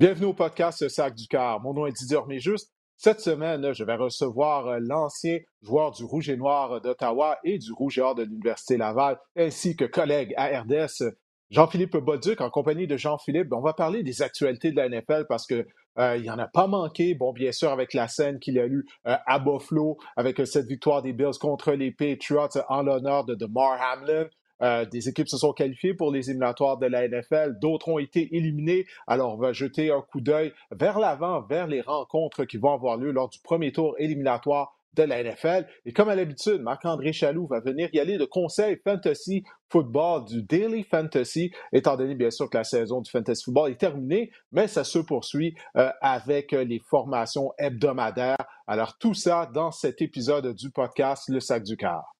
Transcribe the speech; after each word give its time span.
Bienvenue 0.00 0.28
au 0.28 0.32
podcast 0.32 0.88
Sac 0.88 1.14
du 1.14 1.28
Cœur. 1.28 1.60
Mon 1.60 1.74
nom 1.74 1.84
est 1.84 1.92
Didier 1.92 2.40
Juste. 2.40 2.72
Cette 2.96 3.20
semaine, 3.20 3.74
je 3.74 3.84
vais 3.84 3.96
recevoir 3.96 4.66
euh, 4.66 4.78
l'ancien 4.80 5.40
joueur 5.60 5.90
du 5.90 6.04
Rouge 6.04 6.30
et 6.30 6.38
Noir 6.38 6.80
d'Ottawa 6.80 7.38
et 7.44 7.58
du 7.58 7.70
Rouge 7.70 7.98
et 7.98 8.00
Or 8.00 8.14
de 8.14 8.22
l'Université 8.22 8.78
Laval, 8.78 9.18
ainsi 9.36 9.76
que 9.76 9.84
collègue 9.84 10.32
à 10.38 10.58
RDS, 10.62 11.04
Jean-Philippe 11.50 11.98
Boduc, 11.98 12.40
en 12.40 12.48
compagnie 12.48 12.86
de 12.86 12.96
Jean-Philippe. 12.96 13.52
On 13.52 13.60
va 13.60 13.74
parler 13.74 14.02
des 14.02 14.22
actualités 14.22 14.72
de 14.72 14.76
la 14.76 14.88
NFL 14.88 15.26
parce 15.28 15.46
que 15.46 15.66
euh, 15.98 16.16
il 16.16 16.22
n'y 16.22 16.30
en 16.30 16.38
a 16.38 16.48
pas 16.48 16.66
manqué. 16.66 17.14
Bon, 17.14 17.34
bien 17.34 17.52
sûr, 17.52 17.70
avec 17.70 17.92
la 17.92 18.08
scène 18.08 18.38
qu'il 18.38 18.58
a 18.58 18.64
eue 18.64 18.86
euh, 19.06 19.18
à 19.26 19.38
Buffalo, 19.38 19.98
avec 20.16 20.40
cette 20.46 20.66
victoire 20.66 21.02
des 21.02 21.12
Bills 21.12 21.38
contre 21.38 21.72
les 21.72 21.92
Patriots 21.92 22.48
en 22.70 22.84
l'honneur 22.84 23.26
de 23.26 23.34
DeMar 23.34 23.78
Hamlin. 23.78 24.28
Euh, 24.62 24.84
des 24.84 25.08
équipes 25.08 25.28
se 25.28 25.38
sont 25.38 25.52
qualifiées 25.52 25.94
pour 25.94 26.10
les 26.12 26.30
éliminatoires 26.30 26.78
de 26.78 26.86
la 26.86 27.08
NFL, 27.08 27.58
d'autres 27.60 27.88
ont 27.88 27.98
été 27.98 28.34
éliminées. 28.36 28.86
Alors, 29.06 29.34
on 29.34 29.38
va 29.38 29.52
jeter 29.52 29.90
un 29.90 30.02
coup 30.02 30.20
d'œil 30.20 30.52
vers 30.70 30.98
l'avant, 30.98 31.42
vers 31.42 31.66
les 31.66 31.80
rencontres 31.80 32.44
qui 32.44 32.58
vont 32.58 32.72
avoir 32.72 32.96
lieu 32.96 33.10
lors 33.10 33.28
du 33.28 33.38
premier 33.40 33.72
tour 33.72 33.94
éliminatoire 33.98 34.76
de 34.94 35.02
la 35.04 35.22
NFL. 35.22 35.66
Et 35.86 35.92
comme 35.92 36.08
à 36.08 36.14
l'habitude, 36.14 36.62
Marc-André 36.62 37.12
Chaloux 37.12 37.46
va 37.46 37.60
venir 37.60 37.88
y 37.92 38.00
aller 38.00 38.18
de 38.18 38.24
conseil 38.24 38.76
fantasy 38.82 39.44
football, 39.68 40.24
du 40.24 40.42
daily 40.42 40.82
fantasy, 40.82 41.52
étant 41.72 41.96
donné 41.96 42.14
bien 42.14 42.30
sûr 42.30 42.50
que 42.50 42.58
la 42.58 42.64
saison 42.64 43.00
du 43.00 43.10
fantasy 43.10 43.44
football 43.44 43.70
est 43.70 43.76
terminée, 43.76 44.32
mais 44.50 44.66
ça 44.66 44.82
se 44.82 44.98
poursuit 44.98 45.54
euh, 45.76 45.90
avec 46.00 46.52
les 46.52 46.80
formations 46.80 47.52
hebdomadaires. 47.58 48.36
Alors 48.66 48.98
tout 48.98 49.14
ça 49.14 49.48
dans 49.52 49.70
cet 49.70 50.02
épisode 50.02 50.54
du 50.54 50.70
podcast 50.70 51.28
Le 51.28 51.38
Sac 51.38 51.62
du 51.62 51.76
Cœur. 51.76 52.19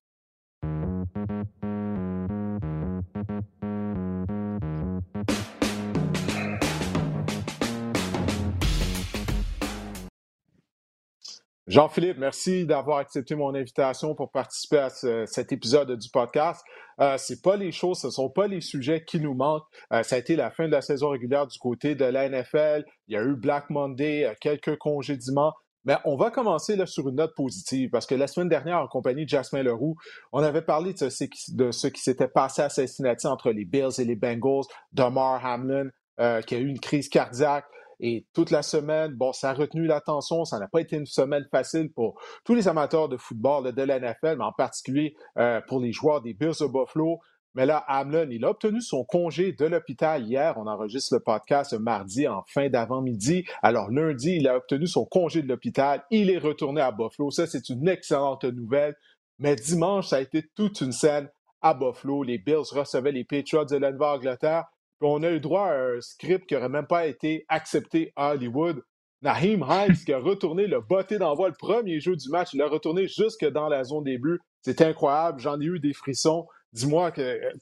Jean-Philippe, 11.71 12.17
merci 12.17 12.65
d'avoir 12.65 12.97
accepté 12.97 13.33
mon 13.33 13.55
invitation 13.55 14.13
pour 14.13 14.29
participer 14.29 14.79
à 14.79 14.89
cet 14.89 15.53
épisode 15.53 15.97
du 15.97 16.09
podcast. 16.09 16.61
Euh, 16.99 17.15
c'est 17.17 17.41
pas 17.41 17.55
les 17.55 17.71
choses, 17.71 18.01
ce 18.01 18.09
sont 18.09 18.29
pas 18.29 18.47
les 18.47 18.59
sujets 18.59 19.05
qui 19.05 19.21
nous 19.21 19.33
manquent. 19.33 19.63
Euh, 19.93 20.03
ça 20.03 20.17
a 20.17 20.19
été 20.19 20.35
la 20.35 20.51
fin 20.51 20.65
de 20.65 20.71
la 20.73 20.81
saison 20.81 21.11
régulière 21.11 21.47
du 21.47 21.57
côté 21.59 21.95
de 21.95 22.03
la 22.03 22.27
NFL. 22.27 22.83
Il 23.07 23.13
y 23.13 23.17
a 23.17 23.23
eu 23.23 23.37
Black 23.37 23.69
Monday, 23.69 24.25
euh, 24.25 24.33
quelques 24.41 24.77
congédiements. 24.79 25.53
Mais 25.85 25.95
on 26.03 26.17
va 26.17 26.29
commencer 26.29 26.75
là, 26.75 26.85
sur 26.85 27.07
une 27.07 27.15
note 27.15 27.35
positive 27.37 27.89
parce 27.89 28.05
que 28.05 28.15
la 28.15 28.27
semaine 28.27 28.49
dernière, 28.49 28.79
en 28.79 28.87
compagnie 28.87 29.23
de 29.23 29.29
Jasmine 29.29 29.63
Leroux, 29.63 29.95
on 30.33 30.43
avait 30.43 30.61
parlé 30.61 30.93
de 30.93 31.09
ce, 31.09 31.87
qui, 31.87 32.01
s'était 32.01 32.27
passé 32.27 32.63
à 32.63 32.67
Cincinnati 32.67 33.27
entre 33.27 33.49
les 33.51 33.63
Bills 33.63 33.97
et 33.97 34.03
les 34.03 34.17
Bengals, 34.17 34.65
Damar 34.91 35.45
Hamlin, 35.45 35.87
euh, 36.19 36.41
qui 36.41 36.55
a 36.55 36.57
eu 36.59 36.67
une 36.67 36.81
crise 36.81 37.07
cardiaque. 37.07 37.63
Et 38.01 38.25
toute 38.33 38.49
la 38.49 38.63
semaine, 38.63 39.13
bon, 39.13 39.31
ça 39.31 39.51
a 39.51 39.53
retenu 39.53 39.85
l'attention. 39.85 40.43
Ça 40.43 40.59
n'a 40.59 40.67
pas 40.67 40.81
été 40.81 40.97
une 40.97 41.05
semaine 41.05 41.45
facile 41.51 41.91
pour 41.93 42.19
tous 42.43 42.55
les 42.55 42.67
amateurs 42.67 43.07
de 43.07 43.15
football 43.15 43.71
de 43.71 43.81
la 43.83 43.99
NFL, 43.99 44.37
mais 44.37 44.43
en 44.43 44.51
particulier 44.51 45.15
euh, 45.37 45.61
pour 45.67 45.79
les 45.79 45.93
joueurs 45.93 46.21
des 46.21 46.33
Bills 46.33 46.59
de 46.59 46.65
Buffalo. 46.65 47.19
Mais 47.53 47.65
là, 47.65 47.83
Hamlin, 47.87 48.27
il 48.31 48.43
a 48.45 48.49
obtenu 48.49 48.81
son 48.81 49.03
congé 49.03 49.51
de 49.51 49.65
l'hôpital 49.65 50.23
hier. 50.25 50.55
On 50.57 50.67
enregistre 50.67 51.13
le 51.13 51.19
podcast 51.19 51.73
mardi 51.73 52.27
en 52.27 52.43
fin 52.47 52.69
d'avant-midi. 52.69 53.45
Alors 53.61 53.91
lundi, 53.91 54.37
il 54.37 54.47
a 54.47 54.55
obtenu 54.55 54.87
son 54.87 55.05
congé 55.05 55.43
de 55.43 55.47
l'hôpital. 55.47 56.03
Il 56.09 56.31
est 56.31 56.37
retourné 56.37 56.81
à 56.81 56.91
Buffalo. 56.91 57.29
Ça, 57.29 57.45
c'est 57.45 57.69
une 57.69 57.87
excellente 57.87 58.45
nouvelle. 58.45 58.95
Mais 59.37 59.55
dimanche, 59.55 60.07
ça 60.07 60.15
a 60.15 60.21
été 60.21 60.49
toute 60.55 60.81
une 60.81 60.93
scène 60.93 61.29
à 61.61 61.73
Buffalo. 61.73 62.23
Les 62.23 62.39
Bills 62.39 62.71
recevaient 62.71 63.11
les 63.11 63.25
Patriots 63.25 63.65
de 63.65 63.75
la 63.75 63.91
Nouvelle-Angleterre 63.91 64.65
on 65.01 65.23
a 65.23 65.31
eu 65.31 65.39
droit 65.39 65.67
à 65.67 65.95
un 65.95 66.01
script 66.01 66.47
qui 66.47 66.53
n'aurait 66.53 66.69
même 66.69 66.87
pas 66.87 67.07
été 67.07 67.45
accepté 67.49 68.11
à 68.15 68.33
Hollywood. 68.33 68.81
Naheem 69.21 69.63
Hines 69.67 69.97
qui 70.03 70.13
a 70.13 70.19
retourné 70.19 70.65
le 70.65 70.81
botté 70.81 71.19
d'envoi 71.19 71.49
le 71.49 71.55
premier 71.57 71.99
jeu 71.99 72.15
du 72.15 72.29
match. 72.29 72.49
Il 72.53 72.61
a 72.61 72.67
retourné 72.67 73.07
jusque 73.07 73.45
dans 73.45 73.69
la 73.69 73.83
zone 73.83 74.03
des 74.03 74.17
buts. 74.17 74.39
C'était 74.61 74.85
incroyable. 74.85 75.39
J'en 75.39 75.59
ai 75.59 75.65
eu 75.65 75.79
des 75.79 75.93
frissons. 75.93 76.47
Dis-moi, 76.73 77.11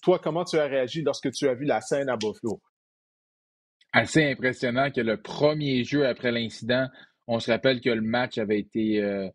toi, 0.02 0.20
comment 0.20 0.46
tu 0.46 0.58
as 0.58 0.66
réagi 0.66 1.02
lorsque 1.02 1.32
tu 1.32 1.48
as 1.48 1.56
vu 1.56 1.66
la 1.66 1.82
scène 1.82 2.10
à 2.10 2.16
Buffalo? 2.16 2.62
Assez 3.92 4.24
impressionnant 4.24 4.92
que 4.92 5.02
le 5.02 5.22
premier 5.22 5.84
jeu 5.84 6.06
après 6.06 6.32
l'incident, 6.32 6.88
on 7.28 7.40
se 7.40 7.52
rappelle 7.52 7.82
que 7.82 7.90
le 7.90 8.02
match 8.02 8.38
avait 8.38 8.60
été 8.60 9.02
euh, 9.02 9.28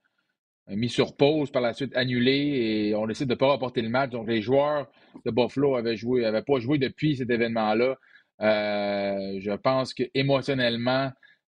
mis 0.69 0.89
sur 0.89 1.17
pause, 1.17 1.51
par 1.51 1.63
la 1.63 1.73
suite 1.73 1.95
annulé, 1.97 2.89
et 2.89 2.95
on 2.95 3.07
décide 3.07 3.29
de 3.29 3.35
ne 3.35 3.39
pas 3.39 3.53
reporter 3.53 3.83
le 3.83 3.89
match. 3.89 4.11
Donc, 4.11 4.29
les 4.29 4.41
joueurs 4.41 4.89
de 5.25 5.31
Buffalo 5.31 5.77
avaient 5.77 5.97
joué, 5.97 6.23
n'avaient 6.23 6.43
pas 6.43 6.59
joué 6.59 6.79
depuis 6.79 7.17
cet 7.17 7.31
événement-là. 7.31 7.97
Euh, 8.41 9.39
je 9.41 9.53
pense 9.53 9.95
qu'émotionnellement, 9.95 11.11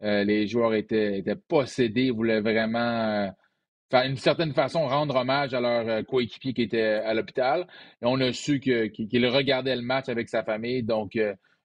euh, 0.02 0.24
les 0.24 0.46
joueurs 0.46 0.74
étaient, 0.74 1.18
étaient 1.18 1.36
possédés, 1.36 2.10
voulaient 2.10 2.40
vraiment, 2.40 3.30
euh, 3.92 4.02
d'une 4.04 4.16
certaine 4.16 4.52
façon, 4.52 4.86
rendre 4.86 5.16
hommage 5.16 5.54
à 5.54 5.60
leur 5.60 6.04
coéquipier 6.06 6.52
qui 6.52 6.62
était 6.62 6.82
à 6.82 7.14
l'hôpital. 7.14 7.66
Et 8.02 8.06
on 8.06 8.20
a 8.20 8.32
su 8.32 8.60
qu'il 8.60 9.26
regardait 9.26 9.76
le 9.76 9.82
match 9.82 10.08
avec 10.08 10.28
sa 10.28 10.42
famille. 10.42 10.82
Donc, 10.82 11.16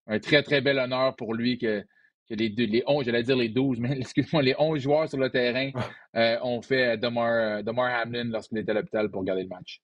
un 0.08 0.19
très, 0.19 0.44
très 0.44 0.62
bel 0.62 0.78
honneur 0.78 1.16
pour 1.16 1.34
lui 1.34 1.58
que 1.58 1.84
les, 2.35 2.49
les 2.49 2.83
11, 2.87 3.05
j'allais 3.05 3.23
dire 3.23 3.35
les 3.35 3.49
12, 3.49 3.79
mais 3.79 3.91
excuse-moi, 3.99 4.41
les 4.41 4.55
11 4.57 4.79
joueurs 4.79 5.09
sur 5.09 5.17
le 5.17 5.29
terrain 5.29 5.71
euh, 6.15 6.37
ont 6.43 6.61
fait 6.61 6.97
Demar, 6.97 7.63
Demar 7.63 8.03
Hamlin 8.03 8.25
lorsqu'il 8.25 8.57
était 8.57 8.71
à 8.71 8.75
l'hôpital 8.75 9.09
pour 9.09 9.23
garder 9.23 9.43
le 9.43 9.49
match. 9.49 9.81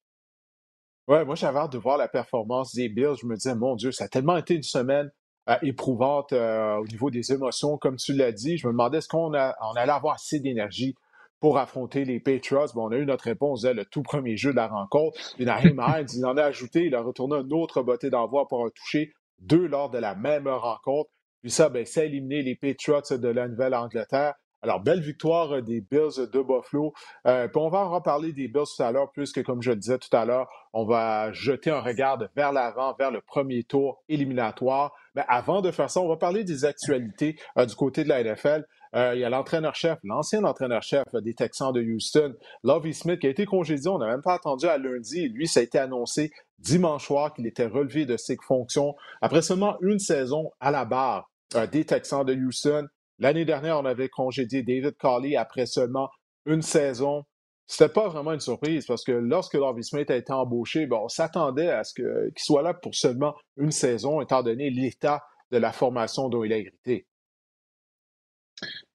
Ouais, 1.08 1.24
moi 1.24 1.34
j'avais 1.34 1.58
hâte 1.58 1.72
de 1.72 1.78
voir 1.78 1.96
la 1.96 2.08
performance 2.08 2.74
des 2.74 2.88
Bills. 2.88 3.14
Je 3.20 3.26
me 3.26 3.34
disais, 3.34 3.54
mon 3.54 3.76
Dieu, 3.76 3.92
ça 3.92 4.04
a 4.04 4.08
tellement 4.08 4.36
été 4.36 4.54
une 4.54 4.62
semaine 4.62 5.10
euh, 5.48 5.56
éprouvante 5.62 6.34
euh, 6.34 6.76
au 6.76 6.86
niveau 6.86 7.10
des 7.10 7.32
émotions, 7.32 7.78
comme 7.78 7.96
tu 7.96 8.12
l'as 8.12 8.32
dit. 8.32 8.58
Je 8.58 8.66
me 8.66 8.72
demandais 8.72 8.98
est-ce 8.98 9.08
qu'on 9.08 9.32
on 9.32 9.74
allait 9.74 9.92
avoir 9.92 10.14
assez 10.14 10.38
d'énergie 10.38 10.94
pour 11.40 11.56
affronter 11.56 12.04
les 12.04 12.20
Patriots? 12.20 12.66
Bon, 12.74 12.88
on 12.88 12.92
a 12.92 12.98
eu 12.98 13.06
notre 13.06 13.24
réponse 13.24 13.62
dès 13.62 13.72
le 13.72 13.86
tout 13.86 14.02
premier 14.02 14.36
jeu 14.36 14.50
de 14.50 14.56
la 14.56 14.68
rencontre. 14.68 15.18
Et 15.38 15.46
Naheem 15.46 15.80
Hines, 15.88 16.08
il 16.14 16.26
en 16.26 16.36
a 16.36 16.42
ajouté, 16.42 16.84
il 16.84 16.94
a 16.94 17.00
retourné 17.00 17.36
un 17.36 17.50
autre 17.52 17.82
botté 17.82 18.10
d'envoi 18.10 18.46
pour 18.46 18.66
un 18.66 18.68
toucher, 18.68 19.14
deux 19.38 19.66
lors 19.66 19.88
de 19.88 19.96
la 19.96 20.14
même 20.14 20.46
rencontre. 20.46 21.08
Puis 21.42 21.50
ça, 21.50 21.68
ben, 21.68 21.84
ça 21.86 22.00
a 22.00 22.04
éliminé 22.04 22.42
les 22.42 22.56
Patriots 22.56 23.02
de 23.10 23.28
la 23.28 23.48
Nouvelle-Angleterre. 23.48 24.34
Alors, 24.60 24.80
belle 24.80 25.00
victoire 25.00 25.52
euh, 25.52 25.62
des 25.62 25.80
Bills 25.80 26.28
de 26.32 26.42
Buffalo. 26.42 26.92
Euh, 27.26 27.46
puis 27.46 27.60
on 27.60 27.68
va 27.68 27.78
en 27.78 27.90
reparler 27.90 28.32
des 28.32 28.48
Bills 28.48 28.64
tout 28.76 28.82
à 28.82 28.90
l'heure, 28.90 29.10
puisque, 29.12 29.42
comme 29.44 29.62
je 29.62 29.70
le 29.70 29.76
disais 29.76 29.98
tout 29.98 30.14
à 30.16 30.24
l'heure, 30.24 30.48
on 30.72 30.84
va 30.84 31.32
jeter 31.32 31.70
un 31.70 31.80
regard 31.80 32.18
vers 32.34 32.52
l'avant, 32.52 32.94
vers 32.98 33.12
le 33.12 33.20
premier 33.20 33.62
tour 33.62 34.02
éliminatoire. 34.08 34.92
Mais 35.14 35.22
avant 35.28 35.60
de 35.60 35.70
faire 35.70 35.90
ça, 35.90 36.00
on 36.00 36.08
va 36.08 36.16
parler 36.16 36.42
des 36.42 36.64
actualités 36.64 37.36
euh, 37.56 37.66
du 37.66 37.74
côté 37.76 38.02
de 38.02 38.08
la 38.08 38.22
NFL. 38.24 38.64
il 38.94 39.20
y 39.20 39.24
a 39.24 39.30
l'entraîneur-chef, 39.30 39.98
l'ancien 40.02 40.42
entraîneur-chef 40.42 41.04
des 41.22 41.34
Texans 41.34 41.72
de 41.72 41.80
Houston, 41.80 42.34
Lovie 42.64 42.94
Smith, 42.94 43.20
qui 43.20 43.28
a 43.28 43.30
été 43.30 43.44
congédié. 43.46 43.88
On 43.88 43.98
n'a 43.98 44.08
même 44.08 44.22
pas 44.22 44.34
attendu 44.34 44.66
à 44.66 44.76
lundi. 44.76 45.28
Lui, 45.28 45.46
ça 45.46 45.60
a 45.60 45.62
été 45.62 45.78
annoncé 45.78 46.32
dimanche 46.58 47.06
soir 47.06 47.32
qu'il 47.32 47.46
était 47.46 47.66
relevé 47.66 48.06
de 48.06 48.16
ses 48.16 48.36
fonctions 48.44 48.96
après 49.20 49.42
seulement 49.42 49.76
une 49.82 50.00
saison 50.00 50.50
à 50.58 50.72
la 50.72 50.84
barre 50.84 51.27
des 51.70 51.84
Texans 51.84 52.24
de 52.24 52.34
Houston. 52.34 52.86
L'année 53.18 53.44
dernière, 53.44 53.78
on 53.78 53.84
avait 53.84 54.08
congédié 54.08 54.62
David 54.62 54.96
Carley 54.96 55.36
après 55.36 55.66
seulement 55.66 56.08
une 56.46 56.62
saison. 56.62 57.24
C'était 57.66 57.92
pas 57.92 58.08
vraiment 58.08 58.32
une 58.32 58.40
surprise 58.40 58.86
parce 58.86 59.04
que 59.04 59.12
lorsque 59.12 59.54
Lovie 59.54 59.84
Smith 59.84 60.10
a 60.10 60.16
été 60.16 60.32
embauché, 60.32 60.88
on 60.90 61.08
s'attendait 61.08 61.70
à 61.70 61.84
ce 61.84 61.92
qu'il 61.94 62.32
soit 62.38 62.62
là 62.62 62.72
pour 62.72 62.94
seulement 62.94 63.34
une 63.58 63.72
saison, 63.72 64.20
étant 64.20 64.42
donné 64.42 64.70
l'état 64.70 65.22
de 65.50 65.58
la 65.58 65.72
formation 65.72 66.28
dont 66.28 66.44
il 66.44 66.52
a 66.52 66.58
hérité. 66.58 67.06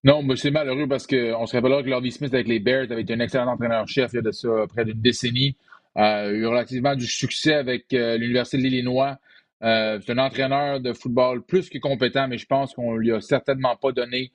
Non, 0.03 0.23
mais 0.23 0.35
c'est 0.35 0.51
malheureux 0.51 0.87
parce 0.87 1.07
qu'on 1.07 1.45
se 1.45 1.55
rappellera 1.55 1.83
que 1.83 1.89
Lovie 1.89 2.11
Smith 2.11 2.33
avec 2.33 2.47
les 2.47 2.59
Bears 2.59 2.91
avait 2.91 3.01
été 3.01 3.13
un 3.13 3.19
excellent 3.19 3.53
entraîneur-chef 3.53 4.11
il 4.13 4.15
y 4.17 4.19
a 4.19 4.21
de 4.21 4.31
ça 4.31 4.49
près 4.67 4.85
d'une 4.85 4.99
décennie. 4.99 5.55
Euh, 5.97 6.31
eu 6.31 6.47
relativement 6.47 6.95
du 6.95 7.05
succès 7.05 7.53
avec 7.53 7.93
euh, 7.93 8.17
l'Université 8.17 8.57
de 8.57 8.63
l'Illinois. 8.63 9.19
Euh, 9.61 9.99
c'est 10.05 10.11
un 10.11 10.17
entraîneur 10.17 10.79
de 10.79 10.93
football 10.93 11.43
plus 11.43 11.69
que 11.69 11.77
compétent, 11.77 12.27
mais 12.27 12.37
je 12.37 12.45
pense 12.45 12.73
qu'on 12.73 12.95
lui 12.95 13.11
a 13.13 13.21
certainement 13.21 13.75
pas 13.75 13.91
donné 13.91 14.31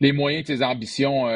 les 0.00 0.12
moyens 0.12 0.44
de 0.44 0.54
ses 0.54 0.62
ambitions, 0.62 1.26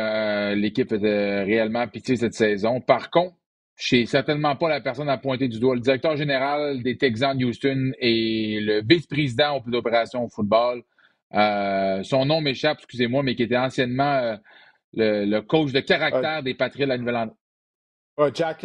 l'équipe 0.55 0.93
était 0.93 1.43
réellement 1.43 1.89
pitié 1.89 2.15
cette 2.15 2.35
saison. 2.35 2.81
Par 2.81 3.11
contre, 3.11 3.35
je 3.75 3.87
suis 3.87 4.07
certainement 4.07 4.55
pas 4.55 4.69
la 4.69 4.81
personne 4.81 5.09
à 5.09 5.19
pointer 5.19 5.49
du 5.49 5.59
doigt. 5.59 5.75
Le 5.75 5.81
directeur 5.81 6.17
général 6.17 6.81
des 6.85 6.97
Texans 6.97 7.37
de 7.37 7.45
Houston 7.45 7.91
et 7.99 8.61
le 8.61 8.81
vice-président 8.89 9.57
au 9.57 9.61
plus 9.63 9.73
d'opérations 9.73 10.25
au 10.25 10.29
football. 10.29 10.85
son 11.33 12.25
nom 12.25 12.41
m'échappe, 12.41 12.79
excusez-moi, 12.79 13.25
mais 13.25 13.35
qui 13.35 13.43
était 13.43 13.57
anciennement 13.57 14.39
le, 14.95 15.41
coach 15.41 15.73
de 15.73 15.81
caractère 15.81 16.43
des 16.43 16.55
Patriots 16.55 16.87
de 16.87 16.91
la 16.91 16.99
Nouvelle-Angleterre. 16.99 17.37
Jack 18.35 18.65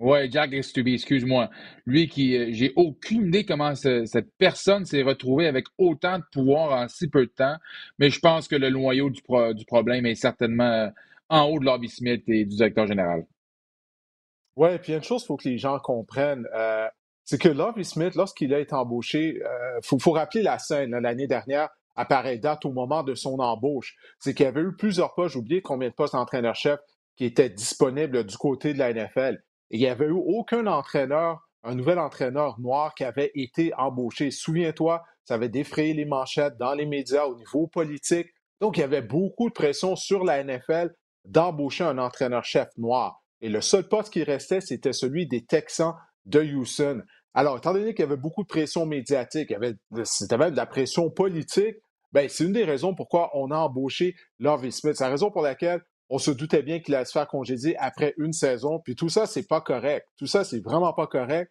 Estuby, 0.00 0.94
excuse-moi. 0.94 1.50
Lui 1.86 2.08
qui, 2.08 2.36
euh, 2.36 2.48
j'ai 2.50 2.72
aucune 2.76 3.28
idée 3.28 3.44
comment 3.44 3.74
cette 3.74 4.30
personne 4.38 4.84
s'est 4.84 5.02
retrouvée 5.02 5.46
avec 5.46 5.66
autant 5.78 6.18
de 6.18 6.24
pouvoir 6.32 6.72
en 6.72 6.88
si 6.88 7.08
peu 7.08 7.26
de 7.26 7.30
temps, 7.30 7.56
mais 7.98 8.10
je 8.10 8.18
pense 8.18 8.48
que 8.48 8.56
le 8.56 8.70
noyau 8.70 9.10
du, 9.10 9.22
du 9.54 9.64
problème 9.64 10.06
est 10.06 10.14
certainement 10.14 10.64
euh, 10.64 10.88
en 11.28 11.44
haut 11.44 11.58
de 11.58 11.64
Lobby 11.64 11.88
Smith 11.88 12.24
et 12.28 12.44
du 12.44 12.56
directeur 12.56 12.86
général. 12.86 13.24
Oui, 14.56 14.78
puis 14.78 14.92
une 14.92 15.02
chose 15.02 15.22
qu'il 15.22 15.26
faut 15.28 15.36
que 15.36 15.48
les 15.48 15.58
gens 15.58 15.78
comprennent, 15.78 16.46
euh, 16.54 16.86
c'est 17.24 17.40
que 17.40 17.48
Lovie 17.48 17.84
Smith, 17.84 18.14
lorsqu'il 18.14 18.52
a 18.54 18.60
été 18.60 18.74
embauché, 18.74 19.40
il 19.40 19.98
faut, 19.98 20.12
rappeler 20.12 20.42
la 20.42 20.58
scène 20.58 20.90
l'année 20.90 21.26
dernière, 21.26 21.70
à 21.96 22.04
pareille 22.04 22.38
date 22.38 22.64
au 22.66 22.72
moment 22.72 23.02
de 23.02 23.14
son 23.14 23.38
embauche. 23.38 23.96
C'est 24.18 24.34
qu'il 24.34 24.44
y 24.44 24.48
avait 24.48 24.60
eu 24.60 24.76
plusieurs 24.76 25.14
postes, 25.14 25.32
j'ai 25.32 25.38
oublié 25.38 25.62
combien 25.62 25.88
de 25.88 25.94
postes 25.94 26.12
d'entraîneur-chef 26.12 26.78
qui 27.16 27.24
étaient 27.24 27.48
disponibles 27.48 28.24
du 28.24 28.36
côté 28.36 28.74
de 28.74 28.78
la 28.78 28.92
NFL 28.92 29.42
il 29.74 29.80
n'y 29.80 29.88
avait 29.88 30.06
eu 30.06 30.12
aucun 30.12 30.68
entraîneur, 30.68 31.48
un 31.64 31.74
nouvel 31.74 31.98
entraîneur 31.98 32.60
noir 32.60 32.94
qui 32.94 33.02
avait 33.02 33.32
été 33.34 33.74
embauché. 33.74 34.30
Souviens-toi, 34.30 35.02
ça 35.24 35.34
avait 35.34 35.48
défrayé 35.48 35.94
les 35.94 36.04
manchettes 36.04 36.56
dans 36.58 36.74
les 36.74 36.86
médias 36.86 37.24
au 37.24 37.34
niveau 37.34 37.66
politique. 37.66 38.28
Donc, 38.60 38.76
il 38.76 38.82
y 38.82 38.84
avait 38.84 39.02
beaucoup 39.02 39.48
de 39.48 39.52
pression 39.52 39.96
sur 39.96 40.22
la 40.22 40.44
NFL 40.44 40.94
d'embaucher 41.24 41.82
un 41.82 41.98
entraîneur-chef 41.98 42.68
noir. 42.76 43.20
Et 43.40 43.48
le 43.48 43.60
seul 43.60 43.88
poste 43.88 44.12
qui 44.12 44.22
restait, 44.22 44.60
c'était 44.60 44.92
celui 44.92 45.26
des 45.26 45.44
Texans 45.44 45.94
de 46.24 46.40
Houston. 46.40 47.02
Alors, 47.34 47.56
étant 47.56 47.72
donné 47.72 47.94
qu'il 47.94 48.04
y 48.04 48.08
avait 48.08 48.16
beaucoup 48.16 48.44
de 48.44 48.48
pression 48.48 48.86
médiatique, 48.86 49.52
c'était 50.04 50.38
même 50.38 50.52
de 50.52 50.56
la 50.56 50.66
pression 50.66 51.10
politique, 51.10 51.74
ben, 52.12 52.28
c'est 52.28 52.44
une 52.44 52.52
des 52.52 52.64
raisons 52.64 52.94
pourquoi 52.94 53.30
on 53.34 53.50
a 53.50 53.56
embauché 53.56 54.14
Lovie 54.38 54.70
Smith. 54.70 54.94
C'est 54.96 55.02
la 55.02 55.10
raison 55.10 55.32
pour 55.32 55.42
laquelle 55.42 55.82
on 56.14 56.18
se 56.18 56.30
doutait 56.30 56.62
bien 56.62 56.78
qu'il 56.78 56.94
allait 56.94 57.06
se 57.06 57.10
faire 57.10 57.26
congédier 57.26 57.76
après 57.76 58.14
une 58.18 58.32
saison. 58.32 58.78
Puis 58.78 58.94
tout 58.94 59.08
ça, 59.08 59.26
c'est 59.26 59.48
pas 59.48 59.60
correct. 59.60 60.06
Tout 60.16 60.28
ça, 60.28 60.44
c'est 60.44 60.60
vraiment 60.60 60.92
pas 60.92 61.08
correct. 61.08 61.50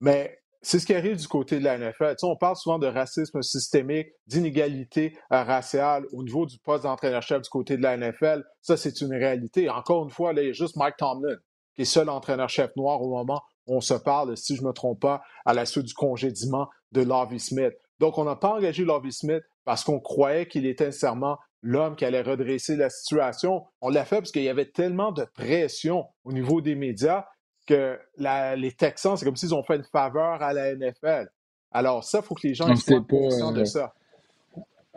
Mais 0.00 0.38
c'est 0.62 0.78
ce 0.78 0.86
qui 0.86 0.94
arrive 0.94 1.16
du 1.16 1.26
côté 1.26 1.58
de 1.58 1.64
la 1.64 1.76
NFL. 1.78 2.14
on 2.22 2.36
parle 2.36 2.54
souvent 2.54 2.78
de 2.78 2.86
racisme 2.86 3.42
systémique, 3.42 4.06
d'inégalité 4.28 5.18
euh, 5.32 5.42
raciale 5.42 6.06
au 6.12 6.22
niveau 6.22 6.46
du 6.46 6.60
poste 6.60 6.84
d'entraîneur-chef 6.84 7.42
du 7.42 7.48
côté 7.48 7.76
de 7.76 7.82
la 7.82 7.96
NFL. 7.96 8.44
Ça, 8.60 8.76
c'est 8.76 9.00
une 9.00 9.12
réalité. 9.12 9.68
Encore 9.68 10.04
une 10.04 10.10
fois, 10.10 10.32
là, 10.32 10.42
il 10.42 10.46
y 10.46 10.50
a 10.50 10.52
juste 10.52 10.76
Mike 10.76 10.96
Tomlin, 10.96 11.34
qui 11.74 11.82
est 11.82 11.84
seul 11.84 12.08
entraîneur-chef 12.08 12.70
noir 12.76 13.02
au 13.02 13.08
moment 13.08 13.42
où 13.66 13.78
on 13.78 13.80
se 13.80 13.94
parle, 13.94 14.36
si 14.36 14.54
je 14.54 14.62
ne 14.62 14.68
me 14.68 14.72
trompe 14.72 15.00
pas, 15.00 15.22
à 15.44 15.54
la 15.54 15.66
suite 15.66 15.86
du 15.86 15.94
congédiement 15.94 16.68
de 16.92 17.02
Lovie 17.02 17.40
Smith. 17.40 17.74
Donc, 17.98 18.16
on 18.16 18.24
n'a 18.24 18.36
pas 18.36 18.50
engagé 18.50 18.84
Lovie 18.84 19.12
Smith 19.12 19.42
parce 19.64 19.82
qu'on 19.82 19.98
croyait 19.98 20.46
qu'il 20.46 20.66
était 20.66 20.86
nécessairement 20.86 21.36
l'homme 21.62 21.96
qui 21.96 22.04
allait 22.04 22.22
redresser 22.22 22.76
la 22.76 22.90
situation. 22.90 23.64
On 23.80 23.88
l'a 23.88 24.04
fait 24.04 24.16
parce 24.16 24.32
qu'il 24.32 24.42
y 24.42 24.48
avait 24.48 24.70
tellement 24.70 25.12
de 25.12 25.24
pression 25.24 26.06
au 26.24 26.32
niveau 26.32 26.60
des 26.60 26.74
médias 26.74 27.26
que 27.66 27.98
les 28.18 28.72
Texans, 28.72 29.16
c'est 29.16 29.24
comme 29.24 29.36
s'ils 29.36 29.54
ont 29.54 29.62
fait 29.62 29.76
une 29.76 29.84
faveur 29.84 30.42
à 30.42 30.52
la 30.52 30.74
NFL. 30.74 31.28
Alors 31.70 32.02
ça, 32.02 32.20
il 32.22 32.24
faut 32.24 32.34
que 32.34 32.46
les 32.46 32.54
gens 32.54 32.74
soient 32.76 33.04
conscients 33.06 33.52
de 33.52 33.60
euh, 33.60 33.64
ça. 33.64 33.92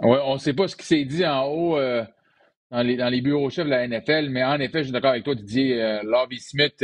Oui, 0.02 0.18
on 0.24 0.36
ne 0.36 0.40
sait 0.40 0.54
pas 0.54 0.68
ce 0.68 0.76
qui 0.76 0.86
s'est 0.86 1.04
dit 1.04 1.26
en 1.26 1.46
haut 1.48 1.78
euh, 1.78 2.04
dans, 2.72 2.82
les, 2.82 3.22
bureaux 3.22 3.50
chefs 3.50 3.66
de 3.66 3.70
la 3.70 3.86
NFL, 3.86 4.30
mais 4.30 4.44
en 4.44 4.60
effet, 4.60 4.80
je 4.80 4.84
suis 4.86 4.92
d'accord 4.94 5.12
avec 5.12 5.26
toi, 5.26 5.36
Didier. 5.36 5.82
Euh, 5.82 6.02
Lovie 6.04 6.40
Smith, 6.40 6.84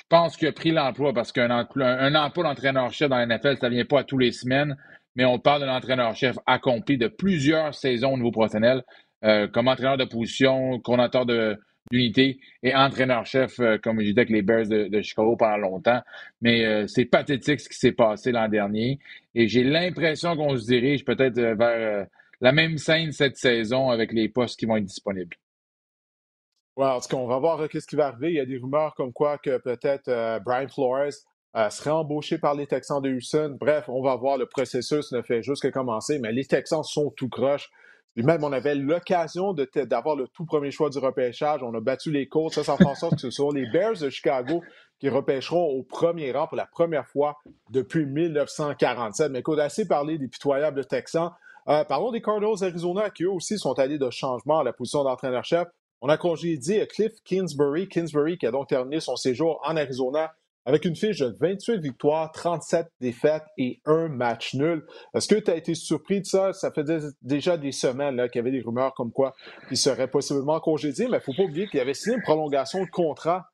je 0.00 0.04
pense 0.08 0.36
qu'il 0.36 0.48
a 0.48 0.52
pris 0.52 0.72
l'emploi 0.72 1.12
parce 1.12 1.30
qu'un 1.30 1.50
un, 1.50 2.14
emploi 2.14 2.44
d'entraîneur-chef 2.44 3.08
dans 3.08 3.16
la 3.16 3.26
NFL, 3.26 3.58
ça 3.58 3.68
ne 3.68 3.74
vient 3.74 3.84
pas 3.84 4.00
à 4.00 4.04
tous 4.04 4.18
les 4.18 4.32
semaines 4.32 4.76
mais 5.16 5.24
on 5.24 5.38
parle 5.38 5.62
d'un 5.62 5.74
entraîneur-chef 5.74 6.38
accompli 6.46 6.98
de 6.98 7.08
plusieurs 7.08 7.74
saisons 7.74 8.14
au 8.14 8.16
niveau 8.16 8.30
professionnel, 8.30 8.82
euh, 9.24 9.48
comme 9.48 9.68
entraîneur 9.68 9.96
de 9.96 10.04
position, 10.04 10.78
coordinateur 10.80 11.26
d'unité 11.90 12.38
et 12.62 12.74
entraîneur-chef, 12.74 13.58
euh, 13.60 13.78
comme 13.78 14.00
j'ai 14.00 14.12
dit 14.12 14.18
avec 14.18 14.30
les 14.30 14.42
Bears 14.42 14.68
de, 14.68 15.02
Chicago 15.02 15.36
pendant 15.36 15.56
longtemps. 15.56 16.00
Mais 16.40 16.64
euh, 16.64 16.86
c'est 16.86 17.04
pathétique 17.04 17.60
ce 17.60 17.68
qui 17.68 17.76
s'est 17.76 17.92
passé 17.92 18.32
l'an 18.32 18.48
dernier. 18.48 18.98
Et 19.34 19.48
j'ai 19.48 19.64
l'impression 19.64 20.36
qu'on 20.36 20.56
se 20.56 20.66
dirige 20.66 21.04
peut-être 21.04 21.38
vers 21.38 22.06
la 22.40 22.52
même 22.52 22.78
scène 22.78 23.12
cette 23.12 23.36
saison 23.36 23.90
avec 23.90 24.12
les 24.12 24.28
postes 24.28 24.58
qui 24.58 24.66
vont 24.66 24.76
être 24.76 24.84
disponibles. 24.84 25.36
On 26.76 27.26
va 27.26 27.38
voir 27.38 27.60
ce 27.72 27.86
qui 27.86 27.96
va 27.96 28.06
arriver. 28.06 28.30
Il 28.30 28.36
y 28.36 28.40
a 28.40 28.46
des 28.46 28.58
rumeurs 28.58 28.94
comme 28.94 29.12
quoi 29.12 29.38
que 29.38 29.58
peut-être 29.58 30.40
Brian 30.44 30.68
Flores 30.68 31.12
euh, 31.56 31.68
serait 31.68 31.90
embauché 31.90 32.38
par 32.38 32.54
les 32.54 32.68
Texans 32.68 33.02
de 33.02 33.10
Houston. 33.10 33.56
Bref, 33.58 33.88
on 33.88 34.02
va 34.02 34.14
voir, 34.14 34.38
le 34.38 34.46
processus 34.46 35.10
ne 35.10 35.20
fait 35.20 35.42
juste 35.42 35.62
que 35.62 35.68
commencer, 35.68 36.20
mais 36.20 36.30
les 36.30 36.44
Texans 36.44 36.84
sont 36.84 37.10
tout 37.10 37.28
croche. 37.28 37.70
Et 38.16 38.22
même, 38.22 38.44
on 38.44 38.52
avait 38.52 38.76
l'occasion 38.76 39.52
d'avoir 39.52 40.14
le 40.14 40.28
tout 40.28 40.44
premier 40.44 40.70
choix 40.70 40.90
du 40.90 40.98
repêchage. 40.98 41.62
On 41.62 41.74
a 41.74 41.80
battu 41.80 42.12
les 42.12 42.28
Colts. 42.28 42.52
Ça, 42.52 42.62
ça 42.62 42.76
fait 42.76 42.84
en 42.84 42.94
sorte 42.94 43.14
que 43.14 43.20
ce 43.20 43.30
sont 43.30 43.50
les 43.50 43.66
Bears 43.70 43.98
de 43.98 44.10
Chicago 44.10 44.62
qui 45.00 45.08
repêcheront 45.08 45.64
au 45.64 45.82
premier 45.82 46.30
rang 46.30 46.46
pour 46.46 46.56
la 46.56 46.66
première 46.66 47.06
fois 47.06 47.38
depuis 47.70 48.06
1947. 48.06 49.32
Mais 49.32 49.40
écoute, 49.40 49.58
assez 49.58 49.88
parlé 49.88 50.18
des 50.18 50.28
pitoyables 50.28 50.84
Texans. 50.86 51.32
Euh, 51.68 51.84
parlons 51.84 52.10
des 52.10 52.20
Cardinals 52.20 52.58
d'Arizona 52.60 53.10
qui 53.10 53.24
eux 53.24 53.30
aussi 53.30 53.58
sont 53.58 53.78
allés 53.78 53.98
de 53.98 54.10
changement 54.10 54.60
à 54.60 54.64
la 54.64 54.72
position 54.72 55.04
d'entraîneur-chef. 55.04 55.68
On 56.02 56.08
a 56.08 56.16
congédié 56.16 56.86
Cliff 56.86 57.12
Kingsbury. 57.24 57.88
Kingsbury 57.88 58.38
qui 58.38 58.46
a 58.46 58.50
donc 58.50 58.68
terminé 58.68 59.00
son 59.00 59.16
séjour 59.16 59.60
en 59.64 59.76
Arizona 59.76 60.32
avec 60.66 60.84
une 60.84 60.96
fiche 60.96 61.18
de 61.18 61.34
28 61.40 61.78
victoires, 61.78 62.30
37 62.32 62.86
défaites 63.00 63.44
et 63.56 63.80
un 63.86 64.08
match 64.08 64.54
nul. 64.54 64.86
Est-ce 65.14 65.28
que 65.28 65.40
tu 65.40 65.50
as 65.50 65.56
été 65.56 65.74
surpris 65.74 66.20
de 66.20 66.26
ça? 66.26 66.52
Ça 66.52 66.70
fait 66.70 66.84
déjà 67.22 67.56
des 67.56 67.72
semaines 67.72 68.28
qu'il 68.28 68.38
y 68.38 68.40
avait 68.40 68.50
des 68.50 68.60
rumeurs 68.60 68.94
comme 68.94 69.10
quoi 69.10 69.34
il 69.70 69.76
serait 69.76 70.08
possiblement 70.08 70.60
congédié, 70.60 71.06
mais 71.06 71.16
il 71.16 71.20
ne 71.20 71.20
faut 71.20 71.34
pas 71.34 71.44
oublier 71.44 71.66
qu'il 71.66 71.80
avait 71.80 71.94
signé 71.94 72.16
une 72.16 72.22
prolongation 72.22 72.84
de 72.84 72.90
contrat 72.90 73.50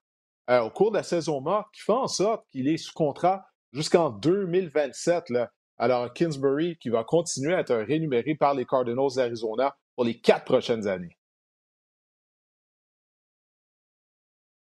euh, 0.50 0.60
au 0.60 0.70
cours 0.70 0.90
de 0.90 0.96
la 0.96 1.02
saison 1.02 1.40
morte 1.40 1.68
qui 1.72 1.82
fait 1.82 1.92
en 1.92 2.08
sorte 2.08 2.44
qu'il 2.50 2.68
est 2.68 2.76
sous 2.76 2.92
contrat 2.92 3.46
jusqu'en 3.72 4.10
2027. 4.10 5.30
Là. 5.30 5.50
Alors, 5.78 6.12
Kingsbury 6.12 6.76
qui 6.78 6.88
va 6.88 7.04
continuer 7.04 7.54
à 7.54 7.60
être 7.60 7.74
rémunéré 7.74 8.34
par 8.34 8.54
les 8.54 8.64
Cardinals 8.64 9.14
d'Arizona 9.16 9.76
pour 9.94 10.04
les 10.04 10.18
quatre 10.18 10.44
prochaines 10.44 10.86
années. 10.86 11.16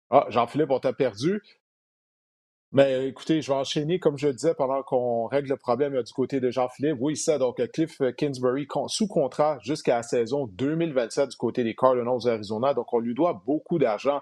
Ah, 0.09 0.25
Jean-Philippe, 0.29 0.71
on 0.71 0.79
t'a 0.79 0.93
perdu. 0.93 1.41
Mais 2.71 3.07
écoutez, 3.07 3.41
je 3.41 3.51
vais 3.51 3.57
enchaîner, 3.57 3.99
comme 3.99 4.17
je 4.17 4.27
le 4.27 4.33
disais, 4.33 4.55
pendant 4.55 4.81
qu'on 4.81 5.27
règle 5.27 5.49
le 5.49 5.57
problème 5.57 6.01
du 6.01 6.13
côté 6.13 6.39
de 6.39 6.49
Jean-Philippe. 6.49 6.97
Oui, 6.99 7.15
ça, 7.15 7.37
donc 7.37 7.61
Cliff 7.71 8.01
Kingsbury 8.17 8.67
sous 8.87 9.07
contrat 9.07 9.59
jusqu'à 9.61 9.97
la 9.97 10.03
saison 10.03 10.47
2027 10.47 11.29
du 11.29 11.37
côté 11.37 11.63
des 11.63 11.75
Cardinals 11.75 12.23
d'Arizona. 12.23 12.73
Donc, 12.73 12.91
on 12.91 12.99
lui 12.99 13.13
doit 13.13 13.43
beaucoup 13.45 13.77
d'argent. 13.77 14.21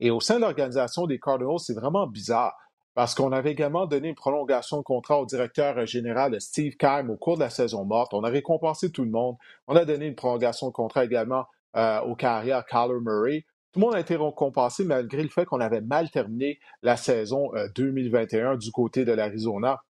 Et 0.00 0.10
au 0.10 0.20
sein 0.20 0.36
de 0.36 0.40
l'organisation 0.40 1.06
des 1.06 1.18
Cardinals, 1.18 1.58
c'est 1.58 1.74
vraiment 1.74 2.06
bizarre 2.06 2.56
parce 2.94 3.14
qu'on 3.14 3.32
avait 3.32 3.52
également 3.52 3.86
donné 3.86 4.08
une 4.08 4.14
prolongation 4.14 4.78
de 4.78 4.82
contrat 4.82 5.20
au 5.20 5.26
directeur 5.26 5.86
général 5.86 6.40
Steve 6.40 6.76
Keim 6.76 7.08
au 7.10 7.16
cours 7.16 7.36
de 7.36 7.40
la 7.40 7.50
saison 7.50 7.84
morte. 7.84 8.12
On 8.14 8.24
a 8.24 8.28
récompensé 8.28 8.90
tout 8.90 9.04
le 9.04 9.10
monde. 9.10 9.36
On 9.68 9.76
a 9.76 9.84
donné 9.84 10.06
une 10.06 10.14
prolongation 10.14 10.68
de 10.68 10.72
contrat 10.72 11.04
également 11.04 11.46
euh, 11.76 12.00
au 12.00 12.14
carrière 12.14 12.64
Kyler 12.66 13.00
Murray. 13.00 13.44
Tout 13.72 13.78
le 13.78 13.86
monde 13.86 13.94
a 13.94 14.00
été 14.00 14.16
récompensé 14.16 14.84
malgré 14.84 15.22
le 15.22 15.28
fait 15.28 15.44
qu'on 15.44 15.60
avait 15.60 15.80
mal 15.80 16.10
terminé 16.10 16.58
la 16.82 16.96
saison 16.96 17.52
2021 17.76 18.54
euh, 18.54 18.56
du 18.56 18.72
côté 18.72 19.04
de 19.04 19.12
l'Arizona. 19.12 19.84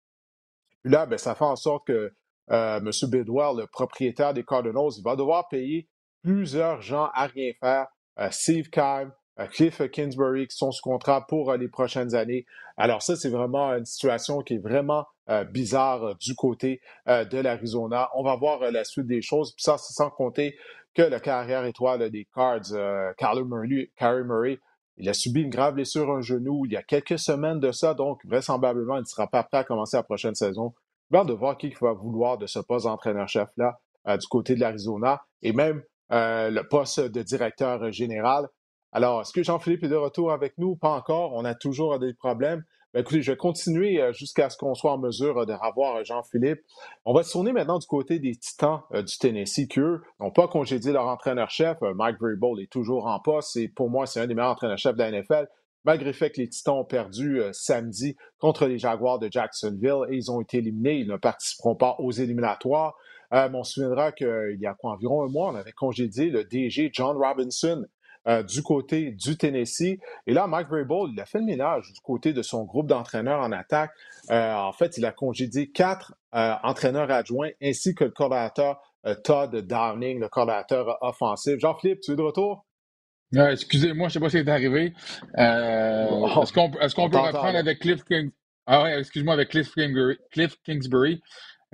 Là, 0.84 1.06
ben, 1.06 1.16
ça 1.16 1.34
fait 1.34 1.44
en 1.44 1.56
sorte 1.56 1.86
que 1.86 2.12
euh, 2.50 2.78
M. 2.78 2.90
Bidwell, 3.10 3.56
le 3.56 3.66
propriétaire 3.66 4.34
des 4.34 4.44
Cardinals, 4.44 4.90
il 4.98 5.02
va 5.02 5.16
devoir 5.16 5.48
payer 5.48 5.88
plusieurs 6.22 6.82
gens 6.82 7.08
à 7.14 7.26
rien 7.26 7.52
faire. 7.58 7.86
Euh, 8.18 8.28
Steve 8.30 8.68
Keim, 8.68 9.12
Cliff 9.52 9.80
Kingsbury 9.90 10.46
qui 10.48 10.56
sont 10.56 10.70
sous 10.70 10.82
contrat 10.82 11.26
pour 11.26 11.54
les 11.54 11.68
prochaines 11.68 12.14
années. 12.14 12.44
Alors 12.76 13.00
ça, 13.00 13.16
c'est 13.16 13.30
vraiment 13.30 13.72
une 13.72 13.86
situation 13.86 14.42
qui 14.42 14.54
est 14.54 14.58
vraiment 14.58 15.06
bizarre 15.50 16.14
du 16.16 16.34
côté 16.34 16.82
de 17.06 17.38
l'Arizona. 17.38 18.10
On 18.14 18.22
va 18.22 18.36
voir 18.36 18.70
la 18.70 18.84
suite 18.84 19.06
des 19.06 19.22
choses. 19.22 19.54
Puis 19.54 19.62
ça, 19.62 19.78
c'est 19.78 19.94
sans 19.94 20.10
compter 20.10 20.58
que 20.94 21.02
le 21.02 21.18
carrière 21.18 21.64
étoile 21.64 22.10
des 22.10 22.26
Cards, 22.34 22.72
euh, 22.72 23.12
Kyler 23.16 23.44
Murray, 23.44 24.58
il 24.96 25.08
a 25.08 25.14
subi 25.14 25.42
une 25.42 25.50
grave 25.50 25.74
blessure 25.74 26.10
un 26.10 26.20
genou 26.20 26.66
il 26.66 26.72
y 26.72 26.76
a 26.76 26.82
quelques 26.82 27.18
semaines 27.18 27.60
de 27.60 27.72
ça, 27.72 27.94
donc 27.94 28.20
vraisemblablement, 28.24 28.96
il 28.96 29.00
ne 29.00 29.04
sera 29.06 29.28
pas 29.28 29.42
prêt 29.42 29.58
à 29.58 29.64
commencer 29.64 29.96
la 29.96 30.02
prochaine 30.02 30.34
saison. 30.34 30.74
Bien 31.10 31.24
de 31.24 31.32
voir 31.32 31.56
qui 31.56 31.74
va 31.80 31.92
vouloir 31.92 32.38
de 32.38 32.46
ce 32.46 32.58
poste 32.58 32.86
d'entraîneur-chef-là 32.86 33.78
euh, 34.08 34.16
du 34.16 34.26
côté 34.26 34.54
de 34.54 34.60
l'Arizona 34.60 35.22
et 35.42 35.52
même 35.52 35.82
euh, 36.12 36.50
le 36.50 36.66
poste 36.68 37.00
de 37.00 37.22
directeur 37.22 37.90
général. 37.92 38.48
Alors, 38.92 39.22
est-ce 39.22 39.32
que 39.32 39.42
Jean-Philippe 39.42 39.84
est 39.84 39.88
de 39.88 39.96
retour 39.96 40.32
avec 40.32 40.58
nous? 40.58 40.76
Pas 40.76 40.90
encore. 40.90 41.32
On 41.34 41.44
a 41.44 41.54
toujours 41.54 41.98
des 41.98 42.12
problèmes. 42.12 42.64
Ben, 42.92 43.00
écoutez, 43.00 43.22
je 43.22 43.30
vais 43.30 43.36
continuer 43.36 44.02
jusqu'à 44.12 44.50
ce 44.50 44.56
qu'on 44.56 44.74
soit 44.74 44.92
en 44.92 44.98
mesure 44.98 45.46
de 45.46 45.52
revoir 45.52 46.04
Jean-Philippe. 46.04 46.60
On 47.04 47.14
va 47.14 47.22
se 47.22 47.32
tourner 47.32 47.52
maintenant 47.52 47.78
du 47.78 47.86
côté 47.86 48.18
des 48.18 48.34
Titans 48.34 48.80
du 48.92 49.16
Tennessee, 49.18 49.68
qui 49.68 49.78
eux 49.78 50.02
n'ont 50.18 50.32
pas 50.32 50.48
congédié 50.48 50.92
leur 50.92 51.06
entraîneur-chef. 51.06 51.78
Mike 51.80 52.18
Vrabel 52.18 52.62
est 52.62 52.70
toujours 52.70 53.06
en 53.06 53.20
poste 53.20 53.56
et 53.56 53.68
pour 53.68 53.90
moi, 53.90 54.06
c'est 54.06 54.20
un 54.20 54.26
des 54.26 54.34
meilleurs 54.34 54.52
entraîneurs-chefs 54.52 54.96
de 54.96 55.02
la 55.02 55.10
NFL 55.12 55.46
malgré 55.84 56.06
le 56.06 56.12
fait 56.12 56.30
que 56.30 56.40
les 56.40 56.48
Titans 56.48 56.74
ont 56.74 56.84
perdu 56.84 57.40
euh, 57.40 57.50
samedi 57.52 58.16
contre 58.38 58.66
les 58.66 58.78
Jaguars 58.78 59.18
de 59.18 59.28
Jacksonville 59.30 60.04
et 60.10 60.16
ils 60.16 60.30
ont 60.30 60.40
été 60.40 60.58
éliminés. 60.58 60.98
Ils 60.98 61.08
ne 61.08 61.16
participeront 61.16 61.74
pas 61.74 61.96
aux 61.98 62.12
éliminatoires. 62.12 62.94
Euh, 63.32 63.48
on 63.54 63.62
se 63.62 63.74
souviendra 63.74 64.12
qu'il 64.12 64.58
y 64.58 64.66
a 64.66 64.76
environ 64.82 65.22
un 65.22 65.28
mois, 65.28 65.52
on 65.52 65.54
avait 65.54 65.72
congédié 65.72 66.30
le 66.30 66.44
DG 66.44 66.90
John 66.92 67.16
Robinson 67.16 67.84
euh, 68.28 68.42
du 68.42 68.62
côté 68.62 69.12
du 69.12 69.36
Tennessee. 69.36 69.98
Et 70.26 70.32
là, 70.32 70.46
Mike 70.46 70.68
Vrabel, 70.68 71.12
il 71.12 71.20
a 71.20 71.26
fait 71.26 71.38
le 71.38 71.44
ménage 71.44 71.92
du 71.92 72.00
côté 72.00 72.32
de 72.32 72.42
son 72.42 72.64
groupe 72.64 72.86
d'entraîneurs 72.86 73.40
en 73.40 73.52
attaque. 73.52 73.92
en 74.30 74.72
fait, 74.72 74.98
il 74.98 75.04
a 75.04 75.12
congédié 75.12 75.70
quatre 75.70 76.14
entraîneurs 76.32 77.10
adjoints 77.10 77.50
ainsi 77.62 77.94
que 77.94 78.04
le 78.04 78.10
coordinateur 78.10 78.80
Todd 79.24 79.54
Downing, 79.54 80.20
le 80.20 80.28
coordinateur 80.28 80.98
offensif. 81.00 81.58
Jean-Philippe, 81.58 82.00
tu 82.00 82.12
es 82.12 82.16
de 82.16 82.22
retour? 82.22 82.66
excusez-moi, 83.32 84.08
je 84.08 84.10
ne 84.10 84.12
sais 84.12 84.20
pas 84.20 84.28
ce 84.28 84.36
qui 84.36 84.48
est 84.48 84.52
arrivé. 84.52 84.92
Euh, 85.38 86.42
est-ce 86.42 86.52
qu'on 86.52 87.06
est 87.06 87.10
peut 87.10 87.18
reprendre 87.18 87.58
avec 87.58 87.78
Cliff 87.80 88.02
Kingsbury? 88.04 88.32
Ah 88.66 88.82
ouais, 88.82 88.98
excuse-moi, 88.98 89.34
avec 89.34 89.48
Cliff 89.50 89.72
Kingsbury. 89.72 90.18
Cliff 90.30 90.56
Kingsbury. 90.64 91.20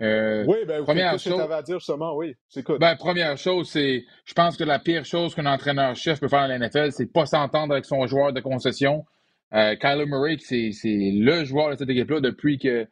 Euh, 0.03 0.45
oui, 0.47 0.59
ben, 0.67 0.85
première 0.85 1.13
chose, 1.13 1.25
que 1.25 1.39
tu 1.39 1.41
avais 1.41 1.55
à 1.55 1.63
dire 1.63 1.79
justement, 1.79 2.15
oui, 2.15 2.35
Ben, 2.79 2.97
première 2.97 3.39
chose, 3.39 3.71
c'est, 3.71 4.05
je 4.27 4.35
pense 4.35 4.57
que 4.57 4.65
la 4.65 4.79
pire 4.79 5.05
chose 5.07 5.35
qu'un 5.35 5.47
entraîneur-chef 5.47 6.21
peut 6.21 6.29
faire 6.29 6.43
dans 6.43 6.49
la 6.49 6.59
NFL, 6.59 6.93
c'est 6.93 7.11
pas 7.11 7.25
s'entendre 7.25 7.73
avec 7.73 7.87
son 7.87 8.07
joueur 8.07 8.33
de 8.33 8.41
concession. 8.41 9.07
Euh, 9.55 9.75
Kyler 9.77 10.05
Murray, 10.07 10.37
c'est 10.39 10.71
le 10.85 11.45
joueur 11.45 11.71
de 11.71 11.77
cette 11.77 11.89
équipe-là 11.89 12.21
depuis 12.21 12.59
que, 12.59 12.87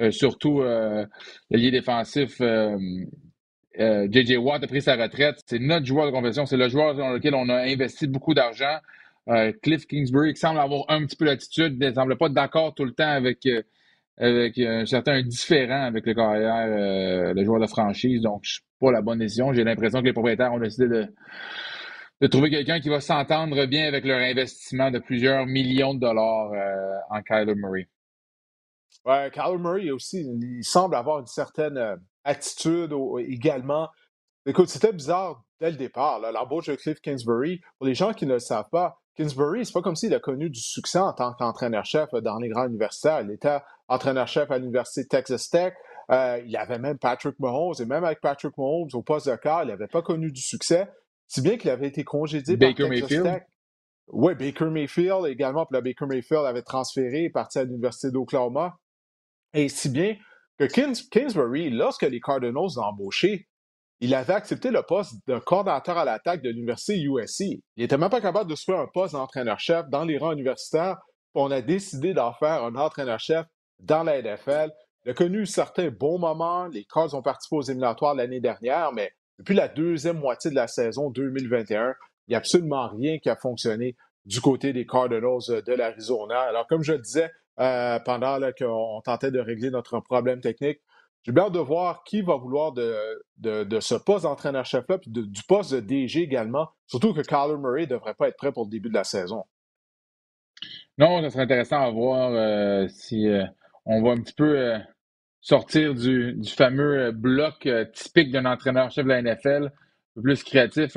euh, 0.00 0.10
surtout, 0.10 0.60
euh, 0.60 1.06
l'allié 1.50 1.70
défensif 1.70 2.42
J.J. 3.78 4.36
Watt 4.36 4.62
a 4.62 4.66
pris 4.66 4.82
sa 4.82 4.96
retraite. 4.96 5.36
C'est 5.46 5.58
notre 5.58 5.86
joueur 5.86 6.06
de 6.06 6.10
confession. 6.10 6.44
C'est 6.44 6.58
le 6.58 6.68
joueur 6.68 6.94
dans 6.94 7.10
lequel 7.10 7.34
on 7.34 7.48
a 7.48 7.62
investi 7.62 8.06
beaucoup 8.06 8.34
d'argent. 8.34 8.76
Cliff 9.62 9.86
Kingsbury 9.86 10.34
qui 10.34 10.40
semble 10.40 10.58
avoir 10.58 10.84
un 10.88 11.06
petit 11.06 11.16
peu 11.16 11.24
l'attitude, 11.24 11.80
ne 11.80 11.92
semble 11.92 12.18
pas 12.18 12.28
d'accord 12.28 12.74
tout 12.74 12.84
le 12.84 12.92
temps 12.92 13.08
avec, 13.08 13.46
avec 14.20 14.58
un 14.58 14.84
certain 14.86 15.22
différent 15.22 15.82
avec 15.82 16.06
le 16.06 16.14
carrière, 16.14 17.34
le 17.34 17.44
joueur 17.44 17.60
de 17.60 17.66
franchise. 17.66 18.20
Donc, 18.22 18.42
c'est 18.44 18.60
pas 18.78 18.92
la 18.92 19.00
bonne 19.00 19.18
décision. 19.18 19.52
J'ai 19.52 19.64
l'impression 19.64 20.00
que 20.00 20.06
les 20.06 20.12
propriétaires 20.12 20.52
ont 20.52 20.58
décidé 20.58 20.88
de, 20.88 21.06
de 22.20 22.26
trouver 22.26 22.50
quelqu'un 22.50 22.80
qui 22.80 22.90
va 22.90 23.00
s'entendre 23.00 23.64
bien 23.66 23.88
avec 23.88 24.04
leur 24.04 24.20
investissement 24.20 24.90
de 24.90 24.98
plusieurs 24.98 25.46
millions 25.46 25.94
de 25.94 26.00
dollars 26.00 26.52
en 27.10 27.22
Kyler 27.22 27.54
Murray. 27.54 27.88
Ouais, 29.06 29.30
Kyler 29.32 29.58
Murray 29.58 29.90
aussi, 29.90 30.20
il 30.20 30.64
semble 30.64 30.96
avoir 30.96 31.20
une 31.20 31.26
certaine 31.26 31.80
attitude 32.22 32.92
également. 33.26 33.88
Écoute, 34.44 34.68
c'était 34.68 34.92
bizarre 34.92 35.42
dès 35.60 35.70
le 35.70 35.76
départ, 35.76 36.20
l'embauche 36.20 36.66
de 36.66 36.74
Cliff 36.74 37.00
Kingsbury. 37.00 37.60
Pour 37.78 37.86
les 37.86 37.94
gens 37.94 38.12
qui 38.12 38.26
ne 38.26 38.34
le 38.34 38.38
savent 38.38 38.68
pas, 38.70 38.98
Kingsbury, 39.16 39.66
c'est 39.66 39.72
pas 39.72 39.82
comme 39.82 39.96
s'il 39.96 40.14
a 40.14 40.20
connu 40.20 40.48
du 40.48 40.60
succès 40.60 40.98
en 40.98 41.12
tant 41.12 41.34
qu'entraîneur-chef 41.34 42.10
dans 42.22 42.38
les 42.38 42.48
grands 42.48 42.66
universitaires. 42.66 43.20
Il 43.20 43.30
était 43.30 43.58
entraîneur-chef 43.88 44.50
à 44.50 44.58
l'Université 44.58 45.02
de 45.02 45.08
Texas 45.08 45.50
Tech. 45.50 45.74
Euh, 46.10 46.40
il 46.46 46.56
avait 46.56 46.78
même 46.78 46.98
Patrick 46.98 47.38
Mahomes, 47.38 47.74
et 47.78 47.84
même 47.84 48.04
avec 48.04 48.20
Patrick 48.20 48.56
Mahomes 48.56 48.88
au 48.94 49.02
poste 49.02 49.28
de 49.28 49.36
quart, 49.36 49.62
il 49.62 49.68
n'avait 49.68 49.86
pas 49.86 50.02
connu 50.02 50.32
du 50.32 50.40
succès, 50.40 50.88
si 51.28 51.40
bien 51.40 51.56
qu'il 51.56 51.70
avait 51.70 51.86
été 51.86 52.02
congédié 52.02 52.56
par 52.56 52.68
Texas 52.68 52.88
Mayfield. 52.88 53.22
Tech. 53.24 53.42
Oui, 54.08 54.34
Baker 54.34 54.64
Mayfield 54.64 55.26
également, 55.26 55.66
puis 55.66 55.76
là, 55.76 55.82
Baker 55.82 56.06
Mayfield 56.06 56.44
avait 56.46 56.62
transféré, 56.62 57.30
parti 57.30 57.60
à 57.60 57.64
l'Université 57.64 58.10
d'Oklahoma. 58.10 58.76
Et 59.54 59.68
si 59.68 59.88
bien 59.88 60.16
que 60.58 60.64
Kingsbury, 60.64 61.70
lorsque 61.70 62.02
les 62.02 62.20
Cardinals 62.20 62.52
l'ont 62.54 62.82
embauché, 62.82 63.48
il 64.00 64.14
avait 64.14 64.32
accepté 64.32 64.70
le 64.70 64.82
poste 64.82 65.14
de 65.26 65.38
coordinateur 65.38 65.98
à 65.98 66.04
l'attaque 66.04 66.42
de 66.42 66.48
l'université 66.48 67.00
USC. 67.00 67.40
Il 67.40 67.82
n'était 67.82 67.98
même 67.98 68.10
pas 68.10 68.20
capable 68.20 68.50
de 68.50 68.56
faire 68.56 68.78
un 68.78 68.86
poste 68.86 69.12
d'entraîneur-chef 69.14 69.88
dans 69.88 70.04
les 70.04 70.16
rangs 70.16 70.32
universitaires. 70.32 70.96
On 71.34 71.50
a 71.50 71.60
décidé 71.60 72.14
d'en 72.14 72.32
faire 72.32 72.64
un 72.64 72.74
entraîneur-chef 72.76 73.46
dans 73.78 74.02
la 74.02 74.20
NFL. 74.22 74.70
Il 75.04 75.10
a 75.10 75.14
connu 75.14 75.46
certains 75.46 75.90
bons 75.90 76.18
moments. 76.18 76.66
Les 76.66 76.84
Cards 76.84 77.14
ont 77.14 77.22
participé 77.22 77.56
aux 77.56 77.62
éliminatoires 77.62 78.14
l'année 78.14 78.40
dernière, 78.40 78.92
mais 78.92 79.12
depuis 79.38 79.54
la 79.54 79.68
deuxième 79.68 80.18
moitié 80.18 80.50
de 80.50 80.56
la 80.56 80.66
saison 80.66 81.10
2021, 81.10 81.94
il 82.26 82.30
n'y 82.30 82.34
a 82.34 82.38
absolument 82.38 82.88
rien 82.88 83.18
qui 83.18 83.28
a 83.28 83.36
fonctionné 83.36 83.96
du 84.24 84.40
côté 84.40 84.72
des 84.72 84.86
Cardinals 84.86 85.62
de 85.66 85.72
l'Arizona. 85.72 86.40
Alors, 86.40 86.66
comme 86.66 86.82
je 86.82 86.92
le 86.92 86.98
disais, 86.98 87.30
euh, 87.60 87.98
pendant 88.06 88.38
qu'on 88.58 89.02
tentait 89.04 89.30
de 89.30 89.38
régler 89.38 89.70
notre 89.70 90.00
problème 90.00 90.40
technique. 90.40 90.80
J'ai 91.22 91.32
bien 91.32 91.44
hâte 91.44 91.52
de 91.52 91.58
voir 91.58 92.02
qui 92.04 92.22
va 92.22 92.36
vouloir 92.36 92.72
de, 92.72 92.94
de, 93.38 93.80
ce 93.80 93.94
poste 93.94 94.24
d'entraîneur-chef-là, 94.24 94.98
puis 94.98 95.10
du 95.10 95.42
poste 95.46 95.74
de 95.74 95.80
DG 95.80 96.22
également, 96.22 96.70
surtout 96.86 97.12
que 97.12 97.20
Kyler 97.20 97.58
Murray 97.58 97.82
ne 97.82 97.86
devrait 97.86 98.14
pas 98.14 98.28
être 98.28 98.36
prêt 98.36 98.52
pour 98.52 98.64
le 98.64 98.70
début 98.70 98.88
de 98.88 98.94
la 98.94 99.04
saison. 99.04 99.44
Non, 100.96 101.22
ça 101.22 101.30
serait 101.30 101.42
intéressant 101.42 101.80
à 101.80 101.90
voir 101.90 102.32
euh, 102.32 102.86
si 102.88 103.28
euh, 103.28 103.44
on 103.84 104.02
va 104.02 104.12
un 104.12 104.22
petit 104.22 104.34
peu 104.34 104.78
sortir 105.40 105.94
du, 105.94 106.38
fameux 106.46 107.12
bloc 107.12 107.68
typique 107.92 108.30
d'un 108.30 108.46
entraîneur-chef 108.46 109.04
de 109.04 109.10
la 109.10 109.22
NFL, 109.22 109.64
un 109.66 110.14
peu 110.14 110.22
plus 110.22 110.42
créatif. 110.42 110.96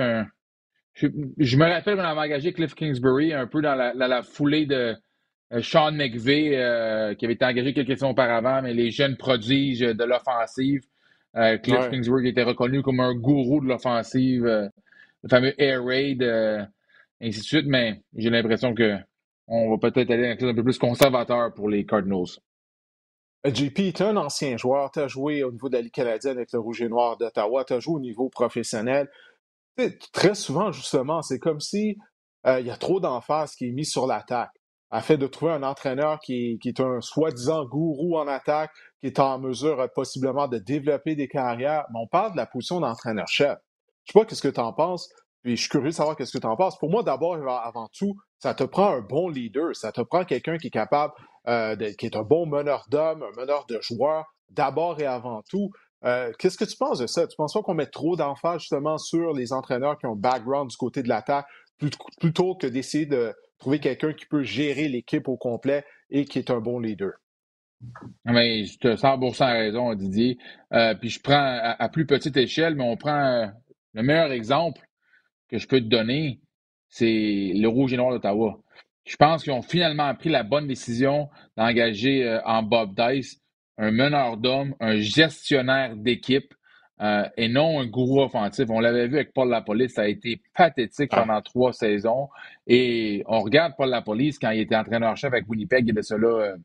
je, 0.96 1.58
me 1.58 1.66
rappelle 1.66 1.98
quand 1.98 2.04
on 2.04 2.06
avait 2.06 2.28
engagé 2.28 2.54
Cliff 2.54 2.76
Kingsbury 2.76 3.34
un 3.34 3.48
peu 3.48 3.62
dans 3.62 3.76
la 3.76 4.24
foulée 4.24 4.66
de, 4.66 4.76
euh, 4.76 4.96
Sean 5.62 5.92
McVay, 5.92 6.56
euh, 6.56 7.14
qui 7.14 7.26
avait 7.26 7.36
été 7.36 7.46
engagé 7.46 7.74
quelques 7.74 7.94
saisons 7.94 8.10
auparavant, 8.10 8.62
mais 8.62 8.74
les 8.74 8.90
jeunes 8.92 9.18
prodiges 9.18 9.82
de 9.82 10.04
l'offensive. 10.04 10.82
Euh, 11.36 11.58
Cliff 11.58 11.90
Kingsbury 11.90 12.30
était 12.30 12.44
reconnu 12.44 12.82
comme 12.82 13.00
un 13.00 13.14
gourou 13.14 13.62
de 13.62 13.68
l'offensive, 13.68 14.44
le 14.44 15.30
fameux 15.30 15.60
Air 15.62 15.84
Raid, 15.84 16.24
ainsi 17.22 17.40
de 17.40 17.44
suite, 17.44 17.66
mais 17.68 18.02
j'ai 18.16 18.30
l'impression 18.30 18.74
qu'on 18.76 19.70
va 19.72 19.78
peut-être 19.78 20.12
aller 20.12 20.28
un 20.28 20.48
un 20.48 20.56
peu 20.56 20.64
plus 20.64 20.78
conservateur 20.78 21.54
pour 21.54 21.70
les 21.70 21.86
Cardinals. 21.86 22.40
JP, 23.46 23.76
tu 23.76 23.82
es 23.82 24.02
un 24.02 24.16
ancien 24.16 24.56
joueur, 24.58 24.92
tu 24.92 25.00
as 25.00 25.08
joué 25.08 25.44
au 25.44 25.52
niveau 25.52 25.68
de 25.68 25.76
la 25.76 25.82
Ligue 25.82 25.92
canadienne 25.92 26.38
avec 26.38 26.54
le 26.54 26.60
Rouge 26.60 26.82
et 26.82 26.88
Noir 26.88 27.18
d'Ottawa, 27.18 27.66
tu 27.66 27.74
as 27.74 27.80
joué 27.80 27.96
au 27.96 28.00
niveau 28.00 28.30
professionnel. 28.30 29.10
Très 30.14 30.36
souvent, 30.36 30.72
justement, 30.72 31.22
c'est 31.22 31.40
comme 31.40 31.60
si 31.60 31.98
il 32.46 32.66
y 32.66 32.72
a 32.72 32.78
trop 32.78 33.00
d'emphase 33.00 33.56
qui 33.56 33.68
est 33.68 33.72
mise 33.72 33.92
sur 33.92 34.08
l'attaque 34.08 34.63
afin 34.94 35.18
de 35.18 35.26
trouver 35.26 35.52
un 35.52 35.64
entraîneur 35.64 36.20
qui, 36.20 36.60
est 36.64 36.80
un 36.80 37.02
soi-disant 37.02 37.66
gourou 37.66 38.16
en 38.16 38.28
attaque, 38.28 38.72
qui 39.02 39.08
est 39.08 39.20
en 39.20 39.40
mesure 39.40 39.80
euh, 39.80 39.88
possiblement 39.88 40.48
de 40.48 40.60
développer 40.60 41.16
des 41.16 41.28
carrières. 41.28 41.86
Mais 41.92 42.00
on 42.00 42.08
parle 42.08 42.34
de 42.34 42.38
la 42.38 42.46
position 42.46 42.80
d'entraîneur-chef. 42.80 43.58
Je 44.06 44.12
sais 44.12 44.20
pas 44.20 44.26
qu'est-ce 44.26 44.44
que 44.44 44.50
tu 44.50 44.60
en 44.60 44.72
penses, 44.72 45.10
puis 45.42 45.58
je 45.58 45.62
suis 45.62 45.70
curieux 45.70 45.90
de 45.90 45.96
savoir 45.96 46.16
qu'est-ce 46.16 46.32
que 46.32 46.38
tu 46.38 46.46
en 46.46 46.56
penses. 46.56 46.78
Pour 46.78 46.92
moi, 46.92 47.02
d'abord, 47.02 47.36
avant 47.50 47.90
tout, 47.98 48.14
ça 48.38 48.54
te 48.54 48.64
prend 48.64 48.92
un 48.92 49.02
bon 49.02 49.30
leader, 49.30 49.76
ça 49.76 49.92
te 49.92 50.02
prend 50.02 50.26
quelqu'un 50.26 50.58
qui 50.58 50.68
est 50.68 50.72
capable, 50.72 51.14
euh, 51.48 51.76
qui 51.98 52.06
est 52.06 52.16
un 52.16 52.22
bon 52.22 52.46
meneur 52.46 52.86
d'hommes, 52.90 53.24
un 53.24 53.42
meneur 53.42 53.66
de 53.66 53.80
joueurs, 53.82 54.26
d'abord 54.52 55.00
et 55.00 55.08
avant 55.08 55.42
tout. 55.50 55.72
Euh, 56.06 56.32
qu'est-ce 56.38 56.58
que 56.58 56.66
tu 56.66 56.78
penses 56.78 57.00
de 57.00 57.08
ça? 57.08 57.26
Tu 57.26 57.36
penses 57.36 57.54
pas 57.54 57.64
qu'on 57.64 57.74
met 57.74 57.88
trop 57.88 58.16
d'emphase 58.16 58.60
justement 58.60 59.00
sur 59.00 59.34
les 59.34 59.54
entraîneurs 59.54 59.98
qui 59.98 60.06
ont 60.06 60.14
un 60.14 60.18
background 60.18 60.70
du 60.70 60.78
côté 60.78 61.02
de 61.02 61.10
l'attaque 61.10 61.48
plutôt 62.20 62.56
que 62.56 62.68
d'essayer 62.68 63.08
de, 63.08 63.34
trouver 63.64 63.80
quelqu'un 63.80 64.12
qui 64.12 64.26
peut 64.26 64.44
gérer 64.44 64.90
l'équipe 64.90 65.30
au 65.30 65.38
complet 65.38 65.86
et 66.10 66.26
qui 66.26 66.38
est 66.38 66.52
un 66.52 66.60
bon 66.60 66.80
leader. 66.82 67.14
Mais 68.26 68.66
je 68.66 68.78
te 68.78 68.90
100% 68.90 69.46
raison, 69.54 69.94
Didier. 69.94 70.38
Euh, 70.74 70.96
puis 70.96 71.10
je 71.10 71.22
prends 71.22 71.60
à, 71.62 71.88
plus 71.88 72.06
petite 72.06 72.36
échelle, 72.36 72.76
mais 72.76 72.84
on 72.84 72.98
prend 72.98 73.24
euh, 73.24 73.48
le 73.94 74.04
meilleur 74.04 74.34
exemple 74.34 74.82
que 75.48 75.58
je 75.60 75.68
peux 75.68 75.80
te 75.80 75.86
donner, 75.86 76.42
c'est 76.90 77.54
le 77.56 77.68
Rouge 77.68 77.94
et 77.94 77.98
Noir 77.98 78.12
d'Ottawa. 78.12 78.62
Je 79.06 79.16
pense 79.16 79.44
qu'ils 79.44 79.54
ont 79.54 79.62
finalement 79.62 80.14
pris 80.14 80.30
la 80.30 80.44
bonne 80.44 80.68
décision 80.68 81.30
d'engager 81.56 82.28
euh, 82.28 82.42
en 82.44 82.64
Bob 82.64 82.94
Dice 82.94 83.40
un 83.78 83.92
meneur 83.92 84.36
d'hommes, 84.36 84.76
un 84.82 84.98
gestionnaire 84.98 85.96
d'équipe 85.96 86.54
euh, 87.02 87.28
et 87.38 87.48
non 87.48 87.80
un 87.80 87.86
gourou 87.86 88.22
offensif. 88.22 88.66
On 88.70 88.80
l'avait 88.80 89.08
vu 89.08 89.16
avec 89.16 89.34
Paul 89.34 89.50
Lapolice, 89.50 89.94
ça 89.94 90.04
a 90.04 90.08
été 90.08 90.42
pathétique 90.56 91.10
ah. 91.14 91.22
pendant 91.22 91.42
trois 91.42 91.74
saisons. 91.74 92.30
Et 92.68 93.24
on 93.28 93.42
regarde 93.42 93.74
Paul 93.78 93.90
Lapolice 93.90 94.40
quand 94.40 94.52
il 94.52 94.62
était 94.62 94.76
entraîneur-chef 94.76 95.34
avec 95.34 95.50
Winnipeg, 95.50 95.88
il 95.88 95.98
y 95.98 96.04
cela 96.04 96.28
euh, 96.28 96.58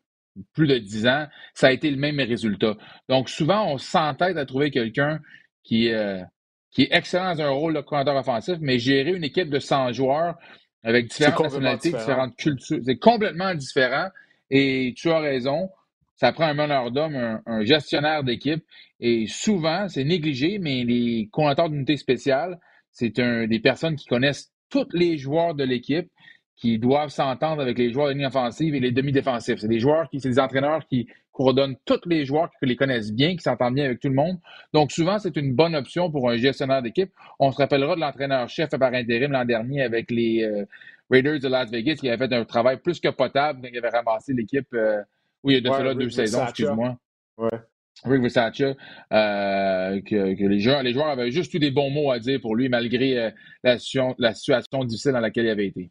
plus 0.53 0.67
de 0.67 0.79
dix 0.79 1.07
ans, 1.07 1.27
ça 1.55 1.69
a 1.69 1.73
été 1.73 1.91
le 1.91 1.97
même 1.97 2.21
résultat. 2.21 2.77
Donc 3.09 3.29
souvent, 3.29 3.73
on 3.73 3.79
s'entête 3.79 4.37
à 4.37 4.47
trouver 4.47 4.71
quelqu'un 4.71 5.21
qui, 5.65 5.91
euh, 5.91 6.23
qui 6.71 6.83
est 6.83 6.89
excellent 6.93 7.35
dans 7.35 7.43
un 7.43 7.51
rôle 7.51 7.75
de 7.75 7.81
coordinateur 7.81 8.21
offensif, 8.21 8.59
mais 8.61 8.79
gérer 8.79 9.13
une 9.13 9.25
équipe 9.25 9.51
de 9.51 9.59
100 9.59 9.93
joueurs 9.93 10.37
avec 10.85 11.09
différentes 11.09 11.41
nationalités, 11.41 11.91
différentes 11.91 12.37
cultures, 12.37 12.79
c'est 12.85 12.99
complètement 12.99 13.55
différent. 13.55 14.09
Et 14.51 14.95
tu 14.97 15.11
as 15.11 15.19
raison, 15.19 15.71
ça 16.19 16.33
prend 16.33 16.47
un 16.47 16.55
meneur 16.55 16.91
d'homme, 16.91 17.41
un, 17.47 17.65
gestionnaire 17.65 18.25
d'équipe. 18.25 18.65
Et 19.01 19.27
souvent, 19.29 19.89
c'est 19.89 20.05
négligé, 20.05 20.59
mais 20.59 20.83
les 20.85 21.29
coordinateurs 21.31 21.71
d'unité 21.71 21.97
spéciale, 21.97 22.59
c'est 22.91 23.21
des 23.21 23.61
personnes 23.61 23.95
qui 23.95 24.07
connaissent 24.07 24.53
tous 24.69 24.89
les 24.93 25.17
joueurs 25.17 25.55
de 25.55 25.63
l'équipe, 25.63 26.11
qui 26.57 26.81
doivent 26.81 27.11
s'entendre 27.11 27.63
avec 27.63 27.79
les 27.79 27.93
joueurs 27.93 28.09
de 28.09 28.15
ligne 28.15 28.27
offensive 28.27 28.75
et 28.75 28.81
les 28.81 28.91
demi-défensifs. 28.91 29.61
C'est 29.61 29.69
des 29.69 29.79
joueurs 29.79 30.11
qui, 30.11 30.19
c'est 30.19 30.29
des 30.29 30.41
entraîneurs 30.41 30.85
qui 30.89 31.07
coordonnent 31.31 31.77
tous 31.85 32.01
les 32.07 32.25
joueurs, 32.25 32.51
qui 32.59 32.67
les 32.67 32.75
connaissent 32.75 33.13
bien, 33.13 33.37
qui 33.37 33.43
s'entendent 33.43 33.75
bien 33.75 33.85
avec 33.85 34.01
tout 34.01 34.09
le 34.09 34.17
monde. 34.17 34.39
Donc, 34.75 34.91
souvent, 34.91 35.21
c'est 35.21 35.37
une 35.37 35.55
bonne 35.55 35.77
option 35.77 36.11
pour 36.11 36.29
un 36.29 36.37
gestionnaire 36.37 36.83
d'équipe. 36.83 37.13
On 37.39 37.53
se 37.53 37.59
rappellera 37.59 37.95
de 37.95 38.01
l'entraîneur-chef 38.01 38.71
par 38.71 38.93
intérim 38.93 39.31
l'an 39.31 39.45
dernier 39.45 39.83
avec 39.83 40.11
les 40.11 40.43
euh, 40.43 40.65
Raiders 41.09 41.39
de 41.39 41.47
Las 41.47 41.71
Vegas 41.71 41.95
qui 41.95 42.11
avait 42.11 42.27
fait 42.27 42.35
un 42.35 42.45
travail 42.45 42.79
plus 42.79 42.99
que 42.99 43.09
potable 43.09 43.69
il 43.73 43.79
avait 43.79 43.89
ramassé 43.91 44.33
l'équipe. 44.33 44.67
Euh, 44.75 45.01
oui, 45.45 45.55
il 45.55 45.65
y 45.65 45.67
a 45.67 45.71
de 45.71 45.77
cela 45.77 45.95
deux 45.95 46.11
saisons, 46.11 46.45
excuse-moi. 46.45 46.97
Ouais. 47.39 47.49
Rick 48.05 48.23
Versace, 48.23 48.61
euh, 48.61 50.01
que, 50.03 50.35
que, 50.35 50.45
les, 50.45 50.61
joueurs, 50.61 50.83
les 50.83 50.93
joueurs 50.93 51.09
avaient 51.09 51.31
juste 51.31 51.53
eu 51.55 51.59
des 51.59 51.71
bons 51.71 51.91
mots 51.91 52.11
à 52.11 52.19
dire 52.19 52.41
pour 52.41 52.55
lui, 52.55 52.69
malgré 52.69 53.19
euh, 53.19 53.31
la, 53.65 53.77
la, 54.19 54.35
situation 54.35 54.85
difficile 54.85 55.13
dans 55.13 55.21
laquelle 55.21 55.47
il 55.47 55.51
avait 55.51 55.67
été. 55.67 55.91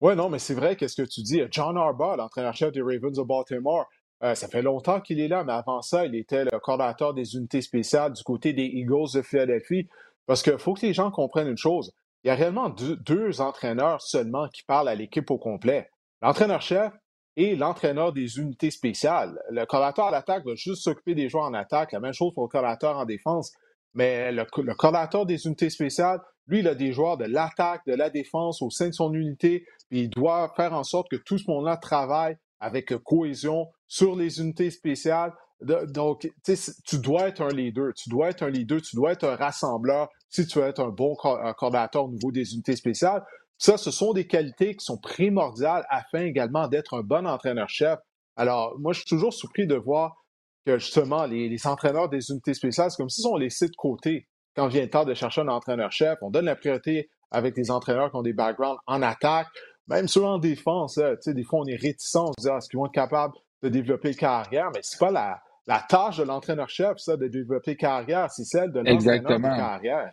Oui, 0.00 0.14
non, 0.16 0.28
mais 0.28 0.38
c'est 0.38 0.54
vrai, 0.54 0.76
qu'est-ce 0.76 1.00
que 1.00 1.06
tu 1.06 1.22
dis? 1.22 1.40
John 1.50 1.76
Harbaugh, 1.76 2.16
l'entraîneur-chef 2.16 2.72
des 2.72 2.82
Ravens 2.82 3.16
de 3.16 3.22
Baltimore, 3.22 3.88
euh, 4.22 4.34
ça 4.34 4.48
fait 4.48 4.62
longtemps 4.62 5.00
qu'il 5.00 5.20
est 5.20 5.28
là, 5.28 5.44
mais 5.44 5.52
avant 5.52 5.82
ça, 5.82 6.06
il 6.06 6.14
était 6.14 6.44
le 6.44 6.58
coordinateur 6.58 7.14
des 7.14 7.36
unités 7.36 7.60
spéciales 7.60 8.12
du 8.12 8.22
côté 8.22 8.52
des 8.52 8.64
Eagles 8.64 9.12
de 9.14 9.22
Philadelphie. 9.22 9.88
Parce 10.26 10.42
qu'il 10.42 10.58
faut 10.58 10.74
que 10.74 10.84
les 10.84 10.92
gens 10.92 11.10
comprennent 11.10 11.48
une 11.48 11.56
chose. 11.56 11.92
Il 12.24 12.28
y 12.28 12.30
a 12.30 12.34
réellement 12.34 12.68
deux, 12.68 12.96
deux 12.96 13.40
entraîneurs 13.40 14.02
seulement 14.02 14.48
qui 14.48 14.64
parlent 14.64 14.88
à 14.88 14.94
l'équipe 14.94 15.30
au 15.30 15.38
complet. 15.38 15.88
L'entraîneur-chef 16.22 16.92
et 17.36 17.54
l'entraîneur 17.54 18.12
des 18.12 18.38
unités 18.38 18.70
spéciales. 18.70 19.38
Le 19.50 19.66
coordinateur 19.66 20.06
à 20.06 20.10
l'attaque 20.10 20.44
va 20.46 20.54
juste 20.54 20.82
s'occuper 20.82 21.14
des 21.14 21.28
joueurs 21.28 21.44
en 21.44 21.54
attaque. 21.54 21.92
La 21.92 22.00
même 22.00 22.14
chose 22.14 22.32
pour 22.34 22.44
le 22.44 22.48
coordinateur 22.48 22.96
en 22.96 23.04
défense. 23.04 23.52
Mais 23.94 24.32
le, 24.32 24.44
le 24.58 25.24
des 25.24 25.46
unités 25.46 25.70
spéciales, 25.70 26.20
lui, 26.46 26.60
il 26.60 26.68
a 26.68 26.74
des 26.74 26.92
joueurs 26.92 27.16
de 27.16 27.24
l'attaque, 27.24 27.82
de 27.86 27.94
la 27.94 28.10
défense 28.10 28.62
au 28.62 28.70
sein 28.70 28.88
de 28.88 28.94
son 28.94 29.12
unité, 29.14 29.66
puis 29.88 30.02
il 30.02 30.10
doit 30.10 30.52
faire 30.56 30.72
en 30.72 30.84
sorte 30.84 31.08
que 31.10 31.16
tout 31.16 31.38
ce 31.38 31.50
monde-là 31.50 31.76
travaille 31.76 32.36
avec 32.60 32.94
cohésion 33.04 33.68
sur 33.86 34.16
les 34.16 34.40
unités 34.40 34.70
spéciales. 34.70 35.32
donc, 35.60 36.30
tu 36.44 36.98
dois 36.98 37.28
être 37.28 37.42
un 37.42 37.48
leader, 37.48 37.92
tu 37.94 38.08
dois 38.08 38.28
être 38.30 38.42
un 38.42 38.50
leader, 38.50 38.80
tu 38.80 38.96
dois 38.96 39.12
être 39.12 39.24
un 39.24 39.36
rassembleur 39.36 40.08
si 40.28 40.46
tu 40.46 40.58
veux 40.58 40.66
être 40.66 40.82
un 40.82 40.90
bon 40.90 41.14
coordinateur 41.14 42.04
au 42.04 42.10
niveau 42.10 42.30
des 42.30 42.52
unités 42.52 42.76
spéciales. 42.76 43.22
Ça, 43.58 43.76
ce 43.78 43.90
sont 43.90 44.12
des 44.12 44.26
qualités 44.26 44.76
qui 44.76 44.84
sont 44.84 44.98
primordiales 44.98 45.84
afin 45.88 46.20
également 46.20 46.68
d'être 46.68 46.94
un 46.94 47.02
bon 47.02 47.26
entraîneur-chef. 47.26 47.98
Alors, 48.36 48.78
moi, 48.78 48.92
je 48.92 49.00
suis 49.00 49.08
toujours 49.08 49.32
surpris 49.32 49.66
de 49.66 49.76
voir 49.76 50.24
que 50.66 50.78
justement, 50.78 51.24
les, 51.24 51.66
entraîneurs 51.66 52.08
des 52.08 52.30
unités 52.30 52.54
spéciales, 52.54 52.90
c'est 52.90 52.96
comme 52.96 53.08
si 53.08 53.24
on 53.26 53.36
les 53.36 53.46
laissait 53.46 53.68
de 53.68 53.76
côté 53.76 54.28
quand 54.54 54.68
vient 54.68 54.82
le 54.82 54.90
temps 54.90 55.04
de 55.04 55.14
chercher 55.14 55.42
un 55.42 55.48
entraîneur-chef. 55.48 56.18
On 56.22 56.30
donne 56.30 56.46
la 56.46 56.56
priorité 56.56 57.08
avec 57.30 57.54
des 57.54 57.70
entraîneurs 57.70 58.10
qui 58.10 58.16
ont 58.16 58.22
des 58.22 58.32
backgrounds 58.32 58.78
en 58.86 59.02
attaque, 59.02 59.48
même 59.88 60.08
ceux 60.08 60.24
en 60.24 60.38
défense. 60.38 60.98
des 61.26 61.44
fois, 61.44 61.60
on 61.60 61.66
est 61.66 61.76
réticent, 61.76 62.16
on 62.16 62.32
se 62.32 62.42
dit, 62.42 62.48
ah, 62.50 62.58
est-ce 62.58 62.68
qu'ils 62.68 62.78
vont 62.78 62.86
être 62.86 62.92
capables 62.92 63.34
de 63.62 63.68
développer 63.68 64.14
carrière? 64.14 64.70
Mais 64.74 64.80
c'est 64.82 64.98
pas 64.98 65.10
la, 65.10 65.40
la 65.66 65.80
tâche 65.80 66.18
de 66.18 66.24
l'entraîneur-chef, 66.24 66.98
ça, 66.98 67.16
de 67.16 67.26
développer 67.28 67.76
carrière, 67.76 68.30
c'est 68.30 68.44
celle 68.44 68.72
de 68.72 68.80
l'entraîneur 68.80 69.38
de 69.38 69.56
carrière. 69.56 70.12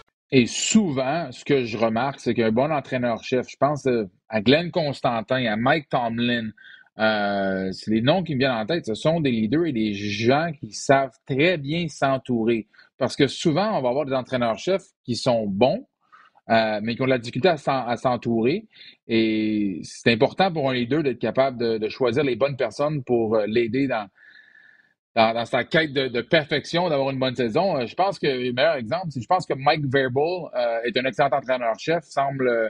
Et 0.31 0.45
souvent, 0.45 1.29
ce 1.31 1.43
que 1.43 1.65
je 1.65 1.77
remarque, 1.77 2.21
c'est 2.21 2.33
qu'un 2.33 2.51
bon 2.51 2.71
entraîneur-chef, 2.71 3.47
je 3.49 3.57
pense 3.57 3.85
euh, 3.87 4.05
à 4.29 4.41
Glenn 4.41 4.71
Constantin, 4.71 5.45
à 5.45 5.57
Mike 5.57 5.89
Tomlin, 5.89 6.51
euh, 6.99 7.69
c'est 7.73 7.91
les 7.91 8.01
noms 8.01 8.23
qui 8.23 8.35
me 8.35 8.39
viennent 8.39 8.51
en 8.51 8.65
tête. 8.65 8.85
Ce 8.85 8.93
sont 8.93 9.19
des 9.19 9.31
leaders 9.31 9.65
et 9.65 9.73
des 9.73 9.93
gens 9.93 10.51
qui 10.57 10.71
savent 10.71 11.17
très 11.27 11.57
bien 11.57 11.87
s'entourer. 11.89 12.67
Parce 12.97 13.17
que 13.17 13.27
souvent, 13.27 13.77
on 13.77 13.81
va 13.81 13.89
avoir 13.89 14.05
des 14.05 14.13
entraîneurs-chefs 14.13 14.85
qui 15.03 15.17
sont 15.17 15.47
bons, 15.47 15.85
euh, 16.49 16.79
mais 16.81 16.95
qui 16.95 17.01
ont 17.01 17.05
de 17.05 17.09
la 17.09 17.17
difficulté 17.17 17.49
à 17.49 17.97
s'entourer. 17.97 18.67
Et 19.09 19.81
c'est 19.83 20.13
important 20.13 20.51
pour 20.53 20.69
un 20.69 20.73
leader 20.73 21.03
d'être 21.03 21.19
capable 21.19 21.57
de, 21.79 21.89
choisir 21.89 22.23
les 22.23 22.37
bonnes 22.37 22.57
personnes 22.57 23.03
pour 23.03 23.37
l'aider 23.47 23.87
dans, 23.87 24.07
dans, 25.15 25.45
sa 25.45 25.63
quête 25.63 25.93
de, 25.93 26.21
perfection, 26.21 26.89
d'avoir 26.89 27.09
une 27.11 27.19
bonne 27.19 27.35
saison. 27.35 27.77
Euh, 27.77 27.85
je 27.85 27.95
pense 27.95 28.17
que 28.19 28.27
le 28.27 28.53
meilleur 28.53 28.75
exemple, 28.75 29.07
c'est 29.09 29.21
je 29.21 29.27
pense 29.27 29.45
que 29.45 29.53
Mike 29.53 29.85
Verbal 29.91 30.49
euh, 30.55 30.81
est 30.83 30.97
un 30.97 31.05
excellent 31.05 31.29
entraîneur-chef, 31.31 32.03
semble 32.03 32.47
euh, 32.47 32.69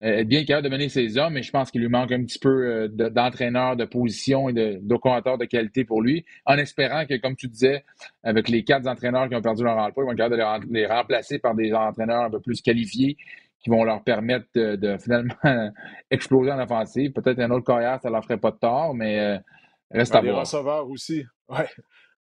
être 0.00 0.28
bien 0.28 0.44
capable 0.44 0.68
de 0.68 0.72
mener 0.72 0.88
ses 0.88 1.18
hommes, 1.18 1.34
mais 1.34 1.42
je 1.42 1.50
pense 1.50 1.70
qu'il 1.70 1.82
lui 1.82 1.88
manque 1.88 2.12
un 2.12 2.24
petit 2.24 2.38
peu 2.38 2.88
d'entraîneur 2.88 3.76
de 3.76 3.84
position 3.84 4.48
et 4.48 4.52
de, 4.52 4.78
de 4.82 5.36
de 5.36 5.44
qualité 5.44 5.84
pour 5.84 6.02
lui, 6.02 6.24
en 6.44 6.56
espérant 6.56 7.06
que, 7.06 7.16
comme 7.16 7.36
tu 7.36 7.48
disais, 7.48 7.84
avec 8.22 8.48
les 8.48 8.64
quatre 8.64 8.86
entraîneurs 8.86 9.28
qui 9.28 9.36
ont 9.36 9.40
perdu 9.40 9.62
leur 9.62 9.78
emploi, 9.78 10.04
ils 10.04 10.06
vont 10.06 10.12
être 10.12 10.18
capables 10.18 10.66
de 10.66 10.74
les, 10.74 10.86
remplacer 10.86 11.38
par 11.38 11.54
des 11.54 11.72
entraîneurs 11.72 12.24
un 12.24 12.30
peu 12.30 12.40
plus 12.40 12.60
qualifiés 12.60 13.16
qui 13.60 13.70
vont 13.70 13.82
leur 13.82 14.02
permettre 14.02 14.46
de, 14.54 14.98
finalement 14.98 15.36
exploser 16.10 16.50
en 16.50 16.58
offensive. 16.58 17.12
Peut-être 17.12 17.38
un 17.38 17.50
autre 17.50 17.64
carrière, 17.64 17.98
ça 18.02 18.10
leur 18.10 18.22
ferait 18.24 18.36
pas 18.36 18.50
de 18.50 18.58
tort, 18.58 18.94
mais 18.94 19.40
reste 19.90 20.14
à 20.14 20.20
voir. 20.20 20.40
receveurs 20.40 20.90
aussi. 20.90 21.24
Ouais. 21.48 21.68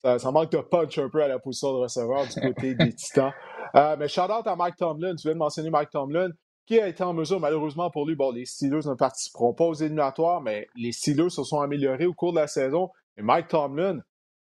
Ça, 0.02 0.32
manque 0.32 0.52
de 0.52 0.60
punch 0.60 0.98
un 1.00 1.10
peu 1.10 1.24
à 1.24 1.28
la 1.28 1.40
position 1.40 1.74
de 1.74 1.80
receveur 1.80 2.26
du 2.28 2.40
côté 2.40 2.76
des 2.76 2.94
Titans. 2.96 3.34
Euh, 3.76 3.96
mais 3.98 4.08
shout 4.08 4.22
out 4.22 4.46
à 4.46 4.56
Mike 4.56 4.76
Tomlin. 4.78 5.16
Tu 5.16 5.28
viens 5.28 5.34
de 5.34 5.40
mentionner 5.40 5.70
Mike 5.70 5.90
Tomlin, 5.90 6.30
qui 6.66 6.80
a 6.80 6.88
été 6.88 7.04
en 7.04 7.14
mesure, 7.14 7.40
malheureusement 7.40 7.90
pour 7.90 8.08
lui, 8.08 8.16
bon, 8.16 8.32
les 8.32 8.46
Steelers 8.46 8.88
ne 8.88 8.94
participeront 8.94 9.54
pas 9.54 9.66
aux 9.66 9.74
éliminatoires, 9.74 10.42
mais 10.42 10.68
les 10.76 10.92
Steelers 10.92 11.30
se 11.30 11.44
sont 11.44 11.62
améliorés 11.62 12.06
au 12.06 12.14
cours 12.14 12.32
de 12.32 12.40
la 12.40 12.48
saison. 12.48 12.90
Et 13.18 13.22
Mike 13.22 13.48
Tomlin, 13.48 14.00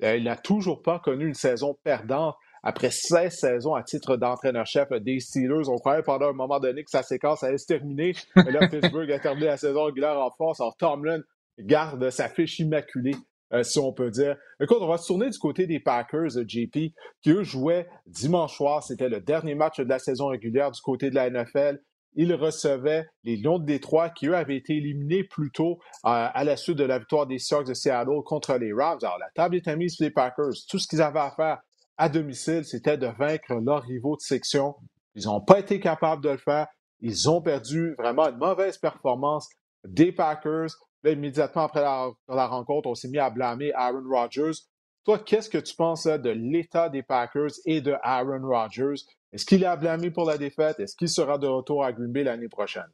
euh, 0.04 0.16
il 0.16 0.24
n'a 0.24 0.36
toujours 0.36 0.82
pas 0.82 1.00
connu 1.00 1.26
une 1.26 1.34
saison 1.34 1.76
perdante 1.82 2.36
après 2.62 2.90
16 2.90 3.34
saisons 3.34 3.74
à 3.74 3.82
titre 3.82 4.16
d'entraîneur-chef 4.16 4.90
des 5.00 5.18
Steelers. 5.18 5.68
On 5.68 5.78
croyait 5.78 6.02
pendant 6.02 6.28
un 6.28 6.32
moment 6.32 6.60
donné 6.60 6.84
que 6.84 6.90
sa 6.90 7.02
séquence 7.02 7.42
allait 7.42 7.58
se 7.58 7.66
terminer. 7.66 8.12
Mais 8.36 8.52
là, 8.52 8.68
Pittsburgh 8.70 9.10
a 9.10 9.18
terminé 9.18 9.46
la 9.46 9.56
saison 9.56 9.84
régulière 9.84 10.18
en 10.18 10.30
force. 10.30 10.60
Alors, 10.60 10.76
Tomlin 10.76 11.22
garde 11.58 12.10
sa 12.10 12.28
fiche 12.28 12.58
immaculée 12.60 13.16
euh, 13.52 13.62
si 13.62 13.78
on 13.78 13.92
peut 13.92 14.10
dire. 14.10 14.36
Écoute, 14.60 14.78
on 14.80 14.86
va 14.86 14.98
se 14.98 15.06
tourner 15.06 15.30
du 15.30 15.38
côté 15.38 15.66
des 15.66 15.80
Packers, 15.80 16.30
JP, 16.46 16.94
qui 17.22 17.30
eux 17.30 17.42
jouaient 17.42 17.88
dimanche 18.06 18.56
soir. 18.56 18.82
C'était 18.82 19.08
le 19.08 19.20
dernier 19.20 19.54
match 19.54 19.78
de 19.78 19.84
la 19.84 19.98
saison 19.98 20.28
régulière 20.28 20.70
du 20.70 20.80
côté 20.80 21.10
de 21.10 21.14
la 21.14 21.30
NFL. 21.30 21.80
Ils 22.14 22.34
recevaient 22.34 23.06
les 23.22 23.36
Lions 23.36 23.58
de 23.58 23.64
Détroit 23.64 24.10
qui, 24.10 24.26
eux, 24.26 24.36
avaient 24.36 24.56
été 24.56 24.76
éliminés 24.76 25.24
plus 25.24 25.52
tôt 25.52 25.78
euh, 26.04 26.28
à 26.32 26.44
la 26.44 26.56
suite 26.56 26.76
de 26.76 26.84
la 26.84 26.98
victoire 26.98 27.26
des 27.26 27.38
Seahawks 27.38 27.66
de 27.66 27.74
Seattle 27.74 28.22
contre 28.24 28.56
les 28.56 28.72
Rams. 28.72 28.98
Alors, 29.02 29.18
la 29.18 29.30
table 29.34 29.56
est 29.56 29.76
mise 29.76 29.96
pour 29.96 30.04
les 30.04 30.10
Packers. 30.10 30.52
Tout 30.68 30.78
ce 30.78 30.88
qu'ils 30.88 31.02
avaient 31.02 31.20
à 31.20 31.30
faire 31.30 31.58
à 31.96 32.08
domicile, 32.08 32.64
c'était 32.64 32.96
de 32.96 33.06
vaincre 33.06 33.54
leurs 33.54 33.82
rivaux 33.82 34.16
de 34.16 34.22
section. 34.22 34.74
Ils 35.14 35.26
n'ont 35.26 35.40
pas 35.40 35.58
été 35.58 35.80
capables 35.80 36.22
de 36.22 36.30
le 36.30 36.38
faire. 36.38 36.66
Ils 37.00 37.28
ont 37.30 37.42
perdu 37.42 37.94
vraiment 37.98 38.28
une 38.28 38.38
mauvaise 38.38 38.78
performance 38.78 39.48
des 39.84 40.12
Packers 40.12 40.70
immédiatement 41.04 41.62
après 41.62 41.82
la, 41.82 42.46
rencontre, 42.46 42.88
on 42.88 42.94
s'est 42.94 43.08
mis 43.08 43.18
à 43.18 43.30
blâmer 43.30 43.72
Aaron 43.74 44.04
Rodgers. 44.08 44.58
Toi, 45.04 45.18
qu'est-ce 45.18 45.48
que 45.48 45.58
tu 45.58 45.74
penses 45.74 46.06
de 46.06 46.30
l'état 46.30 46.88
des 46.88 47.02
Packers 47.02 47.52
et 47.64 47.80
de 47.80 47.94
Aaron 48.02 48.46
Rodgers? 48.46 49.02
Est-ce 49.32 49.46
qu'il 49.46 49.62
est 49.62 49.66
à 49.66 49.76
blâmer 49.76 50.10
pour 50.10 50.26
la 50.26 50.36
défaite? 50.36 50.80
Est-ce 50.80 50.96
qu'il 50.96 51.08
sera 51.08 51.38
de 51.38 51.46
retour 51.46 51.84
à 51.84 51.92
Green 51.92 52.12
Bay 52.12 52.24
l'année 52.24 52.48
prochaine? 52.48 52.90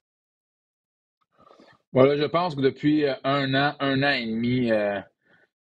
Voilà, 1.92 2.16
je 2.16 2.24
pense 2.24 2.54
que 2.54 2.60
depuis 2.60 3.06
euh, 3.06 3.14
un 3.24 3.54
an, 3.54 3.74
un 3.80 4.02
an 4.02 4.12
et 4.12 4.26
demi, 4.26 4.70
euh, 4.70 5.00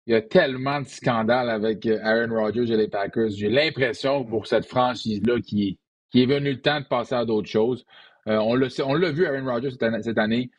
il 0.08 0.14
y 0.14 0.16
a 0.16 0.22
tellement 0.22 0.82
de 0.82 0.88
scandales 0.88 1.50
avec 1.50 1.86
euh, 1.86 2.00
Aaron 2.02 2.34
Rodgers 2.34 2.74
et 2.74 2.78
les 2.78 2.88
Packers. 2.88 3.30
J'ai 3.30 3.50
l'impression 3.50 4.26
pour 4.26 4.48
cette 4.48 4.66
franchise-là 4.66 5.40
qui, 5.42 5.78
est 6.16 6.26
venu 6.26 6.54
le 6.54 6.62
temps 6.62 6.82
de 6.82 6.86
passer 6.86 7.16
à 7.16 7.26
d'autres 7.26 7.50
choses. 7.50 7.86
on 8.26 8.56
l'a 8.56 9.12
vu, 9.12 9.26
Aaron 9.28 9.46
Rodgers, 9.46 9.72
cette 9.72 10.18
année 10.18 10.50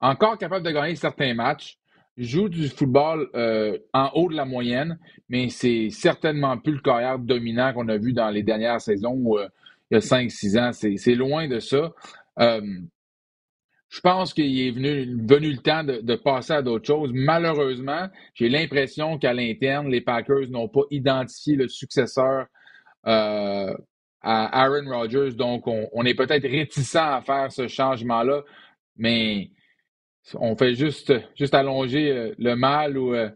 encore 0.00 0.38
capable 0.38 0.64
de 0.64 0.70
gagner 0.70 0.96
certains 0.96 1.34
matchs, 1.34 1.78
joue 2.16 2.48
du 2.48 2.68
football 2.68 3.28
euh, 3.34 3.78
en 3.92 4.10
haut 4.14 4.30
de 4.30 4.36
la 4.36 4.44
moyenne, 4.44 4.98
mais 5.28 5.48
c'est 5.48 5.90
certainement 5.90 6.56
plus 6.58 6.74
le 6.74 6.80
carrière 6.80 7.18
dominant 7.18 7.72
qu'on 7.72 7.88
a 7.88 7.98
vu 7.98 8.12
dans 8.12 8.30
les 8.30 8.42
dernières 8.42 8.80
saisons 8.80 9.36
euh, 9.36 9.48
il 9.90 9.94
y 9.94 9.96
a 9.98 10.00
5-6 10.00 10.58
ans. 10.58 10.72
C'est 10.72 11.14
loin 11.14 11.46
de 11.46 11.60
ça. 11.60 11.92
Euh, 12.40 12.60
je 13.88 14.00
pense 14.00 14.34
qu'il 14.34 14.60
est 14.60 14.72
venu, 14.72 15.04
le 15.04 15.56
temps 15.58 15.84
de, 15.84 16.16
passer 16.16 16.54
à 16.54 16.62
d'autres 16.62 16.86
choses. 16.86 17.12
Malheureusement, 17.14 18.08
j'ai 18.34 18.48
l'impression 18.48 19.16
qu'à 19.16 19.32
l'interne, 19.32 19.88
les 19.88 20.00
Packers 20.00 20.50
n'ont 20.50 20.68
pas 20.68 20.82
identifié 20.90 21.54
le 21.54 21.68
successeur 21.68 22.46
à 23.04 23.74
Aaron 24.22 24.90
Rodgers. 24.90 25.36
Donc, 25.36 25.68
on, 25.68 26.04
est 26.04 26.14
peut-être 26.14 26.48
réticent 26.48 26.96
à 26.96 27.22
faire 27.24 27.52
ce 27.52 27.68
changement-là, 27.68 28.42
mais 28.96 29.50
on 30.34 30.56
fait 30.56 30.74
juste, 30.74 31.12
juste 31.36 31.54
allonger 31.54 32.10
euh, 32.10 32.34
le 32.38 32.54
mal 32.54 32.98
ou. 32.98 33.14
Euh, 33.14 33.30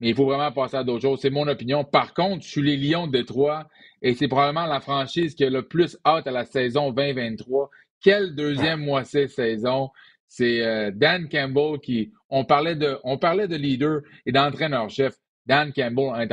mais 0.00 0.08
il 0.10 0.14
faut 0.14 0.26
vraiment 0.26 0.50
passer 0.50 0.76
à 0.76 0.84
d'autres 0.84 1.02
choses. 1.02 1.20
C'est 1.20 1.30
mon 1.30 1.46
opinion. 1.46 1.84
Par 1.84 2.14
contre, 2.14 2.44
je 2.44 2.50
suis 2.50 2.62
les 2.62 2.76
Lions 2.76 3.06
de 3.06 3.12
Détroit 3.12 3.68
et 4.02 4.14
c'est 4.14 4.28
probablement 4.28 4.66
la 4.66 4.80
franchise 4.80 5.34
qui 5.34 5.44
a 5.44 5.50
le 5.50 5.62
plus 5.62 5.96
hâte 6.04 6.26
à 6.26 6.32
la 6.32 6.44
saison 6.44 6.90
2023. 6.90 7.70
Quelle 8.02 8.34
deuxième 8.34 8.80
moitié 8.80 9.22
de 9.22 9.30
saison! 9.30 9.90
C'est 10.26 10.62
euh, 10.62 10.90
Dan 10.92 11.28
Campbell 11.28 11.78
qui. 11.80 12.12
On 12.28 12.44
parlait 12.44 12.74
de, 12.74 12.98
on 13.04 13.18
parlait 13.18 13.46
de 13.46 13.56
leader 13.56 14.00
et 14.26 14.32
d'entraîneur-chef. 14.32 15.14
Dan 15.46 15.72
Campbell 15.72 16.20
est 16.20 16.32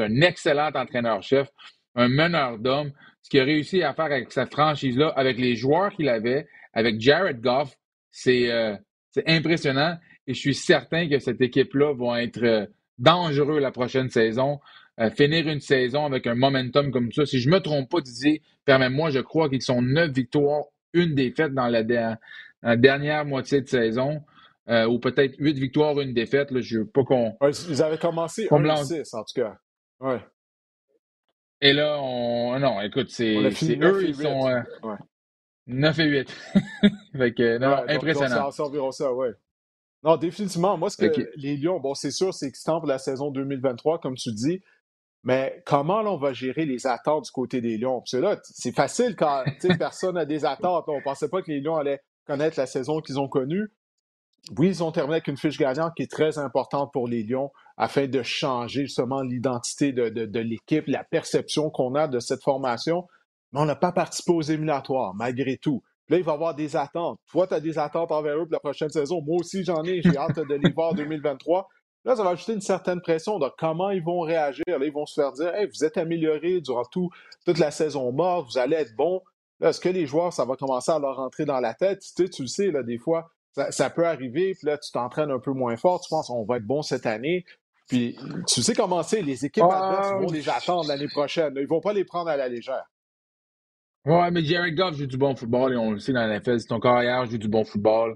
un 0.00 0.20
excellent 0.20 0.70
entraîneur-chef 0.74 1.48
un 1.96 2.08
meneur 2.08 2.58
d'hommes, 2.58 2.92
ce 3.22 3.30
qu'il 3.30 3.40
a 3.40 3.44
réussi 3.44 3.82
à 3.82 3.94
faire 3.94 4.04
avec 4.06 4.30
cette 4.30 4.52
franchise-là, 4.52 5.08
avec 5.16 5.38
les 5.38 5.56
joueurs 5.56 5.92
qu'il 5.92 6.08
avait, 6.08 6.46
avec 6.72 7.00
Jared 7.00 7.40
Goff, 7.40 7.74
euh, 8.28 8.76
c'est 9.16 9.28
impressionnant. 9.28 9.96
Et 10.26 10.34
je 10.34 10.38
suis 10.38 10.54
certain 10.54 11.08
que 11.08 11.18
cette 11.18 11.40
équipe-là 11.40 11.94
va 11.94 12.22
être 12.22 12.42
euh, 12.42 12.66
dangereux 12.98 13.58
la 13.58 13.70
prochaine 13.70 14.10
saison. 14.10 14.60
Euh, 15.00 15.10
finir 15.10 15.48
une 15.48 15.60
saison 15.60 16.04
avec 16.04 16.26
un 16.26 16.34
momentum 16.34 16.90
comme 16.90 17.10
ça. 17.12 17.24
Si 17.24 17.40
je 17.40 17.48
ne 17.48 17.54
me 17.54 17.60
trompe 17.60 17.90
pas, 17.90 18.00
Didier, 18.00 18.42
permets-moi, 18.64 19.10
je 19.10 19.20
crois 19.20 19.48
qu'ils 19.48 19.62
sont 19.62 19.80
neuf 19.80 20.10
victoires, 20.10 20.64
une 20.92 21.14
défaite 21.14 21.54
dans 21.54 21.68
la, 21.68 21.82
dernière 22.76 23.24
moitié 23.24 23.60
de 23.62 23.68
saison. 23.68 24.22
ou 24.68 24.98
peut-être 24.98 25.36
huit 25.38 25.58
victoires, 25.58 25.98
une 26.00 26.12
défaite. 26.12 26.50
Là, 26.50 26.60
je 26.60 26.78
veux 26.78 26.86
pas 26.86 27.04
qu'on. 27.04 27.36
ils 27.68 27.82
avaient 27.82 27.98
commencé 27.98 28.46
1-6 28.46 29.16
en 29.16 29.24
tout 29.24 29.40
cas. 29.40 29.56
Ouais. 30.00 30.20
Et 31.60 31.72
là, 31.72 31.98
on. 32.00 32.58
Non, 32.58 32.80
écoute, 32.80 33.08
c'est 33.10 33.34
eux, 33.36 34.04
ils 34.06 34.14
sont. 34.14 34.48
Euh... 34.48 34.60
9 35.66 35.98
et 35.98 36.04
8. 36.04 36.30
fait 37.16 37.34
que, 37.34 37.58
non, 37.58 37.68
ouais, 37.68 37.94
impressionnant. 37.94 38.44
Donc, 38.44 38.60
environ 38.60 38.92
ça, 38.92 39.12
ouais. 39.12 39.32
Non, 40.02 40.16
définitivement. 40.16 40.76
Moi, 40.76 40.90
ce 40.90 40.96
que 40.96 41.12
les 41.36 41.56
Lions, 41.56 41.80
bon, 41.80 41.94
c'est 41.94 42.10
sûr, 42.10 42.32
c'est 42.32 42.46
excitant 42.46 42.78
pour 42.78 42.88
la 42.88 42.98
saison 42.98 43.30
2023, 43.30 43.98
comme 43.98 44.14
tu 44.14 44.32
dis. 44.32 44.62
Mais 45.24 45.60
comment 45.66 46.02
là, 46.02 46.12
on 46.12 46.16
va 46.16 46.32
gérer 46.32 46.66
les 46.66 46.86
attentes 46.86 47.24
du 47.24 47.30
côté 47.32 47.60
des 47.60 47.78
Lions? 47.78 47.98
Parce 47.98 48.12
que 48.12 48.16
là, 48.18 48.38
c'est 48.44 48.70
facile 48.70 49.16
quand 49.16 49.42
personne 49.78 50.14
n'a 50.14 50.24
des 50.24 50.44
attentes. 50.44 50.84
On 50.86 50.98
ne 50.98 51.02
pensait 51.02 51.28
pas 51.28 51.42
que 51.42 51.50
les 51.50 51.60
Lions 51.60 51.76
allaient 51.76 52.00
connaître 52.26 52.58
la 52.60 52.66
saison 52.66 53.00
qu'ils 53.00 53.18
ont 53.18 53.26
connue. 53.26 53.68
Oui, 54.56 54.68
ils 54.68 54.84
ont 54.84 54.92
terminé 54.92 55.14
avec 55.14 55.26
une 55.26 55.36
fiche 55.36 55.58
gagnante 55.58 55.94
qui 55.96 56.04
est 56.04 56.10
très 56.10 56.38
importante 56.38 56.92
pour 56.92 57.08
les 57.08 57.24
Lions 57.24 57.50
afin 57.76 58.06
de 58.06 58.22
changer 58.22 58.82
justement 58.82 59.22
l'identité 59.22 59.92
de, 59.92 60.38
l'équipe, 60.38 60.86
la 60.86 61.02
perception 61.02 61.70
qu'on 61.70 61.96
a 61.96 62.06
de 62.06 62.20
cette 62.20 62.42
formation. 62.42 63.08
Mais 63.56 63.62
on 63.62 63.64
n'a 63.64 63.74
pas 63.74 63.90
participé 63.90 64.32
aux 64.32 64.42
éliminatoires, 64.42 65.14
malgré 65.14 65.56
tout. 65.56 65.82
Là, 66.10 66.18
il 66.18 66.24
va 66.24 66.32
y 66.32 66.34
avoir 66.34 66.54
des 66.54 66.76
attentes. 66.76 67.18
Toi, 67.32 67.46
tu 67.46 67.54
as 67.54 67.60
des 67.60 67.78
attentes 67.78 68.12
envers 68.12 68.36
eux 68.36 68.44
pour 68.44 68.52
la 68.52 68.60
prochaine 68.60 68.90
saison. 68.90 69.22
Moi 69.22 69.38
aussi, 69.40 69.64
j'en 69.64 69.82
ai. 69.82 70.02
J'ai 70.02 70.14
hâte 70.18 70.38
de 70.38 70.54
les 70.54 70.70
voir 70.72 70.90
en 70.90 70.94
2023. 70.94 71.66
Là, 72.04 72.14
ça 72.14 72.22
va 72.22 72.30
ajouter 72.30 72.52
une 72.52 72.60
certaine 72.60 73.00
pression 73.00 73.38
de 73.38 73.50
comment 73.56 73.90
ils 73.90 74.04
vont 74.04 74.20
réagir. 74.20 74.62
Là, 74.68 74.78
ils 74.82 74.92
vont 74.92 75.06
se 75.06 75.18
faire 75.18 75.32
dire 75.32 75.54
hey, 75.54 75.66
vous 75.66 75.84
êtes 75.86 75.96
améliorés 75.96 76.60
durant 76.60 76.84
tout, 76.84 77.08
toute 77.46 77.56
la 77.56 77.70
saison 77.70 78.12
morte, 78.12 78.46
vous 78.52 78.58
allez 78.58 78.76
être 78.76 78.94
bons. 78.94 79.22
Là, 79.58 79.70
est-ce 79.70 79.80
que 79.80 79.88
les 79.88 80.04
joueurs, 80.04 80.34
ça 80.34 80.44
va 80.44 80.56
commencer 80.56 80.92
à 80.92 80.98
leur 80.98 81.16
rentrer 81.16 81.46
dans 81.46 81.58
la 81.58 81.72
tête? 81.72 82.00
Tu, 82.00 82.24
sais, 82.24 82.28
tu 82.28 82.42
le 82.42 82.48
sais, 82.48 82.70
là, 82.70 82.82
des 82.82 82.98
fois, 82.98 83.30
ça, 83.70 83.88
peut 83.88 84.06
arriver, 84.06 84.54
puis 84.54 84.66
là, 84.66 84.76
tu 84.76 84.92
t'entraînes 84.92 85.30
un 85.30 85.40
peu 85.40 85.52
moins 85.52 85.78
fort, 85.78 86.02
tu 86.02 86.10
penses 86.10 86.28
on 86.28 86.44
va 86.44 86.58
être 86.58 86.66
bon 86.66 86.82
cette 86.82 87.06
année. 87.06 87.46
Puis 87.88 88.18
tu 88.46 88.62
sais 88.62 88.74
comment 88.74 89.02
c'est, 89.02 89.22
les 89.22 89.46
équipes 89.46 89.64
adverses 89.64 90.10
vont 90.10 90.30
les 90.30 90.50
attendre 90.50 90.86
l'année 90.88 91.08
prochaine. 91.08 91.54
Ils 91.56 91.66
vont 91.66 91.80
pas 91.80 91.94
les 91.94 92.04
prendre 92.04 92.28
à 92.28 92.36
la 92.36 92.48
légère. 92.48 92.84
Ouais, 94.06 94.30
mais 94.30 94.44
Jared 94.44 94.76
Goff 94.76 94.94
joue 94.94 95.06
du 95.06 95.16
bon 95.16 95.34
football 95.34 95.72
et 95.72 95.76
on 95.76 95.90
le 95.90 95.98
sait 95.98 96.12
dans 96.12 96.24
la 96.24 96.38
NFL, 96.38 96.60
si 96.60 96.68
ton 96.68 96.78
carrière 96.78 97.26
joue 97.26 97.38
du 97.38 97.48
bon 97.48 97.64
football, 97.64 98.14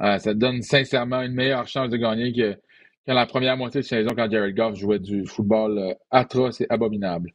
euh, 0.00 0.18
ça 0.18 0.32
te 0.32 0.38
donne 0.38 0.60
sincèrement 0.62 1.22
une 1.22 1.34
meilleure 1.34 1.68
chance 1.68 1.88
de 1.88 1.96
gagner 1.96 2.32
que, 2.32 2.58
la 3.06 3.26
première 3.26 3.56
moitié 3.56 3.80
de 3.80 3.86
saison 3.86 4.10
quand 4.16 4.28
Jared 4.28 4.56
Goff 4.56 4.74
jouait 4.74 4.98
du 4.98 5.24
football 5.26 5.78
euh, 5.78 5.94
atroce 6.10 6.60
et 6.60 6.66
abominable. 6.68 7.32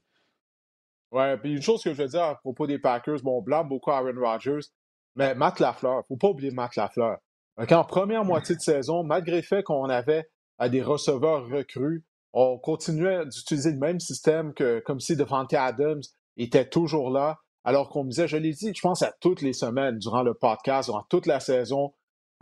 Ouais, 1.13 1.37
puis 1.37 1.53
une 1.53 1.61
chose 1.61 1.81
que 1.81 1.93
je 1.93 2.01
veux 2.01 2.09
dire 2.09 2.23
à 2.23 2.35
propos 2.35 2.67
des 2.67 2.79
Packers, 2.79 3.21
bon, 3.23 3.37
on 3.37 3.41
blâme 3.41 3.69
beaucoup 3.69 3.91
Aaron 3.91 4.19
Rodgers, 4.19 4.67
mais 5.15 5.33
Matt 5.33 5.61
Lafleur, 5.61 6.03
faut 6.09 6.17
pas 6.17 6.27
oublier 6.27 6.51
Matt 6.51 6.75
Lafleur. 6.75 7.19
En 7.57 7.83
première 7.85 8.25
moitié 8.25 8.55
de 8.55 8.61
saison, 8.61 9.05
malgré 9.05 9.37
le 9.37 9.41
fait 9.41 9.63
qu'on 9.63 9.85
avait 9.85 10.25
à 10.57 10.67
des 10.67 10.81
receveurs 10.81 11.47
recrues, 11.47 12.03
on 12.33 12.57
continuait 12.57 13.25
d'utiliser 13.25 13.71
le 13.71 13.77
même 13.77 14.01
système 14.01 14.53
que 14.53 14.81
comme 14.81 14.99
si 14.99 15.15
Devante 15.15 15.53
Adams 15.53 16.01
était 16.35 16.67
toujours 16.67 17.09
là, 17.09 17.37
alors 17.65 17.89
qu'on 17.89 18.03
me 18.03 18.09
disait, 18.09 18.27
je 18.27 18.37
l'ai 18.37 18.53
dit, 18.53 18.71
je 18.73 18.81
pense 18.81 19.01
à 19.01 19.11
toutes 19.19 19.41
les 19.41 19.53
semaines 19.53 19.97
durant 19.97 20.21
le 20.21 20.35
podcast, 20.35 20.87
durant 20.87 21.03
toute 21.09 21.25
la 21.25 21.39
saison, 21.39 21.93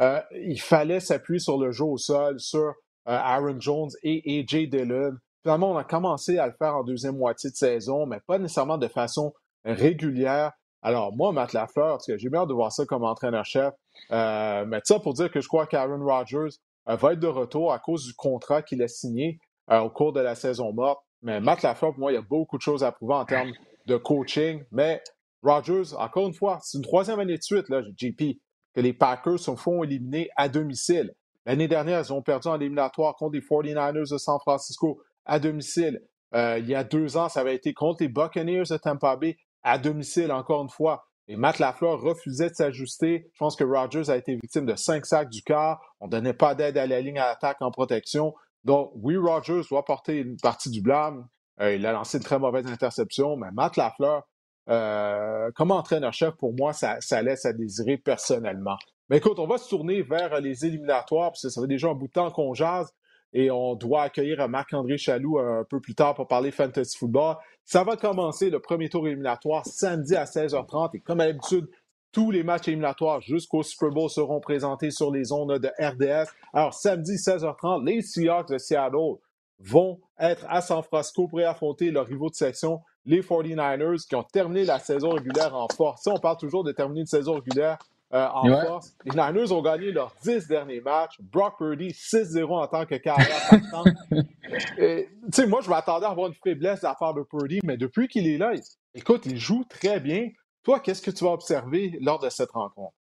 euh, 0.01 0.19
il 0.33 0.59
fallait 0.59 0.99
s'appuyer 0.99 1.39
sur 1.39 1.57
le 1.57 1.71
jeu 1.71 1.85
au 1.85 1.97
sol, 1.97 2.39
sur 2.41 2.59
euh, 2.59 2.73
Aaron 3.05 3.59
Jones 3.59 3.89
et 4.03 4.41
AJ 4.41 4.69
Dillon. 4.69 5.13
Finalement, 5.41 5.71
on 5.71 5.77
a 5.77 5.85
commencé 5.85 6.37
à 6.37 6.47
le 6.47 6.53
faire 6.53 6.75
en 6.75 6.83
deuxième 6.83 7.17
moitié 7.17 7.49
de 7.49 7.55
saison, 7.55 8.05
mais 8.05 8.19
pas 8.27 8.37
nécessairement 8.37 8.77
de 8.77 8.87
façon 8.89 9.33
régulière. 9.63 10.51
Alors, 10.81 11.15
moi, 11.15 11.31
Matt 11.31 11.53
Lafleur, 11.53 11.99
j'ai 12.05 12.29
bien 12.29 12.45
de 12.45 12.53
voir 12.53 12.73
ça 12.73 12.85
comme 12.85 13.05
entraîneur-chef. 13.05 13.73
Euh, 14.11 14.65
mais 14.65 14.81
ça 14.83 14.99
pour 14.99 15.13
dire 15.13 15.31
que 15.31 15.39
je 15.39 15.47
crois 15.47 15.67
qu'Aaron 15.67 16.03
Rodgers 16.03 16.57
va 16.85 17.13
être 17.13 17.19
de 17.19 17.27
retour 17.27 17.71
à 17.71 17.79
cause 17.79 18.05
du 18.05 18.13
contrat 18.13 18.61
qu'il 18.61 18.81
a 18.83 18.89
signé 18.89 19.39
au 19.69 19.89
cours 19.89 20.11
de 20.11 20.19
la 20.19 20.35
saison 20.35 20.73
morte. 20.73 21.01
Mais 21.21 21.39
Matt 21.39 21.61
Lafleur, 21.61 21.91
pour 21.91 21.99
moi, 21.99 22.11
il 22.11 22.15
y 22.15 22.17
a 22.17 22.21
beaucoup 22.21 22.57
de 22.57 22.61
choses 22.61 22.83
à 22.83 22.91
prouver 22.91 23.13
en 23.13 23.23
termes 23.23 23.53
de 23.85 23.97
coaching. 23.97 24.63
Mais 24.71 25.01
Rodgers, 25.41 25.93
encore 25.97 26.27
une 26.27 26.33
fois, 26.33 26.59
c'est 26.61 26.77
une 26.77 26.83
troisième 26.83 27.19
année 27.19 27.37
de 27.37 27.43
suite, 27.43 27.69
là, 27.69 27.81
JP, 27.97 28.39
que 28.73 28.81
les 28.81 28.93
Packers 28.93 29.39
se 29.39 29.55
font 29.55 29.83
éliminer 29.83 30.29
à 30.35 30.49
domicile. 30.49 31.13
L'année 31.45 31.67
dernière, 31.67 31.99
ils 31.99 32.13
ont 32.13 32.21
perdu 32.21 32.47
en 32.47 32.59
éliminatoire 32.59 33.15
contre 33.15 33.33
les 33.33 33.41
49ers 33.41 34.11
de 34.11 34.17
San 34.17 34.39
Francisco 34.39 35.01
à 35.25 35.39
domicile. 35.39 36.01
il 36.33 36.65
y 36.65 36.75
a 36.75 36.83
deux 36.83 37.17
ans, 37.17 37.29
ça 37.29 37.41
avait 37.41 37.55
été 37.55 37.73
contre 37.73 38.01
les 38.01 38.09
Buccaneers 38.09 38.63
de 38.69 38.77
Tampa 38.77 39.15
Bay 39.17 39.37
à 39.63 39.77
domicile, 39.77 40.31
encore 40.31 40.63
une 40.63 40.69
fois. 40.69 41.05
Et 41.27 41.37
Matt 41.37 41.59
Lafleur 41.59 42.01
refusait 42.01 42.49
de 42.49 42.55
s'ajuster. 42.55 43.29
Je 43.33 43.37
pense 43.37 43.55
que 43.55 43.63
Rodgers 43.63 44.09
a 44.09 44.17
été 44.17 44.35
victime 44.35 44.65
de 44.65 44.75
cinq 44.75 45.05
sacs 45.05 45.29
du 45.29 45.41
quart. 45.41 45.81
On 45.99 46.07
ne 46.07 46.11
donnait 46.11 46.33
pas 46.33 46.53
d'aide 46.53 46.77
à 46.77 46.85
la 46.85 46.99
ligne 46.99 47.17
à 47.17 47.27
l'attaque 47.27 47.61
en 47.61 47.71
protection. 47.71 48.33
Donc, 48.65 48.91
oui, 48.95 49.15
Rodgers 49.15 49.61
doit 49.69 49.85
porter 49.85 50.17
une 50.17 50.37
partie 50.37 50.69
du 50.69 50.81
blâme. 50.81 51.27
Euh, 51.61 51.75
il 51.75 51.85
a 51.85 51.91
lancé 51.91 52.17
une 52.17 52.23
très 52.23 52.39
mauvaise 52.39 52.65
interception, 52.67 53.35
mais 53.37 53.51
Matt 53.51 53.77
Lafleur, 53.77 54.23
euh, 54.69 55.51
comme 55.55 55.71
entraîneur-chef, 55.71 56.35
pour 56.35 56.53
moi, 56.53 56.73
ça, 56.73 57.21
laisse 57.21 57.45
à 57.45 57.53
désirer 57.53 57.97
personnellement. 57.97 58.77
Mais 59.09 59.17
écoute, 59.17 59.39
on 59.39 59.47
va 59.47 59.57
se 59.57 59.69
tourner 59.69 60.01
vers 60.01 60.39
les 60.41 60.65
éliminatoires, 60.65 61.31
parce 61.31 61.43
que 61.43 61.49
ça 61.49 61.61
fait 61.61 61.67
déjà 61.67 61.89
un 61.89 61.93
bout 61.93 62.07
de 62.07 62.13
temps 62.13 62.31
qu'on 62.31 62.53
jase 62.53 62.91
et 63.33 63.49
on 63.51 63.75
doit 63.75 64.03
accueillir 64.03 64.47
Marc-André 64.47 64.97
Chaloux 64.97 65.39
un 65.39 65.65
peu 65.67 65.79
plus 65.81 65.95
tard 65.95 66.13
pour 66.13 66.27
parler 66.27 66.51
fantasy 66.51 66.97
football. 66.97 67.35
Ça 67.65 67.83
va 67.83 67.97
commencer 67.97 68.49
le 68.49 68.59
premier 68.59 68.89
tour 68.89 69.07
éliminatoire 69.07 69.65
samedi 69.65 70.15
à 70.15 70.25
16h30 70.25 70.91
et 70.93 70.99
comme 70.99 71.19
à 71.19 71.25
l'habitude, 71.25 71.67
tous 72.11 72.29
les 72.29 72.43
matchs 72.43 72.67
éliminatoires 72.67 73.21
jusqu'au 73.21 73.63
Super 73.63 73.89
Bowl 73.89 74.09
seront 74.09 74.39
présentés 74.39 74.91
sur 74.91 75.11
les 75.11 75.31
ondes 75.31 75.57
de 75.57 75.69
RDS. 75.79 76.29
Alors, 76.53 76.73
samedi 76.73 77.15
16h30, 77.15 77.83
les 77.85 78.01
Seahawks 78.03 78.49
de 78.49 78.59
Seattle 78.59 79.17
vont 79.59 79.99
être 80.19 80.45
à 80.49 80.61
San 80.61 80.81
Francisco 80.83 81.27
pour 81.27 81.39
affronter 81.39 81.91
leurs 81.91 82.05
rivaux 82.05 82.29
de 82.29 82.35
section, 82.35 82.81
les 83.05 83.21
49ers, 83.21 84.07
qui 84.07 84.15
ont 84.15 84.23
terminé 84.23 84.65
la 84.65 84.79
saison 84.79 85.11
régulière 85.11 85.55
en 85.55 85.67
force. 85.69 86.05
On 86.07 86.17
parle 86.17 86.37
toujours 86.37 86.63
de 86.63 86.71
terminer 86.71 87.01
une 87.01 87.07
saison 87.07 87.35
régulière 87.35 87.77
euh, 88.13 88.27
en 88.31 88.61
force. 88.61 88.95
Les 89.05 89.11
Niners 89.11 89.51
ont 89.51 89.61
gagné 89.61 89.91
leurs 89.91 90.13
10 90.23 90.47
derniers 90.47 90.81
matchs. 90.81 91.15
Brock 91.19 91.57
Purdy, 91.57 91.89
6-0 91.89 92.45
en 92.45 92.67
tant 92.67 92.85
que 92.85 92.95
carrière 92.95 93.41
partant. 93.49 93.83
Tu 94.53 95.07
sais, 95.31 95.47
moi, 95.47 95.61
je 95.63 95.69
m'attendais 95.69 96.05
à 96.05 96.09
avoir 96.09 96.27
une 96.27 96.35
faiblesse 96.35 96.81
de 96.81 96.85
la 96.85 96.93
part 96.93 97.15
de 97.15 97.23
Purdy, 97.23 97.59
mais 97.63 97.75
depuis 97.75 98.07
qu'il 98.07 98.27
est 98.27 98.37
là, 98.37 98.53
écoute, 98.93 99.25
il 99.25 99.37
joue 99.37 99.63
très 99.67 99.99
bien. 99.99 100.29
Toi, 100.61 100.79
qu'est-ce 100.79 101.01
que 101.01 101.09
tu 101.09 101.23
vas 101.23 101.31
observer 101.31 101.97
lors 102.01 102.19
de 102.19 102.29
cette 102.29 102.51
rencontre? 102.51 102.93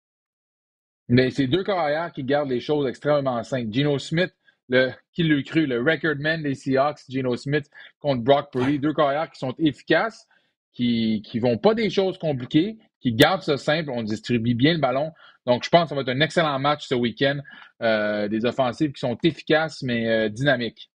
Mais 1.09 1.29
c'est 1.29 1.47
deux 1.47 1.63
carrières 1.63 2.11
qui 2.11 2.23
gardent 2.23 2.49
les 2.49 2.59
choses 2.59 2.87
extrêmement 2.87 3.43
simples. 3.43 3.71
Gino 3.71 3.99
Smith, 3.99 4.33
le, 4.69 4.91
qui 5.13 5.23
l'a 5.23 5.41
cru, 5.43 5.65
le 5.65 5.79
record 5.79 6.15
man 6.19 6.41
des 6.43 6.55
Seahawks, 6.55 7.01
Gino 7.09 7.35
Smith 7.35 7.69
contre 7.99 8.23
Brock 8.23 8.51
Purdy, 8.51 8.79
deux 8.79 8.93
carrières 8.93 9.29
qui 9.29 9.39
sont 9.39 9.53
efficaces, 9.57 10.27
qui 10.71 11.23
ne 11.33 11.39
vont 11.41 11.57
pas 11.57 11.73
des 11.75 11.89
choses 11.89 12.17
compliquées, 12.17 12.77
qui 13.03 13.13
garde 13.13 13.41
ça 13.41 13.57
simple. 13.57 13.91
On 13.91 14.01
distribue 14.01 14.55
bien 14.55 14.73
le 14.73 14.79
ballon. 14.79 15.11
Donc, 15.45 15.63
je 15.63 15.69
pense 15.69 15.83
que 15.83 15.89
ça 15.89 15.95
va 15.95 16.01
être 16.01 16.09
un 16.09 16.21
excellent 16.21 16.57
match 16.57 16.87
ce 16.87 16.95
week-end. 16.95 17.39
Euh, 17.81 18.27
des 18.29 18.45
offensives 18.45 18.93
qui 18.93 18.99
sont 18.99 19.17
efficaces, 19.23 19.83
mais 19.83 20.07
euh, 20.07 20.29
dynamiques. 20.29 20.89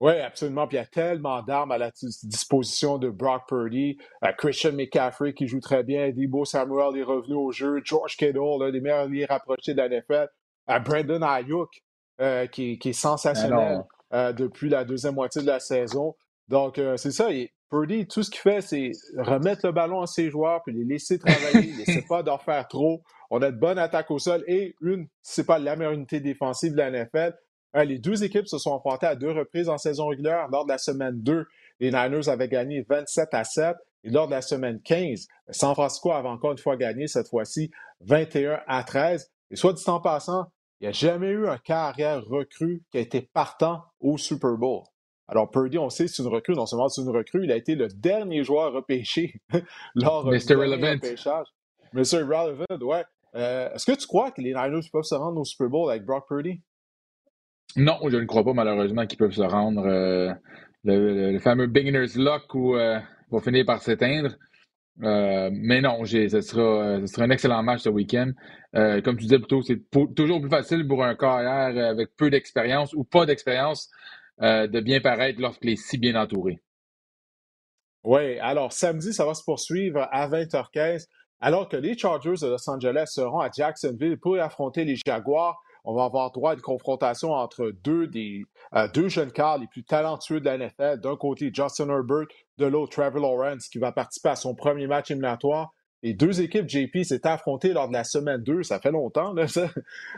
Oui, 0.00 0.12
absolument. 0.20 0.68
Puis 0.68 0.76
il 0.76 0.80
y 0.80 0.82
a 0.82 0.86
tellement 0.86 1.42
d'armes 1.42 1.72
à 1.72 1.78
la 1.78 1.90
disposition 2.22 2.98
de 2.98 3.10
Brock 3.10 3.48
Purdy. 3.48 3.98
Euh, 4.24 4.32
Christian 4.38 4.72
McCaffrey 4.72 5.34
qui 5.34 5.48
joue 5.48 5.60
très 5.60 5.82
bien. 5.82 6.10
Debo 6.10 6.44
Samuel 6.44 6.96
est 6.96 7.02
revenu 7.02 7.34
au 7.34 7.50
jeu. 7.50 7.80
George 7.84 8.16
Kittle, 8.16 8.58
l'un 8.60 8.70
des 8.70 8.80
meilleurs 8.80 9.08
liés 9.08 9.24
rapprochés 9.24 9.74
de 9.74 9.78
la 9.78 9.88
NFL. 9.88 10.28
Brandon 10.84 11.22
Ayuk 11.22 11.82
qui, 12.52 12.78
est 12.84 12.92
sensationnel 12.92 13.84
depuis 14.12 14.68
la 14.68 14.84
deuxième 14.84 15.14
moitié 15.14 15.42
de 15.42 15.46
la 15.46 15.60
saison. 15.60 16.14
Donc, 16.48 16.80
c'est 16.96 17.10
ça. 17.10 17.28
Purdy, 17.70 18.06
tout 18.06 18.22
ce 18.22 18.30
qu'il 18.30 18.40
fait, 18.40 18.60
c'est 18.60 18.92
remettre 19.16 19.66
le 19.66 19.72
ballon 19.72 20.00
à 20.00 20.06
ses 20.06 20.30
joueurs, 20.30 20.62
puis 20.62 20.72
les 20.72 20.84
laisser 20.84 21.18
travailler, 21.18 21.72
ne 21.72 21.78
laisser 21.78 22.04
pas 22.08 22.22
d'en 22.22 22.38
faire 22.38 22.68
trop. 22.68 23.02
On 23.30 23.42
a 23.42 23.50
de 23.50 23.56
bonnes 23.56 23.78
attaques 23.78 24.10
au 24.10 24.18
sol 24.18 24.44
et 24.46 24.76
une, 24.80 25.08
c'est 25.22 25.44
pas 25.44 25.58
la 25.58 25.74
meilleure 25.74 25.94
unité 25.94 26.20
défensive 26.20 26.72
de 26.72 26.76
la 26.76 26.90
NFL. 26.90 27.34
Euh, 27.76 27.84
les 27.84 27.98
deux 27.98 28.22
équipes 28.22 28.46
se 28.46 28.58
sont 28.58 28.76
affrontées 28.76 29.06
à 29.06 29.16
deux 29.16 29.32
reprises 29.32 29.68
en 29.68 29.78
saison 29.78 30.06
régulière. 30.06 30.46
Lors 30.52 30.64
de 30.64 30.70
la 30.70 30.78
semaine 30.78 31.20
2, 31.20 31.46
les 31.80 31.90
Niners 31.90 32.28
avaient 32.28 32.48
gagné 32.48 32.86
27 32.88 33.30
à 33.32 33.44
7. 33.44 33.76
Et 34.04 34.10
lors 34.10 34.26
de 34.26 34.32
la 34.32 34.42
semaine 34.42 34.80
15, 34.82 35.26
San 35.50 35.74
Francisco 35.74 36.12
avait 36.12 36.28
encore 36.28 36.52
une 36.52 36.58
fois 36.58 36.76
gagné, 36.76 37.08
cette 37.08 37.28
fois-ci 37.28 37.70
21 38.02 38.60
à 38.68 38.84
13. 38.84 39.32
Et 39.50 39.56
soit 39.56 39.72
dit 39.72 39.82
en 39.86 40.00
passant, 40.00 40.44
il 40.84 40.88
n'y 40.88 40.90
a 40.90 40.92
jamais 40.92 41.30
eu 41.30 41.48
un 41.48 41.56
carrière 41.56 42.22
recrue 42.26 42.82
qui 42.90 42.98
a 42.98 43.00
été 43.00 43.22
partant 43.22 43.84
au 44.00 44.18
Super 44.18 44.58
Bowl. 44.58 44.82
Alors, 45.28 45.50
Purdy, 45.50 45.78
on 45.78 45.88
sait, 45.88 46.08
c'est 46.08 46.22
une 46.22 46.28
recrue. 46.28 46.52
Non 46.52 46.66
seulement 46.66 46.90
c'est 46.90 47.00
une 47.00 47.08
recrue, 47.08 47.44
il 47.44 47.52
a 47.52 47.56
été 47.56 47.74
le 47.74 47.88
dernier 47.88 48.44
joueur 48.44 48.74
repêché 48.74 49.32
lors 49.94 50.24
du 50.24 50.36
repêchage. 50.36 51.46
Mr. 51.94 52.22
Relevant, 52.24 52.66
ouais. 52.82 53.02
Euh, 53.34 53.72
est-ce 53.72 53.86
que 53.86 53.96
tu 53.96 54.06
crois 54.06 54.30
que 54.30 54.42
les 54.42 54.52
Niners 54.52 54.86
peuvent 54.92 55.04
se 55.04 55.14
rendre 55.14 55.40
au 55.40 55.44
Super 55.44 55.70
Bowl 55.70 55.90
avec 55.90 56.04
Brock 56.04 56.28
Purdy? 56.28 56.60
Non, 57.76 57.98
je 58.06 58.18
ne 58.18 58.26
crois 58.26 58.44
pas 58.44 58.52
malheureusement 58.52 59.06
qu'ils 59.06 59.18
peuvent 59.18 59.32
se 59.32 59.40
rendre. 59.40 59.86
Euh, 59.86 60.34
le, 60.84 61.38
fameux 61.38 61.66
beginner's 61.66 62.14
luck 62.14 62.54
où 62.54 62.76
euh, 62.76 63.00
va 63.30 63.40
finir 63.40 63.64
par 63.64 63.80
s'éteindre. 63.80 64.36
Euh, 65.02 65.48
mais 65.50 65.80
non, 65.80 66.04
ce 66.04 66.28
sera, 66.28 67.00
ce 67.00 67.06
sera 67.06 67.24
un 67.24 67.30
excellent 67.30 67.62
match 67.62 67.80
ce 67.80 67.88
week-end. 67.88 68.32
Comme 68.74 69.16
tu 69.16 69.24
disais 69.24 69.38
plutôt, 69.38 69.62
c'est 69.62 69.80
toujours 70.16 70.40
plus 70.40 70.50
facile 70.50 70.86
pour 70.86 71.04
un 71.04 71.14
carrière 71.14 71.90
avec 71.90 72.16
peu 72.16 72.30
d'expérience 72.30 72.92
ou 72.94 73.04
pas 73.04 73.24
d'expérience 73.26 73.90
de 74.40 74.80
bien 74.80 75.00
paraître 75.00 75.40
lorsqu'il 75.40 75.70
est 75.70 75.76
si 75.76 75.96
bien 75.96 76.20
entouré. 76.20 76.60
Oui, 78.02 78.38
alors 78.40 78.72
samedi, 78.72 79.12
ça 79.14 79.24
va 79.24 79.34
se 79.34 79.44
poursuivre 79.44 80.08
à 80.10 80.28
20h15, 80.28 81.06
alors 81.40 81.68
que 81.68 81.76
les 81.76 81.96
Chargers 81.96 82.34
de 82.42 82.48
Los 82.48 82.68
Angeles 82.68 83.12
seront 83.14 83.40
à 83.40 83.50
Jacksonville 83.50 84.18
pour 84.18 84.38
affronter 84.40 84.84
les 84.84 84.96
Jaguars 85.06 85.62
on 85.84 85.94
va 85.94 86.04
avoir 86.04 86.32
droit 86.32 86.52
à 86.52 86.54
une 86.54 86.62
confrontation 86.62 87.32
entre 87.32 87.70
deux, 87.82 88.06
des, 88.06 88.44
euh, 88.74 88.88
deux 88.88 89.08
jeunes 89.08 89.32
cars 89.32 89.58
les 89.58 89.66
plus 89.66 89.84
talentueux 89.84 90.40
de 90.40 90.46
la 90.46 90.56
NFL. 90.56 91.00
D'un 91.00 91.16
côté, 91.16 91.50
Justin 91.52 91.90
Herbert, 91.90 92.26
de 92.56 92.66
l'autre, 92.66 92.92
Trevor 92.92 93.20
Lawrence, 93.20 93.68
qui 93.68 93.78
va 93.78 93.92
participer 93.92 94.30
à 94.30 94.36
son 94.36 94.54
premier 94.54 94.86
match 94.86 95.10
éliminatoire. 95.10 95.74
Les 96.04 96.14
deux 96.14 96.40
équipes, 96.40 96.68
JP, 96.68 97.02
s'étaient 97.02 97.28
affrontées 97.28 97.72
lors 97.72 97.88
de 97.88 97.94
la 97.94 98.04
semaine 98.04 98.40
2, 98.40 98.62
ça 98.62 98.78
fait 98.78 98.92
longtemps, 98.92 99.32
là, 99.32 99.48
ça. 99.48 99.68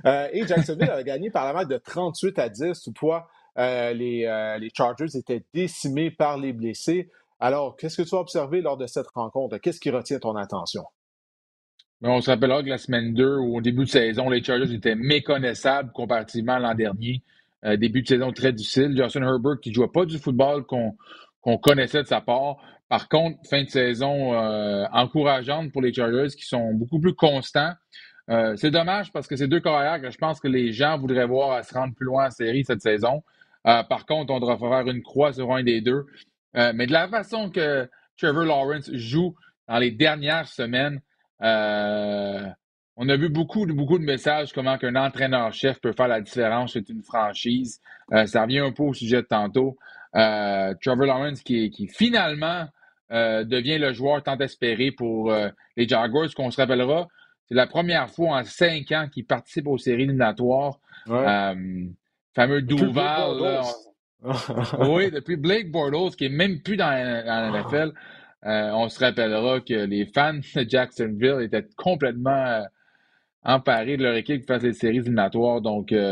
Euh, 0.04 0.28
et 0.32 0.46
Jacksonville 0.46 0.90
a 0.90 1.02
gagné 1.02 1.30
par 1.30 1.46
la 1.46 1.54
marque 1.54 1.70
de 1.70 1.78
38 1.78 2.38
à 2.38 2.50
10. 2.50 2.82
Toutefois, 2.82 3.28
euh, 3.56 3.94
les, 3.94 4.58
les 4.60 4.70
Chargers 4.76 5.16
étaient 5.16 5.44
décimés 5.54 6.10
par 6.10 6.36
les 6.36 6.52
blessés. 6.52 7.10
Alors, 7.40 7.76
qu'est-ce 7.76 7.96
que 7.96 8.02
tu 8.02 8.14
as 8.14 8.18
observé 8.18 8.60
lors 8.60 8.76
de 8.76 8.86
cette 8.86 9.08
rencontre? 9.08 9.56
Qu'est-ce 9.58 9.80
qui 9.80 9.90
retient 9.90 10.18
ton 10.18 10.36
attention? 10.36 10.84
on 12.02 12.20
se 12.20 12.30
rappellera 12.30 12.62
que 12.62 12.68
la 12.68 12.78
semaine 12.78 13.14
2, 13.14 13.36
au 13.36 13.60
début 13.60 13.84
de 13.84 13.90
saison, 13.90 14.28
les 14.28 14.42
Chargers 14.42 14.74
étaient 14.74 14.94
méconnaissables 14.94 15.92
comparativement 15.92 16.54
à 16.54 16.58
l'an 16.58 16.74
dernier. 16.74 17.22
Euh, 17.64 17.76
début 17.76 18.02
de 18.02 18.08
saison 18.08 18.32
très 18.32 18.52
difficile. 18.52 18.96
Justin 18.96 19.22
Herbert 19.22 19.60
qui 19.60 19.70
ne 19.70 19.74
jouait 19.74 19.88
pas 19.88 20.04
du 20.04 20.18
football 20.18 20.64
qu'on 20.66 21.58
connaissait 21.58 22.02
de 22.02 22.08
sa 22.08 22.20
part. 22.20 22.58
Par 22.88 23.08
contre, 23.08 23.38
fin 23.48 23.64
de 23.64 23.68
saison 23.68 24.34
euh, 24.34 24.84
encourageante 24.92 25.72
pour 25.72 25.82
les 25.82 25.92
Chargers 25.92 26.28
qui 26.36 26.44
sont 26.44 26.72
beaucoup 26.72 27.00
plus 27.00 27.14
constants. 27.14 27.72
Euh, 28.30 28.56
c'est 28.56 28.70
dommage 28.70 29.12
parce 29.12 29.26
que 29.26 29.36
c'est 29.36 29.48
deux 29.48 29.60
carrières 29.60 30.00
que 30.00 30.10
je 30.10 30.18
pense 30.18 30.40
que 30.40 30.48
les 30.48 30.72
gens 30.72 30.98
voudraient 30.98 31.26
voir 31.26 31.52
à 31.52 31.62
se 31.62 31.74
rendre 31.74 31.94
plus 31.94 32.06
loin 32.06 32.26
en 32.26 32.30
série 32.30 32.64
cette 32.64 32.82
saison. 32.82 33.22
par 33.64 34.06
contre, 34.06 34.32
on 34.32 34.40
devra 34.40 34.56
faire 34.58 34.88
une 34.88 35.02
croix 35.02 35.32
sur 35.32 35.52
un 35.52 35.62
des 35.62 35.80
deux. 35.80 36.06
mais 36.54 36.86
de 36.86 36.92
la 36.92 37.08
façon 37.08 37.50
que 37.50 37.88
Trevor 38.16 38.44
Lawrence 38.44 38.90
joue 38.92 39.34
dans 39.68 39.78
les 39.78 39.90
dernières 39.90 40.48
semaines, 40.48 41.00
euh, 41.42 42.46
on 42.96 43.08
a 43.08 43.16
vu 43.16 43.28
beaucoup, 43.28 43.66
beaucoup 43.66 43.98
de 43.98 44.04
messages 44.04 44.52
comment 44.52 44.78
qu'un 44.78 44.96
entraîneur-chef 44.96 45.80
peut 45.80 45.92
faire 45.92 46.08
la 46.08 46.20
différence 46.20 46.76
avec 46.76 46.88
une 46.88 47.02
franchise. 47.02 47.80
Euh, 48.12 48.26
ça 48.26 48.42
revient 48.42 48.60
un 48.60 48.72
peu 48.72 48.84
au 48.84 48.94
sujet 48.94 49.22
de 49.22 49.26
tantôt. 49.26 49.76
Euh, 50.14 50.74
Trevor 50.82 51.06
Lawrence 51.06 51.42
qui, 51.42 51.70
qui 51.70 51.88
finalement 51.88 52.66
devient 53.10 53.78
le 53.78 53.92
joueur 53.92 54.22
tant 54.22 54.38
espéré 54.38 54.90
pour 54.90 55.32
les 55.76 55.88
Jaguars, 55.88 56.28
qu'on 56.34 56.50
se 56.50 56.60
rappellera. 56.60 57.06
C'est 57.48 57.54
la 57.54 57.66
première 57.66 58.10
fois 58.10 58.38
en 58.38 58.44
cinq 58.44 58.90
ans 58.92 59.06
qu'il 59.12 59.24
participe 59.24 59.68
aux 59.68 59.78
séries 59.78 60.02
éliminatoires. 60.02 60.78
fameux 61.06 62.62
Duval. 62.62 63.62
oui, 64.88 65.10
depuis 65.10 65.36
Blake 65.36 65.70
Bortles, 65.70 66.16
qui 66.16 66.24
est 66.24 66.30
même 66.30 66.60
plus 66.60 66.76
dans, 66.76 66.86
dans 66.86 67.52
la 67.52 67.62
NFL. 67.62 67.92
Euh, 68.46 68.70
on 68.74 68.88
se 68.88 69.00
rappellera 69.00 69.60
que 69.60 69.74
les 69.74 70.06
fans 70.06 70.34
de 70.34 70.68
Jacksonville 70.68 71.40
étaient 71.42 71.66
complètement 71.76 72.30
euh, 72.30 72.62
emparés 73.42 73.96
de 73.96 74.04
leur 74.04 74.14
équipe 74.14 74.42
qui 74.42 74.46
fasse 74.46 74.62
les 74.62 74.72
séries 74.72 74.98
éliminatoires. 74.98 75.60
Donc, 75.60 75.92
euh, 75.92 76.10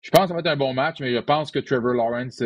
je 0.00 0.10
pense 0.10 0.22
que 0.22 0.28
ça 0.28 0.34
va 0.34 0.40
être 0.40 0.46
un 0.46 0.56
bon 0.56 0.74
match, 0.74 1.00
mais 1.00 1.12
je 1.12 1.18
pense 1.18 1.50
que 1.50 1.58
Trevor 1.58 1.94
Lawrence, 1.94 2.42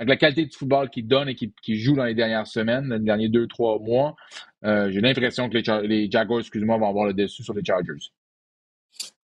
avec 0.00 0.08
la 0.08 0.16
qualité 0.16 0.46
du 0.46 0.56
football 0.56 0.88
qu'il 0.88 1.06
donne 1.06 1.28
et 1.28 1.34
qu'il 1.34 1.78
joue 1.78 1.94
dans 1.94 2.04
les 2.04 2.14
dernières 2.14 2.46
semaines, 2.46 2.90
les 2.90 2.98
derniers 3.00 3.28
deux, 3.28 3.46
trois 3.46 3.78
mois, 3.78 4.16
j'ai 4.62 5.00
l'impression 5.00 5.50
que 5.50 5.58
les, 5.86 6.10
Jaguars, 6.10 6.40
excuse-moi, 6.40 6.78
vont 6.78 6.88
avoir 6.88 7.04
le 7.04 7.12
dessus 7.12 7.44
sur 7.44 7.52
les 7.52 7.62
Chargers. 7.62 7.92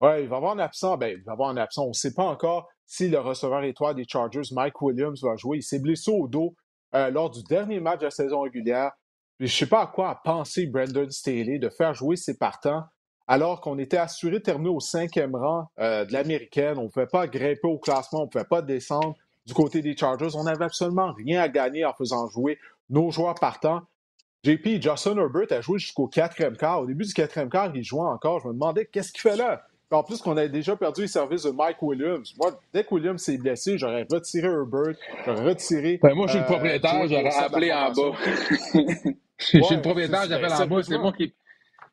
Oui, 0.02 0.10
il 0.24 0.28
va 0.28 0.36
avoir 0.36 0.52
un 0.52 0.60
absent. 0.60 0.98
Ben, 0.98 1.16
il 1.18 1.24
va 1.24 1.32
avoir 1.32 1.50
un 1.50 1.56
absent. 1.56 1.86
On 1.86 1.90
ne 1.90 1.94
sait 1.94 2.14
pas 2.14 2.26
encore 2.26 2.68
si 2.86 3.08
le 3.08 3.20
receveur 3.20 3.64
étoile 3.64 3.96
des 3.96 4.06
Chargers, 4.06 4.42
Mike 4.52 4.82
Williams, 4.82 5.24
va 5.24 5.38
jouer. 5.38 5.60
Il 5.60 5.64
s'est 5.64 5.80
blessé 5.80 6.12
au 6.12 6.28
dos 6.28 6.54
lors 6.92 7.30
du 7.30 7.42
dernier 7.44 7.80
match 7.80 8.00
de 8.00 8.06
la 8.06 8.12
saison 8.12 8.42
régulière. 8.42 8.92
Je 9.40 9.46
ne 9.46 9.50
sais 9.50 9.68
pas 9.68 9.84
à 9.84 9.88
quoi 9.88 10.10
a 10.10 10.16
pensé 10.16 10.66
Brandon 10.66 11.10
Staley 11.10 11.58
de 11.58 11.70
faire 11.70 11.94
jouer 11.94 12.18
ses 12.18 12.38
partants 12.38 12.84
alors 13.28 13.62
qu'on 13.62 13.78
était 13.80 13.98
assuré 13.98 14.34
de 14.34 14.44
terminer 14.44 14.70
au 14.70 14.80
cinquième 14.80 15.36
rang 15.36 15.68
euh, 15.80 16.06
de 16.06 16.14
l'américaine. 16.14 16.78
On 16.78 16.84
ne 16.84 16.90
pouvait 16.90 17.08
pas 17.08 17.28
grimper 17.28 17.68
au 17.68 17.80
classement, 17.80 18.22
on 18.22 18.26
ne 18.26 18.30
pouvait 18.30 18.46
pas 18.46 18.62
descendre 18.62 19.16
du 19.46 19.54
côté 19.54 19.82
des 19.82 19.96
Chargers. 19.96 20.36
On 20.36 20.44
n'avait 20.44 20.66
absolument 20.66 21.14
rien 21.14 21.42
à 21.42 21.48
gagner 21.48 21.86
en 21.86 21.94
faisant 21.94 22.28
jouer 22.28 22.60
nos 22.90 23.12
joueurs 23.12 23.36
partants. 23.36 23.82
JP, 24.44 24.82
Justin 24.82 25.18
Herbert 25.18 25.52
a 25.52 25.62
joué 25.62 25.80
jusqu'au 25.80 26.08
quatrième 26.08 26.56
quart. 26.56 26.82
Au 26.82 26.86
début 26.86 27.06
du 27.06 27.14
quatrième 27.14 27.50
quart, 27.50 27.72
il 27.76 27.84
jouait 27.84 28.02
encore. 28.02 28.42
Je 28.42 28.48
me 28.48 28.54
demandais 28.54 28.86
qu'est-ce 28.86 29.12
qu'il 29.12 29.22
fait 29.22 29.36
là? 29.36 29.64
En 29.92 30.04
plus 30.04 30.22
qu'on 30.22 30.36
avait 30.36 30.50
déjà 30.50 30.76
perdu 30.76 31.02
les 31.02 31.08
services 31.08 31.44
de 31.44 31.52
Mike 31.52 31.82
Williams. 31.82 32.34
Moi, 32.38 32.60
dès 32.74 32.84
que 32.84 32.94
Williams 32.94 33.22
s'est 33.22 33.38
blessé, 33.38 33.78
j'aurais 33.78 34.06
retiré 34.12 34.48
Herbert, 34.48 34.96
j'aurais 35.26 35.46
retiré. 35.46 36.00
Ben, 36.04 36.14
moi, 36.14 36.28
je 36.28 36.32
suis 36.32 36.40
le 36.40 36.44
euh, 36.44 36.48
propriétaire, 36.48 37.08
j'aurais 37.08 37.36
appelé 37.36 37.72
en 37.72 37.92
bas. 37.94 38.18
Je 39.38 39.46
suis 39.48 39.60
le 39.76 39.82
propriétaire, 39.82 40.26
j'appelle 40.28 40.52
en 40.52 40.68
bas. 40.68 40.84
C'est 40.84 40.98
moi 40.98 41.14
qui. 41.14 41.34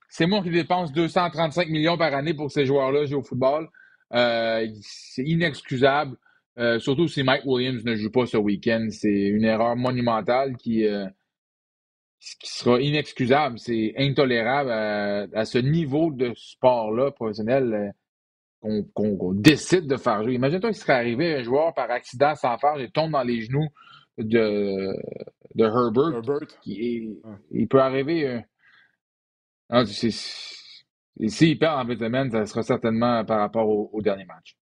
C'est 0.09 0.27
moi 0.27 0.43
qui 0.43 0.51
dépense 0.51 0.93
235 0.93 1.69
millions 1.69 1.97
par 1.97 2.13
année 2.13 2.35
pour 2.35 2.51
ces 2.51 2.67
joueurs-là 2.67 3.07
jouer 3.07 3.17
au 3.17 3.23
football. 3.23 3.69
Euh, 4.13 4.67
c'est 4.83 5.23
inexcusable. 5.23 6.17
Euh, 6.59 6.79
surtout 6.79 7.09
si 7.09 7.23
Mike 7.23 7.45
Williams 7.47 7.85
ne 7.85 7.95
joue 7.95 8.11
pas 8.11 8.27
ce 8.27 8.37
week-end. 8.37 8.87
C'est 8.91 9.09
une 9.09 9.45
erreur 9.45 9.77
monumentale 9.77 10.57
qui, 10.57 10.87
euh, 10.87 11.07
qui 12.21 12.51
sera 12.51 12.81
inexcusable. 12.81 13.59
C'est 13.59 13.95
intolérable 13.97 14.71
à, 14.71 15.45
ce 15.45 15.59
niveau 15.59 16.13
de 16.13 16.33
sport-là 16.35 17.11
professionnel 17.11 17.95
qu'on 18.61 19.33
décide 19.35 19.87
de 19.87 19.97
faire 19.97 20.23
jouer. 20.23 20.35
Imagine-toi 20.35 20.71
qu'il 20.71 20.79
serait 20.79 20.93
arrivé 20.93 21.35
un 21.35 21.43
joueur 21.43 21.75
par 21.75 21.91
accident 21.91 22.35
sans 22.35 22.59
faire 22.59 22.79
et 22.79 22.91
tombe 22.91 23.13
dans 23.13 23.25
les 23.25 23.41
genoux 23.41 23.69
de, 24.19 24.95
de 25.55 25.65
Herbert. 25.65 26.47
Qui 26.63 27.19
Il 27.51 27.69
peut 27.69 27.81
arriver. 27.81 28.43
Euh... 29.71 29.85
S'il 29.85 31.59
perd 31.59 31.91
en 31.91 31.99
semaine, 31.99 32.31
ça 32.31 32.47
sera 32.47 32.63
certainement 32.63 33.25
par 33.25 33.41
rapport 33.41 33.69
au, 33.69 34.03
dernier 34.03 34.25
match. 34.25 34.57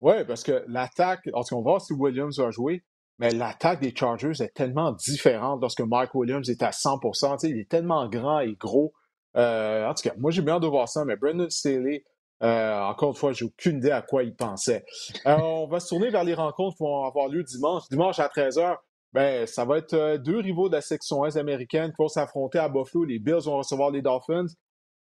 Oui, 0.00 0.24
parce 0.26 0.42
que 0.42 0.64
l'attaque, 0.68 1.26
lorsqu'on 1.26 1.62
va 1.62 1.70
voir 1.70 1.80
si 1.80 1.92
Williams 1.92 2.38
va 2.38 2.50
jouer, 2.50 2.84
mais 3.18 3.30
l'attaque 3.30 3.80
des 3.80 3.94
Chargers 3.94 4.42
est 4.42 4.54
tellement 4.54 4.92
différente 4.92 5.60
lorsque 5.60 5.80
Mike 5.80 6.14
Williams 6.14 6.48
est 6.50 6.62
à 6.62 6.70
100% 6.70 7.46
Il 7.48 7.58
est 7.58 7.70
tellement 7.70 8.08
grand 8.08 8.40
et 8.40 8.54
gros. 8.54 8.92
Euh, 9.36 9.88
en 9.88 9.94
tout 9.94 10.08
cas, 10.08 10.14
moi, 10.18 10.30
j'ai 10.30 10.42
bien 10.42 10.58
de 10.60 10.66
voir 10.66 10.88
ça, 10.88 11.04
mais 11.04 11.16
Brendan 11.16 11.48
Staley, 11.50 12.04
euh, 12.42 12.80
encore 12.80 13.10
une 13.10 13.16
fois, 13.16 13.32
j'ai 13.32 13.44
aucune 13.44 13.78
idée 13.78 13.90
à 13.90 14.02
quoi 14.02 14.24
il 14.24 14.34
pensait. 14.34 14.84
Euh, 15.26 15.36
on 15.36 15.66
va 15.68 15.80
se 15.80 15.88
tourner 15.88 16.10
vers 16.10 16.24
les 16.24 16.34
rencontres 16.34 16.76
qui 16.76 16.82
vont 16.82 17.04
avoir 17.04 17.28
lieu 17.28 17.42
dimanche. 17.44 17.84
Dimanche 17.90 18.18
à 18.18 18.28
13h, 18.28 18.76
ben, 19.12 19.46
ça 19.46 19.64
va 19.64 19.78
être 19.78 20.16
deux 20.16 20.38
rivaux 20.38 20.68
de 20.68 20.74
la 20.74 20.80
section 20.80 21.24
Est 21.24 21.36
américaine 21.36 21.90
qui 21.90 21.96
vont 22.02 22.08
s'affronter 22.08 22.58
à 22.58 22.68
Buffalo. 22.68 23.04
Les 23.04 23.20
Bills 23.20 23.44
vont 23.44 23.58
recevoir 23.58 23.90
les 23.90 24.02
Dolphins. 24.02 24.46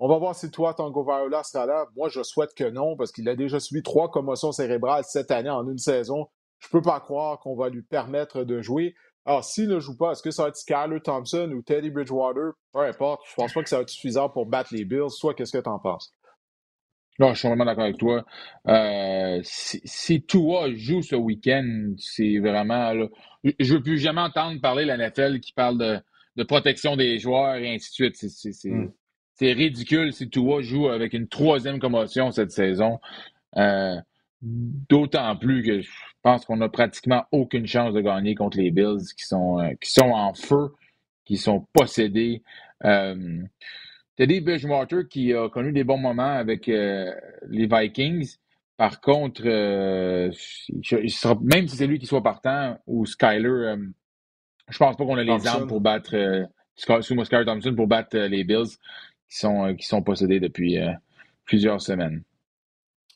On 0.04 0.08
va 0.08 0.18
voir 0.18 0.34
si 0.34 0.50
toi, 0.50 0.74
Tango 0.74 1.04
Viola 1.04 1.44
sera 1.44 1.64
là. 1.64 1.86
Moi, 1.94 2.08
je 2.08 2.24
souhaite 2.24 2.54
que 2.56 2.68
non, 2.68 2.96
parce 2.96 3.12
qu'il 3.12 3.28
a 3.28 3.36
déjà 3.36 3.60
subi 3.60 3.84
trois 3.84 4.10
commotions 4.10 4.50
cérébrales 4.50 5.04
cette 5.04 5.30
année 5.30 5.48
en 5.48 5.64
une 5.70 5.78
saison. 5.78 6.26
Je 6.58 6.66
peux 6.70 6.82
pas 6.82 6.98
croire 6.98 7.38
qu'on 7.38 7.54
va 7.54 7.68
lui 7.68 7.82
permettre 7.82 8.42
de 8.42 8.60
jouer. 8.60 8.96
Alors, 9.26 9.44
s'il 9.44 9.68
ne 9.68 9.78
joue 9.78 9.96
pas, 9.96 10.10
est-ce 10.10 10.22
que 10.24 10.32
ça 10.32 10.42
va 10.42 10.48
être 10.48 10.56
Skyler 10.56 11.00
Thompson 11.04 11.52
ou 11.54 11.62
Teddy 11.62 11.90
Bridgewater? 11.90 12.50
Peu 12.72 12.80
importe. 12.80 13.22
Je 13.30 13.34
pense 13.36 13.52
pas 13.52 13.62
que 13.62 13.68
ça 13.68 13.76
va 13.76 13.82
être 13.82 13.90
suffisant 13.90 14.28
pour 14.28 14.46
battre 14.46 14.74
les 14.74 14.84
Bills. 14.84 15.06
Toi, 15.20 15.34
qu'est-ce 15.34 15.56
que 15.56 15.62
tu 15.62 15.68
en 15.68 15.78
penses? 15.78 16.12
Non, 17.20 17.32
je 17.34 17.38
suis 17.38 17.46
vraiment 17.46 17.64
d'accord 17.64 17.84
avec 17.84 17.98
toi. 17.98 18.24
Euh, 18.66 19.38
si, 19.44 19.80
si 19.84 20.20
Tua 20.26 20.74
joue 20.74 21.02
ce 21.02 21.14
week-end, 21.14 21.94
c'est 21.96 22.40
vraiment. 22.40 22.92
Là, 22.92 23.06
je 23.60 23.74
veux 23.74 23.82
plus 23.84 23.98
jamais 23.98 24.22
entendre 24.22 24.60
parler 24.60 24.84
la 24.84 24.96
NFL 24.96 25.38
qui 25.38 25.52
parle 25.52 25.78
de, 25.78 26.00
de 26.34 26.42
protection 26.42 26.96
des 26.96 27.20
joueurs 27.20 27.54
et 27.54 27.72
ainsi 27.72 27.90
de 27.90 28.14
suite. 28.14 28.20
Hmm. 28.20 28.28
C'est 28.50 28.70
ridicule 29.40 30.12
si 30.12 30.28
Tua 30.28 30.62
joue 30.62 30.88
avec 30.88 31.12
une 31.12 31.28
troisième 31.28 31.78
commotion 31.78 32.30
cette 32.30 32.52
saison. 32.52 32.98
Euh, 33.56 33.96
d'autant 34.42 35.36
plus 35.36 35.62
que 35.62 35.80
je 35.80 35.88
pense 36.22 36.44
qu'on 36.44 36.56
n'a 36.56 36.68
pratiquement 36.68 37.24
aucune 37.32 37.66
chance 37.66 37.94
de 37.94 38.00
gagner 38.00 38.34
contre 38.34 38.58
les 38.58 38.70
Bills 38.70 39.06
qui 39.16 39.24
sont, 39.24 39.60
euh, 39.60 39.70
qui 39.80 39.92
sont 39.92 40.10
en 40.10 40.34
feu, 40.34 40.72
qui 41.24 41.36
sont 41.36 41.66
possédés. 41.72 42.42
Euh, 42.84 43.42
Teddy 44.16 44.40
Bridgewater 44.40 45.08
qui 45.08 45.32
a 45.32 45.48
connu 45.48 45.72
des 45.72 45.84
bons 45.84 45.98
moments 45.98 46.34
avec 46.34 46.68
euh, 46.68 47.12
les 47.48 47.66
Vikings. 47.66 48.36
Par 48.76 49.00
contre, 49.00 49.44
même 49.44 51.68
si 51.68 51.76
c'est 51.76 51.86
lui 51.86 51.98
qui 51.98 52.06
soit 52.06 52.22
partant 52.22 52.78
ou 52.86 53.06
Skyler, 53.06 53.76
je 54.68 54.78
pense 54.78 54.96
pas 54.96 55.04
qu'on 55.04 55.18
a 55.18 55.22
les 55.22 55.46
armes 55.46 55.68
pour 55.68 55.80
battre 55.80 56.48
Skyler 56.74 57.44
Thompson 57.44 57.74
pour 57.76 57.86
battre 57.86 58.18
les 58.18 58.42
Bills 58.42 58.76
qui 59.32 59.38
sont, 59.38 59.74
qui 59.74 59.86
sont 59.86 60.02
possédés 60.02 60.40
depuis 60.40 60.78
plusieurs 61.44 61.80
semaines. 61.80 62.22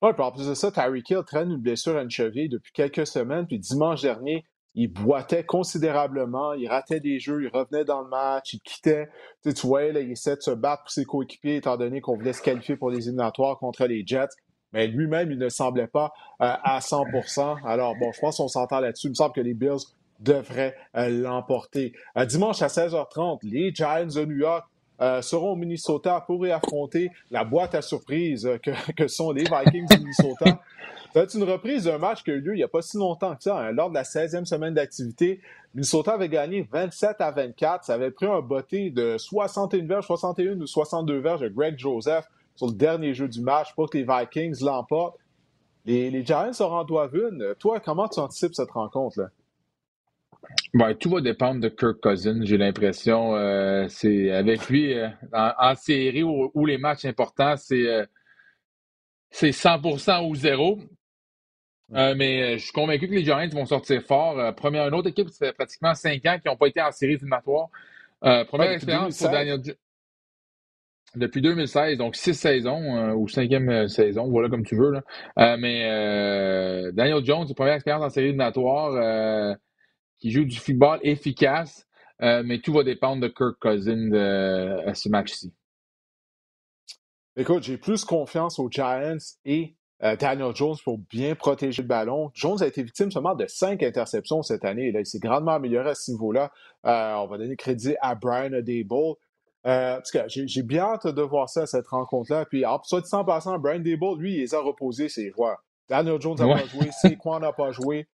Oui, 0.02 0.10
puis 0.12 0.22
en 0.22 0.30
plus 0.30 0.48
de 0.48 0.54
ça, 0.54 0.70
Tyreek 0.70 1.08
Hill 1.08 1.22
traîne 1.26 1.50
une 1.50 1.60
blessure 1.60 1.96
à 1.96 2.02
une 2.02 2.10
cheville 2.10 2.48
depuis 2.48 2.72
quelques 2.72 3.06
semaines. 3.06 3.46
Puis 3.46 3.58
dimanche 3.58 4.02
dernier, 4.02 4.44
il 4.74 4.88
boitait 4.88 5.44
considérablement, 5.44 6.52
il 6.52 6.68
ratait 6.68 7.00
des 7.00 7.18
jeux, 7.18 7.42
il 7.42 7.48
revenait 7.48 7.86
dans 7.86 8.02
le 8.02 8.08
match, 8.08 8.52
il 8.52 8.60
quittait. 8.60 9.08
Tu, 9.42 9.50
sais, 9.50 9.54
tu 9.54 9.66
il 9.66 10.10
essaie 10.12 10.36
de 10.36 10.42
se 10.42 10.50
battre 10.50 10.82
pour 10.82 10.90
ses 10.90 11.06
coéquipiers, 11.06 11.56
étant 11.56 11.78
donné 11.78 12.02
qu'on 12.02 12.14
voulait 12.14 12.34
se 12.34 12.42
qualifier 12.42 12.76
pour 12.76 12.90
les 12.90 13.08
éliminatoires 13.08 13.56
contre 13.56 13.86
les 13.86 14.06
Jets. 14.06 14.28
Mais 14.72 14.86
lui-même, 14.86 15.32
il 15.32 15.38
ne 15.38 15.48
semblait 15.48 15.86
pas 15.86 16.12
euh, 16.42 16.52
à 16.62 16.80
100% 16.80 17.64
Alors, 17.64 17.94
bon, 17.98 18.12
je 18.12 18.20
pense 18.20 18.36
qu'on 18.36 18.48
s'entend 18.48 18.80
là-dessus. 18.80 19.06
Il 19.06 19.10
me 19.10 19.14
semble 19.14 19.34
que 19.34 19.40
les 19.40 19.54
Bills 19.54 19.86
devraient 20.20 20.76
euh, 20.94 21.08
l'emporter. 21.08 21.94
Euh, 22.18 22.26
dimanche 22.26 22.60
à 22.60 22.66
16h30, 22.66 23.38
les 23.44 23.74
Giants 23.74 24.04
de 24.04 24.24
New 24.26 24.36
York 24.36 24.66
seront 24.98 25.52
au 25.52 25.56
Minnesota 25.56 26.22
pour 26.26 26.46
y 26.46 26.50
affronter 26.50 27.10
la 27.30 27.44
boîte 27.44 27.74
à 27.74 27.82
surprise 27.82 28.48
que, 28.62 28.92
que 28.96 29.08
sont 29.08 29.32
les 29.32 29.44
Vikings 29.44 29.86
du 29.88 29.98
Minnesota. 29.98 30.60
C'est 31.16 31.32
une 31.32 31.44
reprise 31.44 31.84
d'un 31.84 31.96
match 31.96 32.22
qui 32.22 32.30
a 32.30 32.34
eu 32.34 32.40
lieu 32.40 32.52
il 32.52 32.58
n'y 32.58 32.62
a 32.62 32.68
pas 32.68 32.82
si 32.82 32.98
longtemps 32.98 33.34
que 33.34 33.42
ça, 33.42 33.58
hein, 33.58 33.72
lors 33.72 33.88
de 33.88 33.94
la 33.94 34.02
16e 34.02 34.44
semaine 34.44 34.74
d'activité. 34.74 35.40
Minnesota 35.74 36.12
avait 36.12 36.28
gagné 36.28 36.68
27 36.70 37.20
à 37.20 37.30
24. 37.30 37.84
Ça 37.84 37.94
avait 37.94 38.10
pris 38.10 38.26
un 38.26 38.40
botté 38.40 38.90
de 38.90 39.16
61 39.16 39.86
verges, 39.86 40.04
61 40.04 40.60
ou 40.60 40.66
62 40.66 41.18
verges 41.18 41.40
de 41.40 41.48
Greg 41.48 41.78
Joseph 41.78 42.26
sur 42.54 42.66
le 42.66 42.74
dernier 42.74 43.14
jeu 43.14 43.28
du 43.28 43.40
match 43.40 43.74
pour 43.74 43.88
que 43.88 43.96
les 43.96 44.04
Vikings 44.04 44.62
l'emportent. 44.62 45.16
Les, 45.86 46.10
les, 46.10 46.24
Giants 46.24 46.52
se 46.52 46.62
rendent 46.62 46.90
une. 47.14 47.54
Toi, 47.58 47.80
comment 47.80 48.08
tu 48.08 48.20
anticipes 48.20 48.54
cette 48.54 48.72
rencontre-là? 48.72 49.30
Tout 51.00 51.10
va 51.10 51.20
dépendre 51.20 51.60
de 51.60 51.68
Kirk 51.68 52.00
Cousins, 52.00 52.40
j'ai 52.42 52.58
l'impression. 52.58 53.34
Euh, 53.36 53.86
c'est 53.88 54.30
avec 54.30 54.68
lui, 54.68 54.94
euh, 54.94 55.08
en, 55.32 55.74
série 55.74 56.22
où, 56.22 56.66
les 56.66 56.78
matchs 56.78 57.04
importants, 57.04 57.56
c'est 57.56 57.86
euh, 57.86 58.04
c'est 59.30 59.50
100% 59.50 60.28
ou 60.28 60.34
zéro. 60.34 60.78
Euh, 61.94 62.14
mais 62.16 62.58
je 62.58 62.64
suis 62.64 62.72
convaincu 62.72 63.08
que 63.08 63.14
les 63.14 63.24
Giants 63.24 63.48
vont 63.52 63.64
sortir 63.64 64.02
fort. 64.02 64.54
Première, 64.56 64.88
une 64.88 64.94
autre 64.94 65.08
équipe, 65.08 65.28
ça 65.28 65.46
fait 65.46 65.52
pratiquement 65.52 65.94
cinq 65.94 66.24
ans 66.26 66.38
qui 66.40 66.48
n'ont 66.48 66.56
pas 66.56 66.66
été 66.66 66.82
en 66.82 66.90
série 66.90 67.12
éliminatoire. 67.12 67.68
première 68.20 68.72
expérience 68.72 69.18
pour 69.18 69.30
Daniel 69.30 69.60
Depuis 71.14 71.40
2016, 71.40 71.96
donc 71.96 72.16
six 72.16 72.34
saisons 72.34 73.12
ou 73.14 73.28
cinquième 73.28 73.88
saison, 73.88 74.28
voilà 74.28 74.48
comme 74.48 74.64
tu 74.64 74.74
veux. 74.74 74.90
Là. 74.90 75.56
mais 75.56 76.92
Daniel 76.92 77.24
Jones, 77.24 77.46
première 77.54 77.74
expérience 77.74 78.04
en 78.04 78.10
série 78.10 78.26
éliminatoire, 78.26 79.56
qui 80.18 80.30
joue 80.30 80.44
du 80.44 80.56
football 80.56 80.98
efficace, 81.02 81.86
mais 82.20 82.60
tout 82.60 82.72
va 82.72 82.82
dépendre 82.84 83.22
de 83.22 83.28
Kirk 83.28 83.58
Cousins 83.60 84.12
à 84.12 84.94
ce 84.94 85.08
match-ci. 85.08 85.52
Écoute, 87.38 87.64
j'ai 87.64 87.76
plus 87.76 88.04
confiance 88.06 88.58
aux 88.58 88.70
Giants 88.70 89.18
et 89.44 89.76
euh, 90.02 90.16
Daniel 90.16 90.54
Jones 90.54 90.76
pour 90.84 90.98
bien 90.98 91.34
protéger 91.34 91.82
le 91.82 91.88
ballon. 91.88 92.30
Jones 92.34 92.62
a 92.62 92.66
été 92.66 92.82
victime 92.82 93.10
seulement 93.10 93.34
de 93.34 93.46
cinq 93.46 93.82
interceptions 93.82 94.42
cette 94.42 94.64
année. 94.64 94.92
Là, 94.92 95.00
il 95.00 95.06
s'est 95.06 95.18
grandement 95.18 95.52
amélioré 95.52 95.90
à 95.90 95.94
ce 95.94 96.10
niveau-là. 96.12 96.50
Euh, 96.86 97.14
on 97.16 97.26
va 97.26 97.38
donner 97.38 97.56
crédit 97.56 97.94
à 98.00 98.14
Brian 98.14 98.50
Dable. 98.50 99.16
Euh, 99.66 100.00
j'ai 100.26 100.62
bien 100.62 100.82
hâte 100.82 101.06
de 101.06 101.22
voir 101.22 101.48
ça, 101.48 101.66
cette 101.66 101.88
rencontre-là. 101.88 102.44
Puis, 102.46 102.64
en 102.64 102.82
soit 102.82 103.00
dit 103.00 103.14
en 103.14 103.24
passant, 103.24 103.58
Brian 103.58 103.80
Dable, 103.80 104.18
lui, 104.18 104.34
il 104.34 104.40
les 104.40 104.54
a 104.54 104.60
reposés, 104.60 105.08
ses 105.08 105.30
joueurs. 105.30 105.58
Daniel 105.88 106.20
Jones 106.20 106.36
n'a 106.38 106.46
pas 106.46 106.66
joué, 106.66 106.90
Saquon 106.90 107.38
n'a 107.38 107.52
pas 107.52 107.70
joué. 107.70 108.08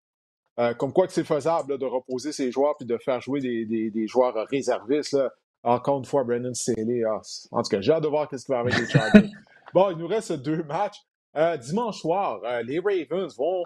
Euh, 0.59 0.73
comme 0.73 0.91
quoi 0.91 1.07
que 1.07 1.13
c'est 1.13 1.23
faisable 1.23 1.77
de 1.77 1.85
reposer 1.85 2.33
ses 2.33 2.51
joueurs 2.51 2.75
puis 2.77 2.85
de 2.85 2.97
faire 2.97 3.21
jouer 3.21 3.39
des, 3.39 3.65
des, 3.65 3.89
des 3.89 4.07
joueurs 4.07 4.35
réservistes. 4.49 5.13
Là. 5.13 5.31
Encore 5.63 5.99
une 5.99 6.05
fois, 6.05 6.23
Brandon 6.23 6.53
Staley. 6.53 7.03
Ah, 7.07 7.21
en 7.51 7.61
tout 7.63 7.69
cas, 7.69 7.81
j'ai 7.81 7.91
hâte 7.91 8.03
de 8.03 8.07
voir 8.07 8.27
ce 8.29 8.35
qui 8.35 8.51
va 8.51 8.59
avec 8.59 8.77
les 8.77 8.87
Chargers. 8.87 9.29
bon, 9.73 9.91
il 9.91 9.97
nous 9.97 10.07
reste 10.07 10.33
deux 10.33 10.63
matchs. 10.63 10.99
Euh, 11.37 11.55
dimanche 11.55 11.99
soir, 12.01 12.41
euh, 12.43 12.61
les 12.63 12.79
Ravens 12.79 13.33
vont, 13.37 13.63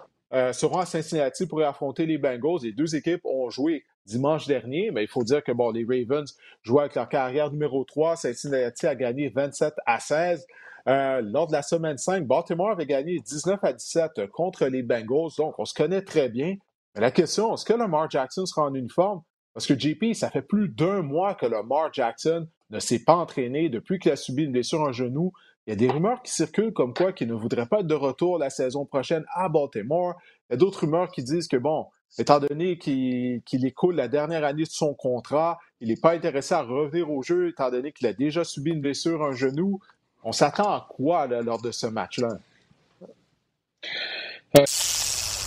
seront 0.52 0.78
à 0.78 0.86
Cincinnati 0.86 1.46
pour 1.46 1.60
affronter 1.62 2.06
les 2.06 2.18
Bengals. 2.18 2.60
Les 2.62 2.72
deux 2.72 2.94
équipes 2.94 3.24
ont 3.24 3.50
joué 3.50 3.84
dimanche 4.04 4.46
dernier, 4.46 4.92
mais 4.92 5.02
il 5.02 5.08
faut 5.08 5.24
dire 5.24 5.42
que 5.42 5.50
bon, 5.50 5.72
les 5.72 5.84
Ravens 5.84 6.32
jouent 6.62 6.78
avec 6.78 6.94
leur 6.94 7.08
carrière 7.08 7.50
numéro 7.50 7.82
3. 7.84 8.14
Cincinnati 8.16 8.86
a 8.86 8.94
gagné 8.94 9.28
27 9.30 9.74
à 9.86 9.98
16. 9.98 10.46
lors 10.86 11.48
de 11.48 11.52
la 11.52 11.62
semaine 11.62 11.98
5, 11.98 12.24
Baltimore 12.24 12.70
avait 12.70 12.86
gagné 12.86 13.18
19 13.18 13.58
à 13.64 13.72
17 13.72 14.28
contre 14.30 14.66
les 14.66 14.84
Bengals. 14.84 15.32
Donc, 15.36 15.58
on 15.58 15.64
se 15.64 15.74
connaît 15.74 16.02
très 16.02 16.28
bien. 16.28 16.56
Mais 16.96 17.02
la 17.02 17.10
question, 17.10 17.54
est-ce 17.54 17.66
que 17.66 17.74
Lamar 17.74 18.10
Jackson 18.10 18.46
sera 18.46 18.62
en 18.62 18.74
uniforme? 18.74 19.20
Parce 19.52 19.66
que 19.66 19.78
JP, 19.78 20.14
ça 20.14 20.30
fait 20.30 20.40
plus 20.40 20.70
d'un 20.70 21.02
mois 21.02 21.34
que 21.34 21.44
Lamar 21.44 21.92
Jackson 21.92 22.48
ne 22.70 22.80
s'est 22.80 23.04
pas 23.04 23.14
entraîné 23.14 23.68
depuis 23.68 23.98
qu'il 23.98 24.12
a 24.12 24.16
subi 24.16 24.44
une 24.44 24.52
blessure 24.52 24.80
en 24.80 24.92
genou. 24.92 25.32
Il 25.66 25.70
y 25.70 25.72
a 25.74 25.76
des 25.76 25.90
rumeurs 25.90 26.22
qui 26.22 26.32
circulent 26.32 26.72
comme 26.72 26.94
quoi 26.94 27.12
qu'il 27.12 27.28
ne 27.28 27.34
voudrait 27.34 27.66
pas 27.66 27.80
être 27.80 27.86
de 27.86 27.94
retour 27.94 28.38
la 28.38 28.48
saison 28.48 28.86
prochaine 28.86 29.26
à 29.34 29.50
Baltimore. 29.50 30.14
Il 30.48 30.52
y 30.52 30.54
a 30.54 30.56
d'autres 30.56 30.80
rumeurs 30.80 31.10
qui 31.10 31.22
disent 31.22 31.48
que, 31.48 31.58
bon, 31.58 31.86
étant 32.18 32.40
donné 32.40 32.78
qu'il 32.78 33.66
écoule 33.66 33.96
la 33.96 34.08
dernière 34.08 34.44
année 34.44 34.62
de 34.62 34.68
son 34.70 34.94
contrat, 34.94 35.58
il 35.80 35.88
n'est 35.88 35.96
pas 35.96 36.12
intéressé 36.12 36.54
à 36.54 36.62
revenir 36.62 37.10
au 37.10 37.22
jeu, 37.22 37.48
étant 37.48 37.70
donné 37.70 37.92
qu'il 37.92 38.06
a 38.06 38.14
déjà 38.14 38.42
subi 38.42 38.70
une 38.70 38.80
blessure 38.80 39.22
un 39.22 39.32
genou. 39.32 39.80
On 40.24 40.32
s'attend 40.32 40.72
à 40.72 40.86
quoi 40.88 41.26
lors 41.26 41.60
de 41.60 41.72
ce 41.72 41.86
match-là? 41.86 42.38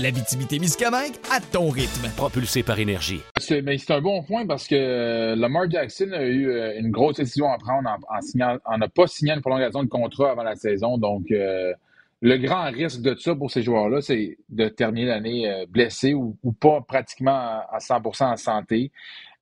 la 0.00 0.10
Miscamingue 0.58 1.12
à 1.30 1.40
ton 1.40 1.68
rythme. 1.68 2.08
Propulsé 2.16 2.62
par 2.62 2.78
énergie. 2.78 3.20
C'est, 3.38 3.60
mais 3.60 3.76
c'est 3.76 3.92
un 3.92 4.00
bon 4.00 4.22
point 4.22 4.46
parce 4.46 4.66
que 4.66 4.74
euh, 4.74 5.36
Lamar 5.36 5.70
Jackson 5.70 6.10
a 6.12 6.22
eu 6.22 6.48
euh, 6.48 6.78
une 6.78 6.90
grosse 6.90 7.16
décision 7.16 7.52
à 7.52 7.58
prendre 7.58 7.88
en, 7.88 8.20
signant, 8.22 8.56
en 8.64 8.78
n'a 8.78 8.88
pas 8.88 9.06
signé 9.06 9.34
une 9.34 9.42
prolongation 9.42 9.82
de 9.82 9.88
contrat 9.88 10.30
avant 10.30 10.42
la 10.42 10.56
saison. 10.56 10.96
Donc, 10.96 11.30
euh, 11.30 11.74
le 12.22 12.36
grand 12.38 12.70
risque 12.70 13.02
de 13.02 13.14
ça 13.14 13.34
pour 13.34 13.50
ces 13.50 13.62
joueurs-là, 13.62 14.00
c'est 14.00 14.38
de 14.48 14.68
terminer 14.68 15.06
l'année 15.06 15.64
blessé 15.68 16.14
ou, 16.14 16.36
pas 16.60 16.80
pratiquement 16.80 17.60
à 17.70 17.78
100% 17.78 18.24
en 18.24 18.36
santé. 18.36 18.92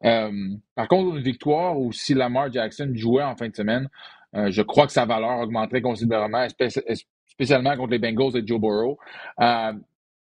par 0.00 0.88
contre, 0.88 1.16
une 1.16 1.22
victoire 1.22 1.76
ou 1.76 1.92
si 1.92 2.14
Lamar 2.14 2.52
Jackson 2.52 2.92
jouait 2.94 3.24
en 3.24 3.34
fin 3.34 3.48
de 3.48 3.56
semaine, 3.56 3.88
je 4.32 4.62
crois 4.62 4.86
que 4.86 4.92
sa 4.92 5.06
valeur 5.06 5.40
augmenterait 5.40 5.82
considérablement, 5.82 6.46
spécialement 7.26 7.76
contre 7.76 7.90
les 7.90 7.98
Bengals 7.98 8.36
et 8.36 8.46
Joe 8.46 8.60
Burrow. 8.60 8.96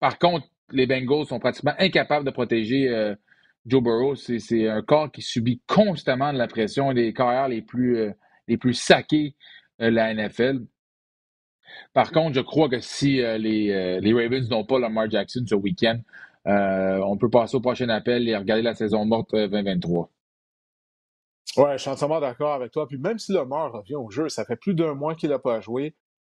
Par 0.06 0.20
contre, 0.20 0.46
les 0.70 0.86
Bengals 0.86 1.26
sont 1.26 1.40
pratiquement 1.40 1.74
incapables 1.80 2.24
de 2.24 2.30
protéger 2.30 2.88
euh, 2.88 3.16
Joe 3.66 3.82
Burrow. 3.82 4.14
C'est 4.14 4.68
un 4.68 4.80
corps 4.80 5.10
qui 5.10 5.20
subit 5.20 5.60
constamment 5.66 6.32
de 6.32 6.38
la 6.38 6.46
pression, 6.46 6.92
des 6.92 7.12
carrières 7.12 7.48
les 7.48 7.60
plus, 7.60 7.96
euh, 7.96 8.12
les 8.46 8.56
plus 8.56 8.74
saqués 8.74 9.34
de 9.80 9.86
la 9.86 10.14
NFL. 10.14 10.60
Par 11.92 12.12
contre, 12.12 12.36
je 12.36 12.40
crois 12.40 12.68
que 12.68 12.78
si 12.78 13.20
euh, 13.20 13.36
les, 13.36 14.00
les, 14.00 14.12
Ravens 14.12 14.48
n'ont 14.48 14.64
pas 14.64 14.78
Lamar 14.78 15.10
Jackson 15.10 15.44
ce 15.44 15.56
week-end, 15.56 15.98
on 16.44 17.16
peut 17.18 17.28
passer 17.28 17.56
au 17.56 17.60
prochain 17.60 17.88
appel 17.88 18.28
et 18.28 18.36
regarder 18.36 18.62
la 18.62 18.76
saison 18.76 19.04
morte 19.06 19.34
2023. 19.34 20.08
Ouais, 21.56 21.72
je 21.72 21.78
suis 21.78 21.90
entièrement 21.90 22.20
d'accord 22.20 22.52
avec 22.52 22.70
toi. 22.70 22.86
Puis 22.86 22.98
même 22.98 23.18
si 23.18 23.32
Lamar 23.32 23.72
revient 23.72 23.96
au 23.96 24.08
jeu, 24.08 24.28
ça 24.28 24.44
fait 24.44 24.54
plus 24.54 24.74
d'un 24.74 24.94
mois 24.94 25.16
qu'il 25.16 25.30
n'a 25.30 25.40
pas 25.40 25.60
joué. 25.60 25.96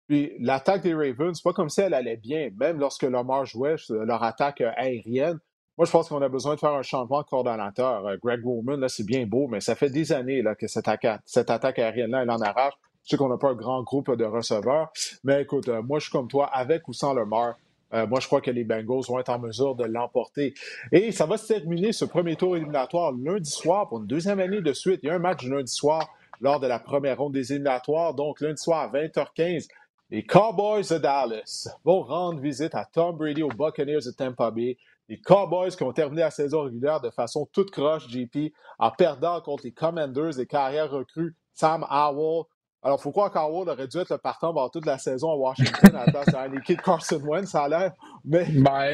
Puis 0.07 0.32
l'attaque 0.38 0.82
des 0.82 0.94
Ravens, 0.94 1.36
c'est 1.36 1.42
pas 1.42 1.52
comme 1.52 1.68
si 1.68 1.80
elle 1.80 1.94
allait 1.94 2.16
bien, 2.16 2.50
même 2.59 2.78
lorsque 2.78 3.02
Lamar 3.02 3.44
jouait, 3.44 3.76
leur 3.90 4.22
attaque 4.22 4.61
aérienne. 4.61 5.38
Moi, 5.78 5.84
je 5.84 5.90
pense 5.90 6.09
qu'on 6.09 6.22
a 6.22 6.28
besoin 6.28 6.54
de 6.54 6.61
faire 6.61 6.72
un 6.72 6.82
changement 6.82 7.20
de 7.20 7.26
coordonnateur. 7.26 8.07
Euh, 8.07 8.16
Greg 8.22 8.42
Roman, 8.42 8.76
là, 8.76 8.88
c'est 8.88 9.04
bien 9.04 9.26
beau, 9.26 9.46
mais 9.46 9.61
ça 9.61 9.74
fait 9.74 9.90
des 9.90 10.11
années 10.11 10.40
là, 10.40 10.54
que 10.54 10.66
cette, 10.68 10.88
attaque, 10.88 11.78
aérienne-là, 11.78 12.22
elle 12.22 12.30
en 12.30 12.40
arrache. 12.40 12.72
Je 13.04 13.11
sais 13.11 13.16
qu'on 13.18 13.28
n'a 13.28 13.36
pas 13.36 13.50
un 13.50 13.54
grand 13.54 13.82
groupe 13.82 14.11
de 14.16 14.24
receveurs, 14.24 14.90
mais 15.22 15.42
écoute, 15.42 15.68
euh, 15.68 15.82
moi, 15.82 15.98
je 15.98 16.04
suis 16.04 16.12
comme 16.12 16.28
toi, 16.28 16.46
avec 16.46 16.88
ou 16.88 16.94
sans 16.94 17.12
Lamar. 17.12 17.57
Euh, 17.92 18.07
moi, 18.07 18.20
je 18.20 18.26
crois 18.26 18.40
que 18.40 18.50
les 18.50 18.64
Bengals 18.64 19.04
vont 19.07 19.18
être 19.18 19.28
en 19.28 19.38
mesure 19.38 19.74
de 19.76 19.84
l'emporter. 19.84 20.54
Et 20.92 21.12
ça 21.12 21.26
va 21.26 21.36
se 21.36 21.46
terminer, 21.46 21.92
ce 21.92 22.04
premier 22.04 22.36
tour 22.36 22.57
éliminatoire, 22.57 23.12
lundi 23.12 23.50
soir, 23.50 23.88
pour 23.88 23.98
une 23.98 24.07
deuxième 24.07 24.40
année 24.40 24.61
de 24.61 24.72
suite. 24.72 25.00
Il 25.02 25.09
y 25.09 25.11
a 25.11 25.14
un 25.14 25.20
match 25.20 25.44
lundi 25.44 25.72
soir 25.72 26.09
lors 26.40 26.59
de 26.59 26.66
la 26.66 26.78
première 26.78 27.18
ronde 27.18 27.34
des 27.34 27.52
éliminatoires. 27.52 28.14
Donc, 28.14 28.40
lundi 28.40 28.61
soir 28.61 28.80
à 28.80 28.88
20h15, 28.88 29.68
les 30.11 30.24
Cowboys 30.24 30.88
de 30.88 30.98
Dallas 30.98 31.68
vont 31.84 32.02
rendre 32.02 32.40
visite 32.40 32.74
à 32.74 32.84
Tom 32.84 33.16
Brady 33.16 33.42
aux 33.42 33.48
Buccaneers 33.48 34.04
de 34.07 34.11
Tampa 34.12 34.50
Bay. 34.50 34.76
Les 35.09 35.20
Cowboys 35.20 35.70
qui 35.70 35.82
ont 35.82 35.92
terminé 35.92 36.22
la 36.22 36.30
saison 36.30 36.62
régulière 36.62 37.00
de 37.00 37.11
façon 37.11 37.48
toute 37.52 37.70
croche, 37.70 38.09
JP, 38.09 38.52
en 38.78 38.90
perdant 38.90 39.40
contre 39.40 39.64
les 39.64 39.72
Commanders, 39.72 40.34
des 40.36 40.46
carrières 40.46 40.90
recrues 40.90 41.34
Sam 41.54 41.86
Howell. 41.88 42.44
Alors, 42.82 42.98
il 43.00 43.02
faut 43.02 43.11
croire 43.11 43.32
qu'Howell 43.32 43.68
aurait 43.68 43.88
dû 43.88 43.98
être 43.98 44.11
le 44.11 44.18
partant 44.18 44.54
pendant 44.54 44.68
toute 44.68 44.86
la 44.86 44.98
saison 44.98 45.32
à 45.32 45.34
Washington 45.34 45.96
à 45.96 46.07
la 46.07 46.12
place 46.12 46.28
équipe 46.54 46.82
Carson 46.82 47.20
Wentz, 47.24 47.48
ça 47.48 47.64
a 47.64 47.68
l'air. 47.68 47.92
Mais. 48.24 48.44
Ben, 48.48 48.84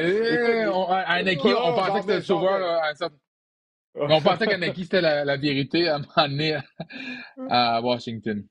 écoute, 1.27 1.53
on, 1.55 1.69
on, 1.69 1.75
pensait 1.75 1.91
que 1.91 2.01
c'était 2.01 2.15
le 2.15 2.21
sauveur. 2.23 2.81
On 3.95 4.21
pensait 4.21 4.47
qu'Anaki, 4.47 4.83
c'était 4.85 5.01
la, 5.01 5.37
vérité 5.37 5.89
à 5.89 5.99
m'amener 6.17 6.57
à 7.49 7.81
Washington. 7.81 8.43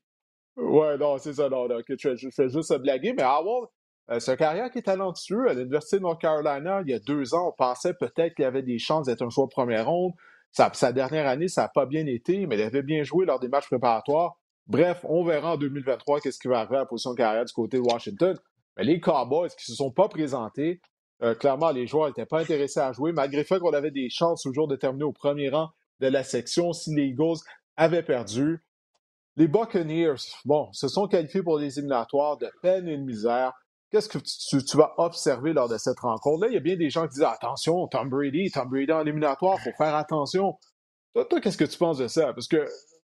Ouais, 0.55 0.97
non, 0.97 1.17
c'est 1.17 1.33
ça. 1.33 1.49
Non, 1.49 1.67
je, 1.67 2.29
fais 2.29 2.49
juste 2.49 2.77
blaguer, 2.77 3.13
mais 3.13 3.23
Howell, 3.23 3.67
euh, 4.11 4.19
c'est 4.19 4.31
un 4.31 4.35
carrière 4.35 4.69
qui 4.69 4.79
est 4.79 4.83
talentueux. 4.83 5.49
À 5.49 5.53
l'Université 5.53 5.97
de 5.97 6.03
North 6.03 6.21
Carolina, 6.21 6.81
il 6.85 6.91
y 6.91 6.93
a 6.93 6.99
deux 6.99 7.33
ans, 7.33 7.49
on 7.49 7.51
pensait 7.51 7.93
peut-être 7.93 8.35
qu'il 8.35 8.45
avait 8.45 8.61
des 8.61 8.77
chances 8.77 9.07
d'être 9.07 9.23
un 9.23 9.29
joueur 9.29 9.47
de 9.47 9.53
première 9.53 9.87
ronde. 9.87 10.13
Sa, 10.51 10.71
sa 10.73 10.91
dernière 10.91 11.27
année, 11.27 11.47
ça 11.47 11.63
n'a 11.63 11.67
pas 11.69 11.85
bien 11.85 12.05
été, 12.05 12.45
mais 12.45 12.55
il 12.55 12.61
avait 12.61 12.83
bien 12.83 13.03
joué 13.03 13.25
lors 13.25 13.39
des 13.39 13.47
matchs 13.47 13.67
préparatoires. 13.67 14.37
Bref, 14.67 15.03
on 15.09 15.23
verra 15.23 15.53
en 15.53 15.57
2023 15.57 16.21
qu'est-ce 16.21 16.39
qui 16.39 16.47
va 16.47 16.59
arriver 16.59 16.75
à 16.75 16.79
la 16.79 16.85
position 16.85 17.11
de 17.11 17.17
carrière 17.17 17.43
du 17.43 17.53
côté 17.53 17.77
de 17.77 17.81
Washington. 17.81 18.37
Mais 18.77 18.83
les 18.83 18.99
Cowboys 18.99 19.49
qui 19.49 19.71
ne 19.71 19.73
se 19.73 19.75
sont 19.75 19.91
pas 19.91 20.07
présentés, 20.07 20.81
euh, 21.21 21.35
clairement, 21.35 21.71
les 21.71 21.87
joueurs 21.87 22.07
n'étaient 22.07 22.25
pas 22.25 22.41
intéressés 22.41 22.79
à 22.79 22.91
jouer, 22.91 23.11
malgré 23.11 23.39
le 23.39 23.43
fait 23.45 23.59
qu'on 23.59 23.73
avait 23.73 23.91
des 23.91 24.09
chances 24.09 24.43
toujours 24.43 24.67
de 24.67 24.75
terminer 24.75 25.05
au 25.05 25.11
premier 25.11 25.49
rang 25.49 25.69
de 25.99 26.07
la 26.07 26.23
section 26.23 26.73
si 26.73 26.93
les 26.95 27.07
Eagles 27.07 27.39
avaient 27.75 28.03
perdu. 28.03 28.63
Les 29.35 29.47
Buccaneers, 29.47 30.15
bon, 30.45 30.71
se 30.73 30.87
sont 30.87 31.07
qualifiés 31.07 31.41
pour 31.41 31.57
les 31.57 31.79
éliminatoires 31.79 32.37
de 32.37 32.49
peine 32.61 32.87
et 32.87 32.97
de 32.97 33.03
misère. 33.03 33.53
Qu'est-ce 33.89 34.09
que 34.09 34.17
tu, 34.17 34.77
vas 34.77 34.93
observer 34.97 35.53
lors 35.53 35.69
de 35.69 35.77
cette 35.77 35.99
rencontre-là? 35.99 36.47
Il 36.49 36.53
y 36.53 36.57
a 36.57 36.61
bien 36.61 36.75
des 36.75 36.89
gens 36.89 37.03
qui 37.03 37.15
disent 37.15 37.23
Attention, 37.23 37.87
Tom 37.87 38.09
Brady, 38.09 38.49
Tom 38.51 38.69
Brady 38.69 38.91
en 38.91 39.01
éliminatoire, 39.01 39.57
il 39.59 39.71
faut 39.71 39.77
faire 39.77 39.95
attention. 39.95 40.57
Toi, 41.13 41.41
qu'est-ce 41.41 41.57
que 41.57 41.65
tu 41.65 41.77
penses 41.77 41.99
de 41.99 42.07
ça? 42.07 42.33
Parce 42.33 42.47
que 42.47 42.67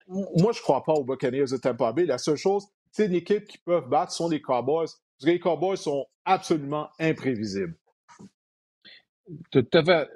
moi, 0.08 0.52
je 0.52 0.58
ne 0.58 0.62
crois 0.62 0.82
pas 0.82 0.94
aux 0.94 1.04
Buccaneers 1.04 1.50
de 1.52 1.56
Tampa 1.56 1.92
Bay. 1.92 2.06
La 2.06 2.18
seule 2.18 2.36
chose, 2.36 2.66
c'est 2.90 3.06
une 3.06 3.14
équipe 3.14 3.46
qui 3.46 3.58
peuvent 3.58 3.88
battre 3.88 4.12
sont 4.12 4.28
les 4.28 4.40
Cowboys. 4.40 4.86
Parce 4.86 5.26
que 5.26 5.30
les 5.30 5.38
Cowboys 5.38 5.76
sont 5.76 6.06
absolument 6.24 6.88
imprévisibles. 6.98 7.76
Tout 9.50 9.66
à 9.74 9.84
fait 9.84 10.08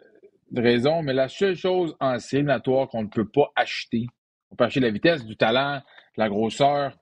raison, 0.55 1.03
mais 1.03 1.13
la 1.13 1.29
seule 1.29 1.57
chose 1.57 1.95
en 2.01 2.17
éliminatoire 2.17 2.89
qu'on 2.89 3.03
ne 3.03 3.09
peut 3.09 3.29
pas 3.29 3.53
acheter, 3.55 4.07
on 4.55 4.57
peut 4.57 4.65
acheter 4.65 4.81
la 4.81 4.91
vitesse, 4.91 5.25
du 5.25 5.37
talent, 5.37 5.83
la 6.17 6.29
grosseur, 6.29 6.97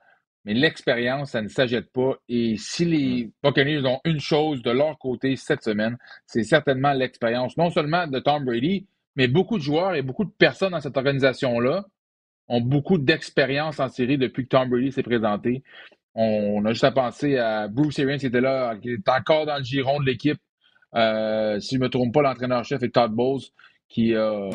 mais 0.44 0.54
l'expérience, 0.54 1.32
ça 1.32 1.42
ne 1.42 1.48
s'achète 1.48 1.92
pas. 1.92 2.16
Et 2.28 2.56
si 2.56 2.84
les 2.84 3.26
mm. 3.26 3.30
Buccaneers 3.44 3.86
ont 3.86 4.00
une 4.04 4.20
chose 4.20 4.62
de 4.62 4.70
leur 4.70 4.98
côté 4.98 5.36
cette 5.36 5.62
semaine, 5.62 5.96
c'est 6.26 6.42
certainement 6.42 6.92
l'expérience, 6.92 7.56
non 7.56 7.70
seulement 7.70 8.06
de 8.06 8.18
Tom 8.18 8.44
Brady, 8.44 8.86
mais 9.16 9.28
beaucoup 9.28 9.58
de 9.58 9.62
joueurs 9.62 9.94
et 9.94 10.02
beaucoup 10.02 10.24
de 10.24 10.30
personnes 10.30 10.72
dans 10.72 10.80
cette 10.80 10.96
organisation-là 10.96 11.84
ont 12.48 12.60
beaucoup 12.60 12.98
d'expérience 12.98 13.78
en 13.78 13.88
série 13.88 14.18
depuis 14.18 14.44
que 14.44 14.48
Tom 14.48 14.68
Brady 14.68 14.90
s'est 14.90 15.02
présenté. 15.02 15.62
On 16.14 16.64
a 16.64 16.72
juste 16.72 16.84
à 16.84 16.90
penser 16.90 17.38
à 17.38 17.68
Bruce 17.68 17.98
Arians 17.98 18.18
qui 18.18 18.26
était 18.26 18.40
là, 18.40 18.76
qui 18.76 18.90
est 18.90 19.08
encore 19.08 19.46
dans 19.46 19.58
le 19.58 19.64
giron 19.64 20.00
de 20.00 20.06
l'équipe. 20.06 20.38
Euh, 20.94 21.58
si 21.60 21.76
je 21.76 21.80
ne 21.80 21.84
me 21.84 21.88
trompe 21.88 22.12
pas, 22.12 22.22
l'entraîneur-chef 22.22 22.82
est 22.82 22.90
Todd 22.90 23.12
Bowles, 23.12 23.40
qui, 23.88 24.14
euh, 24.14 24.50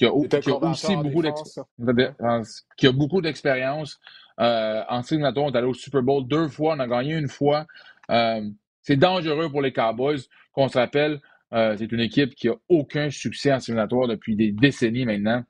qui 0.00 0.06
a, 0.06 0.14
aussi 0.14 0.96
beaucoup 0.96 1.20
d'expérience. 1.20 2.66
Qui 2.78 2.86
a 2.86 2.92
beaucoup 2.92 3.20
d'expérience. 3.20 4.00
Euh, 4.40 4.82
en 4.88 5.02
simulateur, 5.02 5.44
on 5.44 5.52
est 5.52 5.56
allé 5.58 5.66
au 5.66 5.74
Super 5.74 6.02
Bowl 6.02 6.26
deux 6.26 6.48
fois, 6.48 6.74
on 6.74 6.80
a 6.80 6.88
gagné 6.88 7.16
une 7.16 7.28
fois. 7.28 7.66
Euh, 8.10 8.40
c'est 8.80 8.96
dangereux 8.96 9.50
pour 9.50 9.60
les 9.60 9.72
Cowboys. 9.72 10.20
Qu'on 10.52 10.68
se 10.68 10.78
rappelle, 10.78 11.20
euh, 11.52 11.76
c'est 11.76 11.92
une 11.92 12.00
équipe 12.00 12.34
qui 12.34 12.48
a 12.48 12.54
aucun 12.70 13.10
succès 13.10 13.52
en 13.52 13.60
simulatoire 13.60 14.08
depuis 14.08 14.36
des 14.36 14.52
décennies 14.52 15.04
maintenant. 15.04 15.44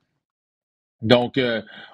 Donc, 1.01 1.39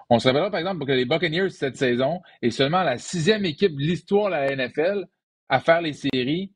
on 0.09 0.19
se 0.19 0.27
rappellera 0.27 0.49
par 0.51 0.59
exemple 0.59 0.85
que 0.85 0.91
les 0.91 1.05
Buccaneers 1.05 1.51
cette 1.51 1.77
saison 1.77 2.21
est 2.41 2.49
seulement 2.49 2.83
la 2.83 2.97
sixième 2.97 3.45
équipe 3.45 3.73
de 3.73 3.81
l'histoire 3.81 4.25
de 4.25 4.31
la 4.31 4.53
NFL 4.53 5.05
à 5.47 5.61
faire 5.61 5.81
les 5.81 5.93
séries 5.93 6.51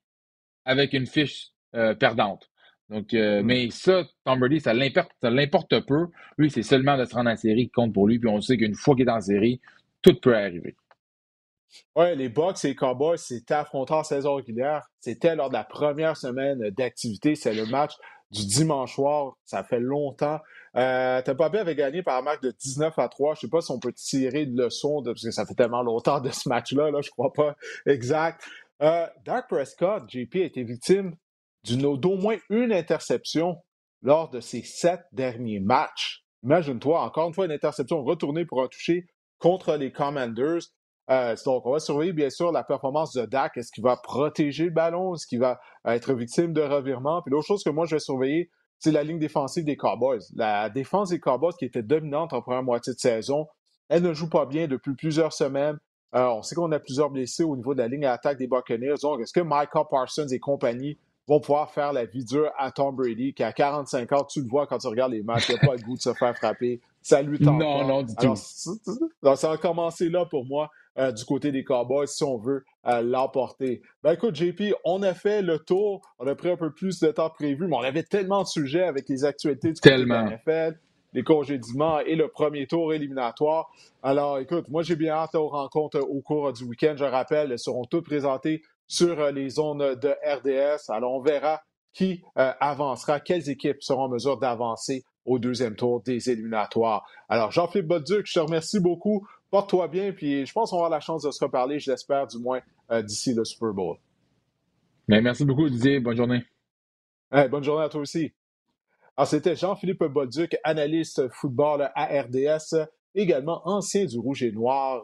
avec 0.65 0.91
une 0.91 1.05
fiche 1.05 1.51
perdante. 1.71 2.50
Donc, 2.91 3.13
mm. 3.13 3.41
mais 3.41 3.69
ça, 3.71 4.03
Tom 4.25 4.39
Brady, 4.39 4.59
ça 4.59 4.73
l'importe 4.73 5.79
peu. 5.87 6.07
Lui, 6.37 6.51
c'est 6.51 6.63
seulement 6.63 6.97
de 6.97 7.05
se 7.05 7.15
rendre 7.15 7.29
en 7.29 7.37
série 7.37 7.65
qui 7.65 7.71
compte 7.71 7.93
pour 7.93 8.07
lui. 8.07 8.19
Puis 8.19 8.29
on 8.29 8.41
sait 8.41 8.57
qu'une 8.57 8.75
fois 8.75 8.95
qu'il 8.95 9.07
est 9.07 9.11
en 9.11 9.21
série, 9.21 9.61
tout 10.01 10.19
peut 10.19 10.35
arriver. 10.35 10.75
Oui, 11.95 12.15
les 12.15 12.29
Bucks 12.29 12.63
et 12.65 12.69
les 12.69 12.75
Cowboys 12.75 13.17
s'étaient 13.17 13.53
affrontés 13.53 13.93
en 13.93 14.03
saison 14.03 14.35
régulière. 14.35 14.83
C'était 14.99 15.35
lors 15.35 15.49
de 15.49 15.53
la 15.53 15.63
première 15.63 16.17
semaine 16.17 16.69
d'activité. 16.71 17.35
C'est 17.35 17.53
le 17.53 17.65
match 17.65 17.93
du 18.31 18.45
dimanche 18.45 18.95
soir. 18.95 19.37
Ça 19.45 19.63
fait 19.63 19.79
longtemps. 19.79 20.39
Euh, 20.75 21.21
Tampa 21.21 21.49
Bay 21.49 21.59
avait 21.59 21.75
gagné 21.75 22.03
par 22.03 22.17
un 22.17 22.21
match 22.21 22.41
de 22.41 22.51
19 22.51 22.97
à 22.99 23.07
3. 23.07 23.35
Je 23.35 23.39
ne 23.39 23.41
sais 23.41 23.49
pas 23.49 23.61
si 23.61 23.71
on 23.71 23.79
peut 23.79 23.93
tirer 23.93 24.45
de 24.45 24.61
leçon 24.61 25.01
parce 25.03 25.23
que 25.23 25.31
ça 25.31 25.45
fait 25.45 25.55
tellement 25.55 25.83
longtemps 25.83 26.19
de 26.19 26.29
ce 26.29 26.49
match-là. 26.49 26.91
Là, 26.91 27.01
je 27.01 27.07
ne 27.07 27.11
crois 27.11 27.33
pas 27.33 27.55
exact. 27.85 28.43
Euh, 28.81 29.05
Dark 29.25 29.47
Prescott, 29.47 30.03
JP, 30.09 30.35
a 30.35 30.39
été 30.39 30.63
victime 30.63 31.15
d'au 31.63 32.15
moins 32.15 32.37
une 32.49 32.73
interception 32.73 33.57
lors 34.01 34.29
de 34.29 34.39
ses 34.39 34.63
sept 34.63 35.01
derniers 35.11 35.59
matchs. 35.59 36.23
Imagine-toi, 36.43 37.01
encore 37.01 37.27
une 37.27 37.33
fois, 37.33 37.45
une 37.45 37.51
interception 37.51 38.03
retournée 38.03 38.45
pour 38.45 38.63
un 38.63 38.67
toucher 38.67 39.05
contre 39.37 39.75
les 39.75 39.91
Commanders. 39.91 40.61
Euh, 41.09 41.35
donc, 41.45 41.65
on 41.65 41.71
va 41.71 41.79
surveiller 41.79 42.13
bien 42.13 42.29
sûr 42.29 42.51
la 42.51 42.63
performance 42.63 43.13
de 43.13 43.25
Dak. 43.25 43.57
Est-ce 43.57 43.71
qu'il 43.71 43.83
va 43.83 43.97
protéger 43.97 44.65
le 44.65 44.71
ballon? 44.71 45.13
Est-ce 45.13 45.27
qu'il 45.27 45.39
va 45.39 45.59
être 45.85 46.13
victime 46.13 46.53
de 46.53 46.61
revirement? 46.61 47.21
Puis 47.21 47.31
l'autre 47.31 47.47
chose 47.47 47.63
que 47.63 47.69
moi, 47.69 47.85
je 47.85 47.95
vais 47.95 47.99
surveiller, 47.99 48.49
c'est 48.79 48.91
la 48.91 49.03
ligne 49.03 49.19
défensive 49.19 49.65
des 49.65 49.77
Cowboys. 49.77 50.21
La 50.35 50.69
défense 50.69 51.09
des 51.09 51.19
Cowboys 51.19 51.53
qui 51.59 51.65
était 51.65 51.83
dominante 51.83 52.33
en 52.33 52.41
première 52.41 52.63
moitié 52.63 52.93
de 52.93 52.99
saison, 52.99 53.47
elle 53.89 54.03
ne 54.03 54.13
joue 54.13 54.29
pas 54.29 54.45
bien 54.45 54.67
depuis 54.67 54.95
plusieurs 54.95 55.33
semaines. 55.33 55.77
Euh, 56.15 56.27
on 56.27 56.41
sait 56.41 56.55
qu'on 56.55 56.71
a 56.71 56.79
plusieurs 56.79 57.09
blessés 57.09 57.43
au 57.43 57.55
niveau 57.55 57.73
de 57.73 57.79
la 57.79 57.87
ligne 57.87 58.01
d'attaque 58.01 58.37
des 58.37 58.47
Buccaneers. 58.47 58.95
Donc, 59.01 59.21
est-ce 59.21 59.33
que 59.33 59.41
Michael 59.41 59.85
Parsons 59.89 60.27
et 60.27 60.39
compagnie 60.39 60.97
vont 61.31 61.39
pouvoir 61.39 61.71
faire 61.71 61.93
la 61.93 62.05
vie 62.05 62.25
dure 62.25 62.51
à 62.57 62.71
Tom 62.71 62.95
Brady, 62.95 63.33
qui 63.33 63.41
a 63.41 63.53
45 63.53 64.11
ans, 64.11 64.23
tu 64.25 64.41
le 64.41 64.49
vois 64.49 64.67
quand 64.67 64.79
tu 64.79 64.87
regardes 64.87 65.13
les 65.13 65.23
matchs, 65.23 65.47
il 65.49 65.55
n'a 65.55 65.61
pas 65.67 65.75
le 65.75 65.81
goût 65.81 65.95
de 65.95 66.01
se 66.01 66.13
faire 66.13 66.35
frapper. 66.35 66.81
Ça 67.01 67.21
lui 67.21 67.39
tente 67.39 67.59
Non, 67.59 67.87
non, 67.87 68.03
du 68.03 68.13
tout. 68.15 68.35
ça 68.35 69.49
va 69.49 69.57
commencer 69.57 70.09
là 70.09 70.25
pour 70.25 70.45
moi. 70.45 70.69
Euh, 70.97 71.13
du 71.13 71.23
côté 71.23 71.53
des 71.53 71.63
Cowboys 71.63 72.05
si 72.05 72.21
on 72.25 72.37
veut 72.37 72.65
euh, 72.85 73.01
l'emporter. 73.01 73.81
Ben 74.03 74.11
écoute, 74.11 74.35
JP, 74.35 74.73
on 74.83 75.01
a 75.03 75.13
fait 75.13 75.41
le 75.41 75.57
tour. 75.57 76.01
On 76.19 76.27
a 76.27 76.35
pris 76.35 76.49
un 76.49 76.57
peu 76.57 76.69
plus 76.69 76.99
de 76.99 77.09
temps 77.11 77.29
prévu, 77.29 77.65
mais 77.65 77.77
on 77.77 77.81
avait 77.81 78.03
tellement 78.03 78.41
de 78.43 78.47
sujets 78.47 78.83
avec 78.83 79.07
les 79.07 79.23
actualités 79.23 79.71
du 79.71 79.79
tellement. 79.79 80.25
côté 80.25 80.35
de 80.45 80.51
la 80.51 80.67
NFL, 80.67 80.79
les 81.13 81.23
congédiements 81.23 82.01
et 82.01 82.17
le 82.17 82.27
premier 82.27 82.67
tour 82.67 82.93
éliminatoire. 82.93 83.71
Alors 84.03 84.39
écoute, 84.39 84.67
moi 84.67 84.83
j'ai 84.83 84.97
bien 84.97 85.13
hâte 85.13 85.35
aux 85.35 85.47
rencontres 85.47 86.01
au 86.01 86.19
cours 86.19 86.51
du 86.51 86.65
week-end. 86.65 86.95
Je 86.97 87.05
rappelle, 87.05 87.53
elles 87.53 87.59
seront 87.59 87.85
toutes 87.85 88.05
présentées 88.05 88.61
sur 88.91 89.21
euh, 89.21 89.31
les 89.31 89.49
zones 89.49 89.95
de 89.95 90.09
RDS. 90.21 90.89
Alors, 90.89 91.13
on 91.13 91.21
verra 91.21 91.61
qui 91.93 92.21
euh, 92.37 92.51
avancera, 92.59 93.21
quelles 93.21 93.49
équipes 93.49 93.81
seront 93.81 94.03
en 94.03 94.09
mesure 94.09 94.37
d'avancer 94.37 95.05
au 95.25 95.39
deuxième 95.39 95.75
tour 95.77 96.01
des 96.01 96.29
éliminatoires. 96.29 97.07
Alors, 97.29 97.51
Jean-Philippe 97.51 97.87
Bolduc, 97.87 98.25
je 98.25 98.33
te 98.33 98.39
remercie 98.39 98.81
beaucoup. 98.81 99.25
Porte-toi 99.49 99.87
bien, 99.87 100.11
puis 100.11 100.45
je 100.45 100.51
pense 100.51 100.71
qu'on 100.71 100.77
aura 100.77 100.89
la 100.89 100.99
chance 100.99 101.23
de 101.23 101.31
se 101.31 101.41
reparler, 101.41 101.79
je 101.79 101.89
l'espère, 101.89 102.27
du 102.27 102.37
moins 102.37 102.59
euh, 102.91 103.01
d'ici 103.01 103.33
le 103.33 103.45
Super 103.45 103.71
Bowl. 103.73 103.95
Ben, 105.07 105.23
merci 105.23 105.45
beaucoup, 105.45 105.69
Didier. 105.69 106.01
Bonne 106.01 106.17
journée. 106.17 106.43
bonne 107.31 107.63
journée 107.63 107.85
à 107.85 107.89
toi 107.89 108.01
aussi. 108.01 108.33
Alors, 109.15 109.27
c'était 109.27 109.55
Jean-Philippe 109.55 110.03
Bolduc, 110.03 110.57
analyste 110.65 111.29
football 111.29 111.89
à 111.95 112.21
RDS, 112.23 112.87
également 113.15 113.61
ancien 113.63 114.03
du 114.03 114.19
Rouge 114.19 114.43
et 114.43 114.51
Noir. 114.51 115.01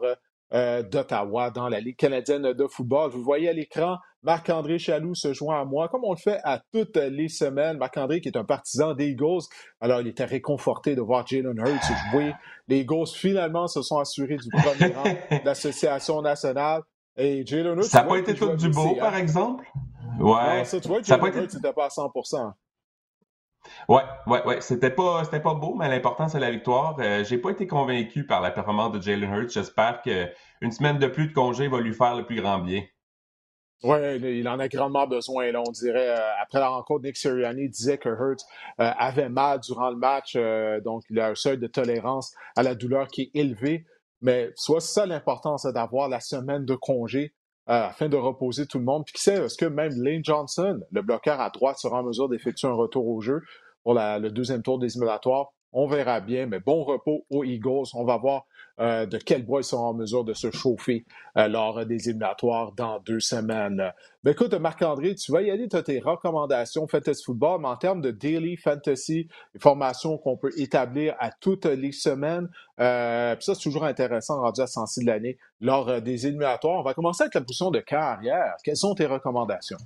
Euh, 0.54 0.82
d'Ottawa 0.82 1.50
dans 1.50 1.68
la 1.68 1.78
Ligue 1.78 1.96
canadienne 1.96 2.54
de 2.54 2.66
football. 2.66 3.10
Vous 3.10 3.22
voyez 3.22 3.50
à 3.50 3.52
l'écran 3.52 3.98
Marc-André 4.22 4.78
Chaloux 4.78 5.14
se 5.14 5.34
joint 5.34 5.60
à 5.60 5.66
moi, 5.66 5.88
comme 5.88 6.04
on 6.04 6.12
le 6.12 6.18
fait 6.18 6.38
à 6.42 6.62
toutes 6.72 6.96
les 6.96 7.28
semaines. 7.28 7.76
Marc-André, 7.76 8.22
qui 8.22 8.28
est 8.28 8.36
un 8.38 8.44
partisan 8.44 8.94
des 8.94 9.08
Eagles, 9.08 9.42
alors 9.82 10.00
il 10.00 10.06
était 10.08 10.24
réconforté 10.24 10.94
de 10.94 11.02
voir 11.02 11.26
Jalen 11.26 11.58
Hurts 11.58 11.92
jouer. 12.10 12.32
Les 12.66 12.78
Eagles, 12.78 13.08
finalement, 13.14 13.68
se 13.68 13.82
sont 13.82 13.98
assurés 13.98 14.38
du 14.38 14.48
premier 14.48 14.94
rang 14.94 15.04
de 15.04 15.44
l'Association 15.44 16.22
nationale. 16.22 16.80
Et 17.18 17.44
Jalen 17.44 17.76
Hurts. 17.76 17.84
Ça 17.84 18.02
n'a 18.02 18.08
pas 18.08 18.16
été 18.16 18.34
tout 18.34 18.56
du 18.56 18.70
beau, 18.70 18.94
par 18.98 19.16
exemple? 19.16 19.66
Ouais. 20.18 20.64
ça, 20.64 20.80
tu 20.80 20.88
vois, 20.88 21.02
Jalen 21.02 21.42
Hurts, 21.42 21.50
c'était 21.50 21.74
pas 21.74 21.84
à 21.84 21.90
100 21.90 22.10
Ouais, 23.88 24.02
ouais, 24.26 24.44
ouais. 24.44 24.60
C'était 24.60 24.90
pas, 24.90 25.24
pas 25.24 25.54
beau, 25.54 25.74
mais 25.74 25.88
l'important, 25.88 26.28
c'est 26.28 26.40
la 26.40 26.50
victoire. 26.50 26.96
Euh, 27.00 27.24
j'ai 27.24 27.38
pas 27.38 27.50
été 27.50 27.66
convaincu 27.66 28.26
par 28.26 28.40
la 28.40 28.50
performance 28.50 28.92
de 28.92 29.00
Jalen 29.00 29.32
Hurts. 29.32 29.50
J'espère 29.50 30.02
qu'une 30.02 30.70
semaine 30.70 30.98
de 30.98 31.06
plus 31.06 31.28
de 31.28 31.32
congé 31.32 31.68
va 31.68 31.80
lui 31.80 31.94
faire 31.94 32.14
le 32.14 32.24
plus 32.26 32.40
grand 32.40 32.58
bien. 32.58 32.82
Oui, 33.84 33.98
il 34.38 34.48
en 34.48 34.58
a 34.58 34.68
grandement 34.68 35.06
besoin. 35.06 35.52
Là, 35.52 35.62
on 35.66 35.70
dirait, 35.70 36.08
euh, 36.08 36.42
après 36.42 36.58
la 36.58 36.68
rencontre, 36.68 37.04
Nick 37.04 37.16
Sirianni 37.16 37.68
disait 37.68 37.98
que 37.98 38.08
Hurts 38.08 38.44
euh, 38.80 38.90
avait 38.98 39.28
mal 39.28 39.60
durant 39.60 39.90
le 39.90 39.96
match, 39.96 40.36
donc 40.84 41.04
il 41.10 41.20
a 41.20 41.28
un 41.28 41.34
seuil 41.34 41.58
de 41.58 41.66
tolérance 41.68 42.34
à 42.56 42.62
la 42.62 42.74
douleur 42.74 43.06
qui 43.08 43.22
est 43.22 43.30
élevé. 43.34 43.86
Mais 44.20 44.50
soit 44.56 44.80
ça 44.80 45.06
l'importance 45.06 45.64
d'avoir 45.64 46.08
la 46.08 46.18
semaine 46.18 46.64
de 46.64 46.74
congé 46.74 47.34
afin 47.68 48.08
de 48.08 48.16
reposer 48.16 48.66
tout 48.66 48.78
le 48.78 48.84
monde. 48.84 49.04
Puis 49.04 49.14
qui 49.14 49.22
sait, 49.22 49.44
est-ce 49.44 49.56
que 49.56 49.66
même 49.66 49.92
Lane 50.02 50.24
Johnson, 50.24 50.80
le 50.90 51.02
bloqueur 51.02 51.40
à 51.40 51.50
droite, 51.50 51.78
sera 51.78 52.00
en 52.00 52.04
mesure 52.04 52.28
d'effectuer 52.28 52.66
un 52.66 52.72
retour 52.72 53.06
au 53.06 53.20
jeu 53.20 53.42
pour 53.84 53.94
le 53.94 54.28
deuxième 54.30 54.62
tour 54.62 54.78
des 54.78 54.96
éliminatoires? 54.96 55.48
On 55.72 55.86
verra 55.86 56.20
bien, 56.20 56.46
mais 56.46 56.60
bon 56.60 56.82
repos 56.82 57.26
aux 57.30 57.44
Eagles. 57.44 57.88
On 57.94 58.04
va 58.04 58.16
voir 58.16 58.46
euh, 58.80 59.06
de 59.06 59.18
quel 59.18 59.44
bois 59.44 59.60
ils 59.60 59.64
sont 59.64 59.78
en 59.78 59.94
mesure 59.94 60.24
de 60.24 60.34
se 60.34 60.50
chauffer 60.50 61.04
euh, 61.36 61.48
lors 61.48 61.84
des 61.84 62.08
éliminatoires 62.08 62.72
dans 62.72 63.00
deux 63.00 63.20
semaines. 63.20 63.92
Ben 64.22 64.32
écoute, 64.32 64.54
Marc-André, 64.54 65.14
tu 65.14 65.32
vas 65.32 65.42
y 65.42 65.50
aller, 65.50 65.68
tu 65.68 65.82
tes 65.82 66.00
recommandations 66.00 66.86
Fantasy 66.86 67.22
Football, 67.24 67.60
mais 67.62 67.68
en 67.68 67.76
termes 67.76 68.00
de 68.00 68.10
daily 68.10 68.56
fantasy, 68.56 69.28
formation 69.58 70.18
qu'on 70.18 70.36
peut 70.36 70.52
établir 70.56 71.14
à 71.18 71.30
toutes 71.30 71.66
les 71.66 71.92
semaines, 71.92 72.48
euh, 72.80 73.34
ça 73.40 73.54
c'est 73.54 73.62
toujours 73.62 73.84
intéressant 73.84 74.40
rendu 74.40 74.60
à 74.60 74.66
106 74.66 75.00
de 75.00 75.06
l'année 75.06 75.38
lors 75.60 76.00
des 76.00 76.26
éliminatoires. 76.26 76.80
On 76.80 76.82
va 76.82 76.94
commencer 76.94 77.22
avec 77.24 77.34
la 77.34 77.40
position 77.40 77.70
de 77.70 77.80
carrière. 77.80 78.54
Quelles 78.62 78.76
sont 78.76 78.94
tes 78.94 79.06
recommandations? 79.06 79.78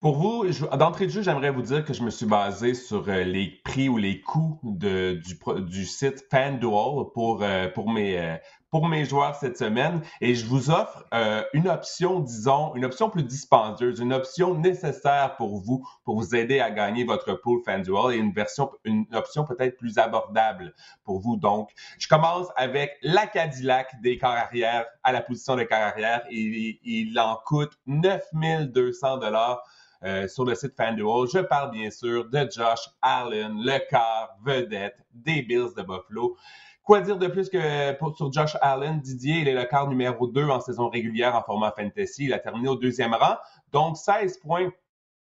Pour 0.00 0.18
vous, 0.18 0.44
d'entrée 0.76 1.06
de 1.06 1.10
jeu, 1.10 1.22
j'aimerais 1.22 1.50
vous 1.50 1.62
dire 1.62 1.82
que 1.82 1.94
je 1.94 2.02
me 2.02 2.10
suis 2.10 2.26
basé 2.26 2.74
sur 2.74 3.08
euh, 3.08 3.24
les 3.24 3.62
prix 3.64 3.88
ou 3.88 3.96
les 3.96 4.20
coûts 4.20 4.60
de, 4.62 5.14
du, 5.24 5.38
du, 5.64 5.86
site 5.86 6.22
FanDuel 6.30 7.06
pour, 7.14 7.42
euh, 7.42 7.68
pour, 7.68 7.90
mes, 7.90 8.18
euh, 8.18 8.36
pour 8.70 8.88
mes 8.88 9.06
joueurs 9.06 9.34
cette 9.36 9.56
semaine. 9.56 10.02
Et 10.20 10.34
je 10.34 10.44
vous 10.44 10.68
offre 10.70 11.06
une 11.54 11.66
option, 11.66 12.20
disons, 12.20 12.74
une 12.74 12.84
option 12.84 13.08
plus 13.08 13.22
dispendieuse, 13.22 13.98
une 13.98 14.12
option 14.12 14.54
nécessaire 14.54 15.34
pour 15.36 15.62
vous, 15.62 15.88
pour 16.04 16.20
vous 16.20 16.34
aider 16.34 16.60
à 16.60 16.70
gagner 16.70 17.04
votre 17.04 17.32
pool 17.32 17.62
FanDuel 17.64 18.16
et 18.16 18.18
une 18.18 18.32
version, 18.32 18.70
une 18.84 19.06
option 19.14 19.46
peut-être 19.46 19.78
plus 19.78 19.96
abordable 19.96 20.74
pour 21.04 21.20
vous. 21.20 21.38
Donc, 21.38 21.70
je 21.98 22.06
commence 22.06 22.48
avec 22.56 22.98
la 23.00 23.26
Cadillac 23.26 23.98
des 24.02 24.18
carrières 24.18 24.84
à 25.02 25.12
la 25.12 25.22
position 25.22 25.56
de 25.56 25.62
carrière. 25.62 26.22
et 26.30 26.80
il 26.84 27.18
en 27.18 27.38
coûte 27.46 27.72
9200 27.86 29.16
dollars 29.16 29.62
euh, 30.06 30.28
sur 30.28 30.44
le 30.44 30.54
site 30.54 30.76
FanDuel. 30.76 31.28
Je 31.32 31.40
parle 31.40 31.72
bien 31.72 31.90
sûr 31.90 32.28
de 32.30 32.38
Josh 32.50 32.88
Allen, 33.02 33.54
le 33.58 33.78
quart 33.90 34.36
vedette 34.44 34.96
des 35.12 35.42
Bills 35.42 35.74
de 35.76 35.82
Buffalo. 35.82 36.36
Quoi 36.84 37.00
dire 37.00 37.18
de 37.18 37.26
plus 37.26 37.50
sur 37.50 38.32
Josh 38.32 38.56
Allen? 38.60 39.00
Didier, 39.00 39.40
il 39.40 39.48
est 39.48 39.54
le 39.54 39.64
quart 39.64 39.88
numéro 39.88 40.28
2 40.28 40.44
en 40.48 40.60
saison 40.60 40.88
régulière 40.88 41.34
en 41.34 41.42
format 41.42 41.72
fantasy. 41.72 42.26
Il 42.26 42.32
a 42.32 42.38
terminé 42.38 42.68
au 42.68 42.76
deuxième 42.76 43.12
rang. 43.14 43.36
Donc, 43.72 43.96
16 43.96 44.38
points 44.38 44.70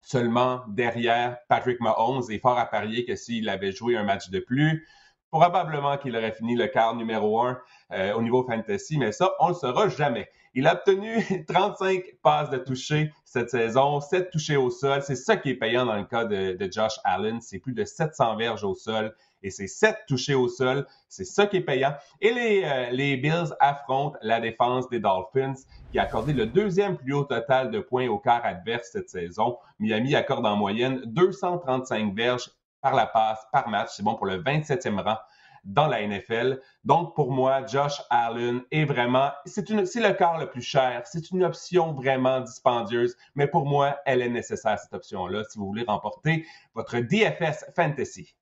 seulement 0.02 0.60
derrière 0.68 1.38
Patrick 1.48 1.80
Mahomes 1.80 2.24
et 2.28 2.38
fort 2.38 2.58
à 2.58 2.66
parier 2.66 3.06
que 3.06 3.16
s'il 3.16 3.48
avait 3.48 3.72
joué 3.72 3.96
un 3.96 4.04
match 4.04 4.28
de 4.28 4.38
plus, 4.38 4.86
probablement 5.30 5.96
qu'il 5.98 6.16
aurait 6.16 6.32
fini 6.32 6.56
le 6.56 6.66
quart 6.66 6.94
numéro 6.94 7.40
1 7.40 7.58
euh, 7.92 8.14
au 8.14 8.22
niveau 8.22 8.44
fantasy, 8.44 8.98
mais 8.98 9.12
ça, 9.12 9.30
on 9.40 9.48
ne 9.48 9.50
le 9.50 9.54
saura 9.54 9.88
jamais. 9.88 10.28
Il 10.54 10.66
a 10.66 10.74
obtenu 10.74 11.44
35 11.48 12.02
passes 12.22 12.50
de 12.50 12.56
toucher 12.56 13.12
cette 13.24 13.50
saison, 13.50 14.00
7 14.00 14.30
touchés 14.30 14.56
au 14.56 14.70
sol. 14.70 15.02
C'est 15.02 15.14
ça 15.14 15.36
qui 15.36 15.50
est 15.50 15.54
payant 15.54 15.84
dans 15.84 15.96
le 15.96 16.04
cas 16.04 16.24
de, 16.24 16.56
Josh 16.72 16.94
Allen. 17.04 17.40
C'est 17.42 17.58
plus 17.58 17.74
de 17.74 17.84
700 17.84 18.36
verges 18.36 18.64
au 18.64 18.74
sol 18.74 19.14
et 19.42 19.50
c'est 19.50 19.66
7 19.66 19.94
touchés 20.08 20.34
au 20.34 20.48
sol. 20.48 20.86
C'est 21.10 21.26
ça 21.26 21.46
qui 21.46 21.58
est 21.58 21.60
payant. 21.60 21.94
Et 22.22 22.32
les, 22.32 22.64
euh, 22.64 22.90
les 22.90 23.18
Bills 23.18 23.54
affrontent 23.60 24.16
la 24.22 24.40
défense 24.40 24.88
des 24.88 24.98
Dolphins 24.98 25.54
qui 25.92 25.98
a 25.98 26.04
accordé 26.04 26.32
le 26.32 26.46
deuxième 26.46 26.96
plus 26.96 27.12
haut 27.12 27.24
total 27.24 27.70
de 27.70 27.80
points 27.80 28.08
au 28.08 28.18
quart 28.18 28.44
adverse 28.44 28.88
cette 28.90 29.10
saison. 29.10 29.58
Miami 29.78 30.14
accorde 30.14 30.46
en 30.46 30.56
moyenne 30.56 31.02
235 31.04 32.14
verges 32.14 32.50
par 32.86 32.94
la 32.94 33.06
passe 33.06 33.44
par 33.50 33.68
match. 33.68 33.88
C'est 33.96 34.04
bon 34.04 34.14
pour 34.14 34.26
le 34.26 34.40
27e 34.40 35.00
rang 35.00 35.18
dans 35.64 35.88
la 35.88 36.06
NFL. 36.06 36.60
Donc, 36.84 37.16
pour 37.16 37.32
moi, 37.32 37.66
Josh 37.66 38.00
Allen 38.10 38.60
est 38.70 38.84
vraiment, 38.84 39.32
c'est 39.44 39.68
le 39.68 40.12
quart 40.12 40.38
le 40.38 40.48
plus 40.48 40.62
cher. 40.62 41.02
C'est 41.04 41.32
une 41.32 41.42
option 41.42 41.92
vraiment 41.92 42.40
dispendieuse, 42.42 43.16
mais 43.34 43.48
pour 43.48 43.66
moi, 43.66 43.98
elle 44.06 44.22
est 44.22 44.28
nécessaire, 44.28 44.78
cette 44.78 44.94
option-là, 44.94 45.42
si 45.50 45.58
vous 45.58 45.66
voulez 45.66 45.82
remporter 45.82 46.46
votre 46.74 46.98
DFS 46.98 47.64
Fantasy. 47.74 48.36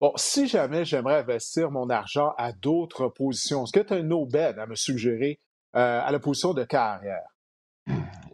Bon, 0.00 0.12
si 0.16 0.48
jamais 0.48 0.84
j'aimerais 0.84 1.20
investir 1.20 1.70
mon 1.70 1.90
argent 1.90 2.34
à 2.36 2.50
d'autres 2.50 3.06
positions, 3.06 3.62
est-ce 3.62 3.72
que 3.72 3.86
tu 3.86 3.94
as 3.94 3.98
une 3.98 4.12
aubaine 4.12 4.58
à 4.58 4.66
me 4.66 4.74
suggérer 4.74 5.38
euh, 5.76 6.00
à 6.04 6.10
la 6.10 6.18
position 6.18 6.54
de 6.54 6.64
carrière? 6.64 7.28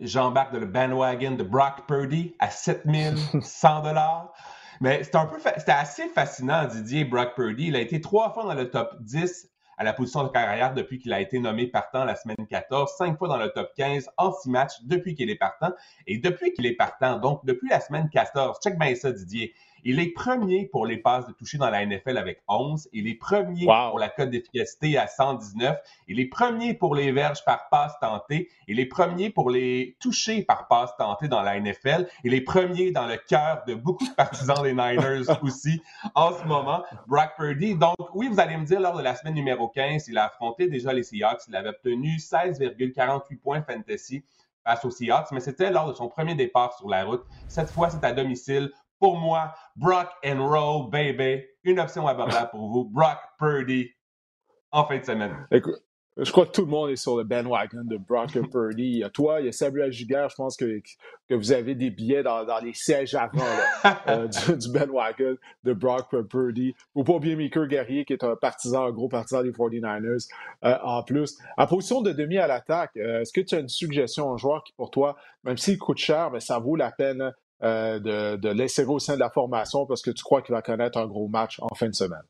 J'embarque 0.01 0.53
dans 0.53 0.61
le 0.61 0.67
bandwagon 0.67 1.33
de 1.33 1.43
Brock 1.43 1.87
Purdy 1.87 2.35
à 2.39 2.51
7100 2.51 3.83
dollars. 3.83 4.33
Mais 4.81 5.03
c'était 5.03 5.17
un 5.17 5.27
peu, 5.27 5.39
c'était 5.57 5.73
assez 5.73 6.09
fascinant, 6.09 6.67
Didier 6.67 7.05
Brock 7.05 7.35
Purdy. 7.35 7.67
Il 7.67 7.77
a 7.77 7.81
été 7.81 8.01
trois 8.01 8.33
fois 8.33 8.45
dans 8.45 8.55
le 8.55 8.71
top 8.71 8.97
10 9.01 9.51
à 9.77 9.85
la 9.85 9.93
position 9.93 10.25
de 10.25 10.29
carrière 10.29 10.75
depuis 10.75 10.99
qu'il 10.99 11.13
a 11.13 11.21
été 11.21 11.39
nommé 11.39 11.67
partant 11.69 12.05
la 12.05 12.17
semaine 12.17 12.47
14, 12.49 12.95
cinq 12.97 13.17
fois 13.17 13.29
dans 13.29 13.37
le 13.37 13.49
top 13.51 13.71
15 13.77 14.09
en 14.17 14.33
six 14.33 14.51
matchs 14.51 14.83
depuis 14.85 15.15
qu'il 15.15 15.31
est 15.31 15.37
partant. 15.37 15.73
Et 16.07 16.19
depuis 16.19 16.53
qu'il 16.53 16.67
est 16.67 16.75
partant, 16.75 17.19
donc 17.19 17.45
depuis 17.45 17.69
la 17.69 17.81
semaine 17.81 18.09
14, 18.11 18.59
check 18.63 18.79
bien 18.79 18.95
ça, 18.95 19.13
Didier. 19.13 19.55
Il 19.85 20.01
est 20.01 20.13
premier 20.13 20.67
pour 20.67 20.87
les 20.87 20.99
passes 20.99 21.27
de 21.27 21.33
toucher 21.33 21.59
dans 21.59 21.71
la 21.71 21.85
NFL 21.85 22.19
avec 22.19 22.43
11. 22.49 22.89
Il 22.93 23.09
est 23.09 23.15
premier 23.15 23.67
pour 23.67 23.99
la 23.99 24.09
cote 24.09 24.31
d'efficacité 24.31 24.99
à 24.99 25.07
119. 25.07 25.77
Il 26.09 26.21
est 26.21 26.27
premier 26.27 26.75
pour 26.75 26.95
les 26.95 27.13
verges 27.13 27.45
par 27.45 27.69
passe 27.69 27.95
tentée. 28.01 28.49
Il 28.67 28.81
est 28.81 28.87
premier 28.87 29.31
pour 29.31 29.51
les 29.51 29.97
touchés 30.01 30.43
par 30.43 30.69
passe 30.69 30.97
tentée 30.97 31.29
dans 31.29 31.43
la 31.43 31.59
NFL. 31.59 32.09
Il 32.25 32.35
est 32.35 32.41
premier 32.41 32.91
dans 32.91 33.07
le 33.07 33.17
cœur 33.17 33.63
de 33.67 33.75
beaucoup 33.75 34.07
de 34.07 34.15
partisans 34.15 34.63
des 34.63 34.73
Niners 34.73 35.31
aussi 35.43 35.83
en 36.15 36.33
ce 36.33 36.45
moment. 36.45 36.83
Brock 37.07 37.31
Purdy. 37.37 37.75
Donc, 37.75 37.97
oui, 38.15 38.29
vous 38.29 38.41
allez 38.41 38.57
me 38.57 38.65
dire, 38.65 38.81
lors 38.81 38.97
de 38.97 39.03
la 39.03 39.15
semaine 39.15 39.35
numéro 39.35 39.69
15, 39.69 40.09
il 40.09 40.19
a 40.19 40.27
affronté 40.27 40.69
déjà 40.69 40.93
les 40.93 41.03
Seahawks. 41.03 41.43
Il 41.49 41.57
avait 41.57 41.71
obtenu 41.71 42.17
16,48 42.17 43.39
points 43.39 43.63
fantasy 43.63 44.25
face 44.65 44.85
aux 44.85 44.91
Seahawks, 44.91 45.31
mais 45.33 45.41
c'était 45.41 45.71
lors 45.71 45.89
de 45.89 45.95
son 45.95 46.09
premier 46.09 46.35
départ 46.35 46.77
sur 46.77 46.89
la 46.89 47.05
route. 47.05 47.25
Cette 47.49 47.71
fois, 47.71 47.91
c'est 47.91 48.05
à 48.05 48.13
domicile 48.13 48.71
pour 48.99 49.17
moi, 49.17 49.55
Brock 49.77 50.09
and 50.25 50.47
Roll, 50.47 50.91
baby. 50.91 51.45
Une 51.65 51.81
option 51.81 52.07
abordable 52.07 52.51
pour 52.51 52.69
vous. 52.71 52.85
Brock 52.85 53.19
Purdy 53.39 53.91
en 54.71 54.85
fin 54.87 54.99
de 54.99 55.05
semaine. 55.05 55.47
Écoute, 55.51 55.83
je 56.21 56.33
crois 56.33 56.47
que 56.47 56.51
tout 56.51 56.63
le 56.63 56.71
monde 56.71 56.91
est 56.91 56.97
sur 56.97 57.17
le 57.17 57.23
bandwagon 57.23 57.85
de 57.85 57.97
Brock 57.97 58.33
Purdy. 58.51 58.83
Il 58.83 58.99
y 58.99 59.05
a 59.05 59.09
toi, 59.09 59.41
il 59.41 59.47
y 59.47 59.49
a 59.49 59.53
Samuel 59.53 59.93
Giguère. 59.93 60.29
Je 60.29 60.35
pense 60.35 60.57
que, 60.57 60.81
que 61.29 61.35
vous 61.35 61.53
avez 61.53 61.77
des 61.77 61.91
billets 61.91 62.25
dans, 62.25 62.45
dans 62.45 62.59
les 62.59 62.75
sièges 62.75 63.15
avant 63.15 63.39
euh, 64.09 64.27
du, 64.27 64.57
du, 64.57 64.73
bandwagon 64.73 65.37
de 65.63 65.73
Brock 65.73 66.09
Purdy. 66.29 66.75
Ou 66.97 67.05
pas 67.05 67.21
bien 67.21 67.37
Maker 67.37 67.69
Guerrier, 67.69 68.05
qui 68.05 68.15
est 68.15 68.25
un 68.25 68.35
partisan, 68.35 68.87
un 68.87 68.91
gros 68.91 69.09
partisan 69.09 69.45
des 69.45 69.53
49ers 69.53 70.29
euh, 70.65 70.77
en 70.83 71.05
plus. 71.05 71.39
En 71.57 71.69
position 71.69 72.03
de 72.03 72.11
demi 72.11 72.39
à 72.39 72.49
l'attaque, 72.49 72.97
euh, 72.97 73.21
est-ce 73.21 73.33
que 73.33 73.41
tu 73.41 73.55
as 73.55 73.61
une 73.61 73.69
suggestion, 73.69 74.33
un 74.33 74.37
joueur 74.37 74.65
qui 74.65 74.73
pour 74.73 74.91
toi, 74.91 75.17
même 75.45 75.57
s'il 75.57 75.79
coûte 75.79 75.99
cher, 75.99 76.33
mais 76.33 76.41
ça 76.41 76.59
vaut 76.59 76.75
la 76.75 76.91
peine 76.91 77.33
euh, 77.63 77.99
de, 77.99 78.37
de 78.37 78.49
l'insérer 78.49 78.89
au 78.89 78.99
sein 78.99 79.15
de 79.15 79.21
la 79.21 79.31
formation 79.31 79.87
parce 79.87 80.03
que 80.03 80.11
tu 80.11 80.23
crois 80.23 80.43
qu'il 80.43 80.55
va 80.55 80.63
connaître 80.63 80.99
un 80.99 81.07
gros 81.07 81.29
match 81.29 81.59
en 81.61 81.75
fin 81.75 81.89
de 81.89 81.95
semaine. 81.95 82.23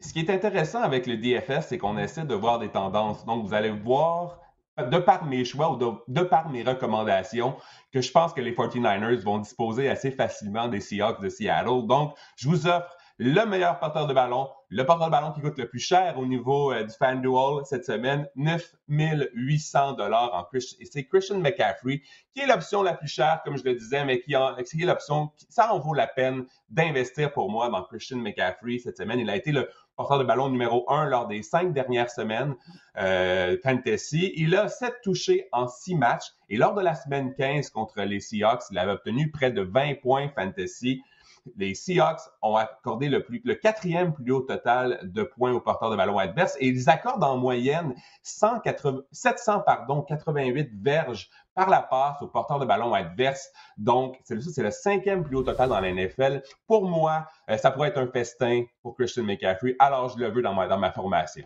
Ce 0.00 0.12
qui 0.12 0.20
est 0.20 0.30
intéressant 0.30 0.82
avec 0.82 1.06
le 1.06 1.16
DFS, 1.16 1.68
c'est 1.68 1.78
qu'on 1.78 1.96
essaie 1.96 2.24
de 2.24 2.34
voir 2.34 2.58
des 2.58 2.68
tendances. 2.68 3.24
Donc, 3.24 3.46
vous 3.46 3.54
allez 3.54 3.70
voir, 3.70 4.40
de 4.78 4.98
par 4.98 5.24
mes 5.24 5.44
choix 5.44 5.72
ou 5.72 6.02
de, 6.06 6.20
par 6.22 6.50
mes 6.50 6.62
recommandations, 6.62 7.56
que 7.92 8.02
je 8.02 8.12
pense 8.12 8.34
que 8.34 8.42
les 8.42 8.52
49ers 8.52 9.22
vont 9.22 9.38
disposer 9.38 9.88
assez 9.88 10.10
facilement 10.10 10.68
des 10.68 10.80
Seahawks 10.80 11.22
de 11.22 11.30
Seattle. 11.30 11.86
Donc, 11.86 12.14
je 12.36 12.48
vous 12.48 12.66
offre 12.66 12.94
le 13.18 13.46
meilleur 13.46 13.78
porteur 13.78 14.06
de 14.06 14.12
ballon, 14.12 14.48
le 14.68 14.84
porteur 14.84 15.06
de 15.06 15.12
ballon 15.12 15.32
qui 15.32 15.40
coûte 15.40 15.56
le 15.56 15.68
plus 15.68 15.78
cher 15.78 16.18
au 16.18 16.26
niveau 16.26 16.70
euh, 16.72 16.84
du 16.84 16.92
FanDuel 16.92 17.64
cette 17.64 17.86
semaine, 17.86 18.28
9800 18.36 19.92
dollars 19.94 20.34
en 20.34 20.44
plus. 20.44 20.76
Et 20.80 20.84
c'est 20.84 21.04
Christian 21.04 21.38
McCaffrey 21.38 22.02
qui 22.34 22.40
est 22.40 22.46
l'option 22.46 22.82
la 22.82 22.92
plus 22.92 23.08
chère, 23.08 23.40
comme 23.42 23.56
je 23.56 23.64
le 23.64 23.74
disais, 23.74 24.04
mais 24.04 24.20
qui, 24.20 24.36
en, 24.36 24.54
qui 24.56 24.82
est 24.82 24.86
l'option, 24.86 25.30
ça 25.48 25.72
en 25.72 25.78
vaut 25.78 25.94
la 25.94 26.06
peine 26.06 26.44
d'investir 26.68 27.32
pour 27.32 27.50
moi 27.50 27.70
dans 27.70 27.82
Christian 27.84 28.18
McCaffrey 28.18 28.78
cette 28.78 28.98
semaine. 28.98 29.18
Il 29.18 29.30
a 29.30 29.36
été 29.36 29.50
le 29.50 29.70
porteur 29.96 30.18
de 30.18 30.24
ballon 30.24 30.50
numéro 30.50 30.84
un 30.90 31.06
lors 31.06 31.26
des 31.26 31.42
cinq 31.42 31.72
dernières 31.72 32.10
semaines 32.10 32.54
euh, 32.98 33.56
fantasy. 33.62 34.34
Il 34.36 34.54
a 34.56 34.68
sept 34.68 34.94
touchés 35.02 35.48
en 35.52 35.68
six 35.68 35.94
matchs 35.94 36.32
et 36.50 36.58
lors 36.58 36.74
de 36.74 36.82
la 36.82 36.94
semaine 36.94 37.34
15 37.34 37.70
contre 37.70 38.02
les 38.02 38.20
Seahawks, 38.20 38.64
il 38.70 38.78
avait 38.78 38.92
obtenu 38.92 39.30
près 39.30 39.50
de 39.50 39.62
20 39.62 40.02
points 40.02 40.28
fantasy. 40.34 41.02
Les 41.56 41.74
Seahawks 41.74 42.20
ont 42.42 42.56
accordé 42.56 43.08
le, 43.08 43.24
le 43.44 43.54
quatrième 43.54 44.12
plus 44.12 44.32
haut 44.32 44.40
total 44.40 45.00
de 45.02 45.22
points 45.22 45.52
aux 45.52 45.60
porteurs 45.60 45.90
de 45.90 45.96
ballon 45.96 46.18
adverse 46.18 46.56
et 46.60 46.68
ils 46.68 46.88
accordent 46.88 47.24
en 47.24 47.36
moyenne 47.36 47.94
180, 48.22 49.02
700 49.12 49.60
pardon, 49.60 50.02
88 50.02 50.70
verges 50.82 51.28
par 51.54 51.70
la 51.70 51.80
passe 51.80 52.20
aux 52.20 52.28
porteurs 52.28 52.58
de 52.58 52.66
ballon 52.66 52.92
adverse. 52.94 53.50
Donc, 53.78 54.20
c'est 54.24 54.62
le 54.62 54.70
cinquième 54.70 55.24
plus 55.24 55.36
haut 55.36 55.42
total 55.42 55.70
dans 55.70 55.80
la 55.80 55.92
NFL. 55.92 56.42
Pour 56.66 56.86
moi, 56.86 57.26
euh, 57.50 57.56
ça 57.56 57.70
pourrait 57.70 57.88
être 57.88 57.98
un 57.98 58.06
festin 58.06 58.64
pour 58.82 58.94
Christian 58.94 59.24
McCaffrey. 59.24 59.74
Alors, 59.78 60.10
je 60.10 60.18
le 60.18 60.28
veux 60.28 60.42
dans 60.42 60.54
ma, 60.54 60.68
dans 60.68 60.78
ma 60.78 60.92
formation. 60.92 61.44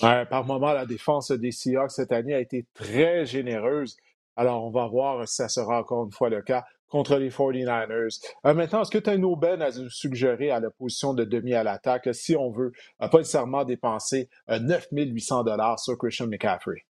par 0.00 0.44
moment, 0.44 0.72
la 0.72 0.86
défense 0.86 1.30
des 1.30 1.52
Seahawks 1.52 1.92
cette 1.92 2.12
année 2.12 2.34
a 2.34 2.40
été 2.40 2.66
très 2.74 3.26
généreuse. 3.26 3.96
Alors, 4.34 4.64
on 4.64 4.70
va 4.70 4.86
voir 4.88 5.26
si 5.26 5.36
ça 5.36 5.48
sera 5.48 5.80
encore 5.80 6.04
une 6.04 6.12
fois 6.12 6.28
le 6.28 6.42
cas 6.42 6.64
contre 6.88 7.16
les 7.16 7.30
49ers. 7.30 8.20
Euh, 8.44 8.54
maintenant, 8.54 8.82
est-ce 8.82 8.90
que 8.90 8.98
tu 8.98 9.10
as 9.10 9.14
une 9.14 9.24
aubaine 9.24 9.62
à 9.62 9.70
nous 9.70 9.90
suggérer 9.90 10.50
à 10.50 10.60
la 10.60 10.70
position 10.70 11.14
de 11.14 11.24
demi 11.24 11.54
à 11.54 11.62
l'attaque 11.62 12.08
si 12.12 12.36
on 12.36 12.50
veut 12.50 12.72
euh, 13.02 13.08
pas 13.08 13.18
nécessairement 13.18 13.64
dépenser 13.64 14.28
9 14.48 14.88
800 14.92 15.44
sur 15.78 15.98
Christian 15.98 16.26
McCaffrey? 16.26 16.84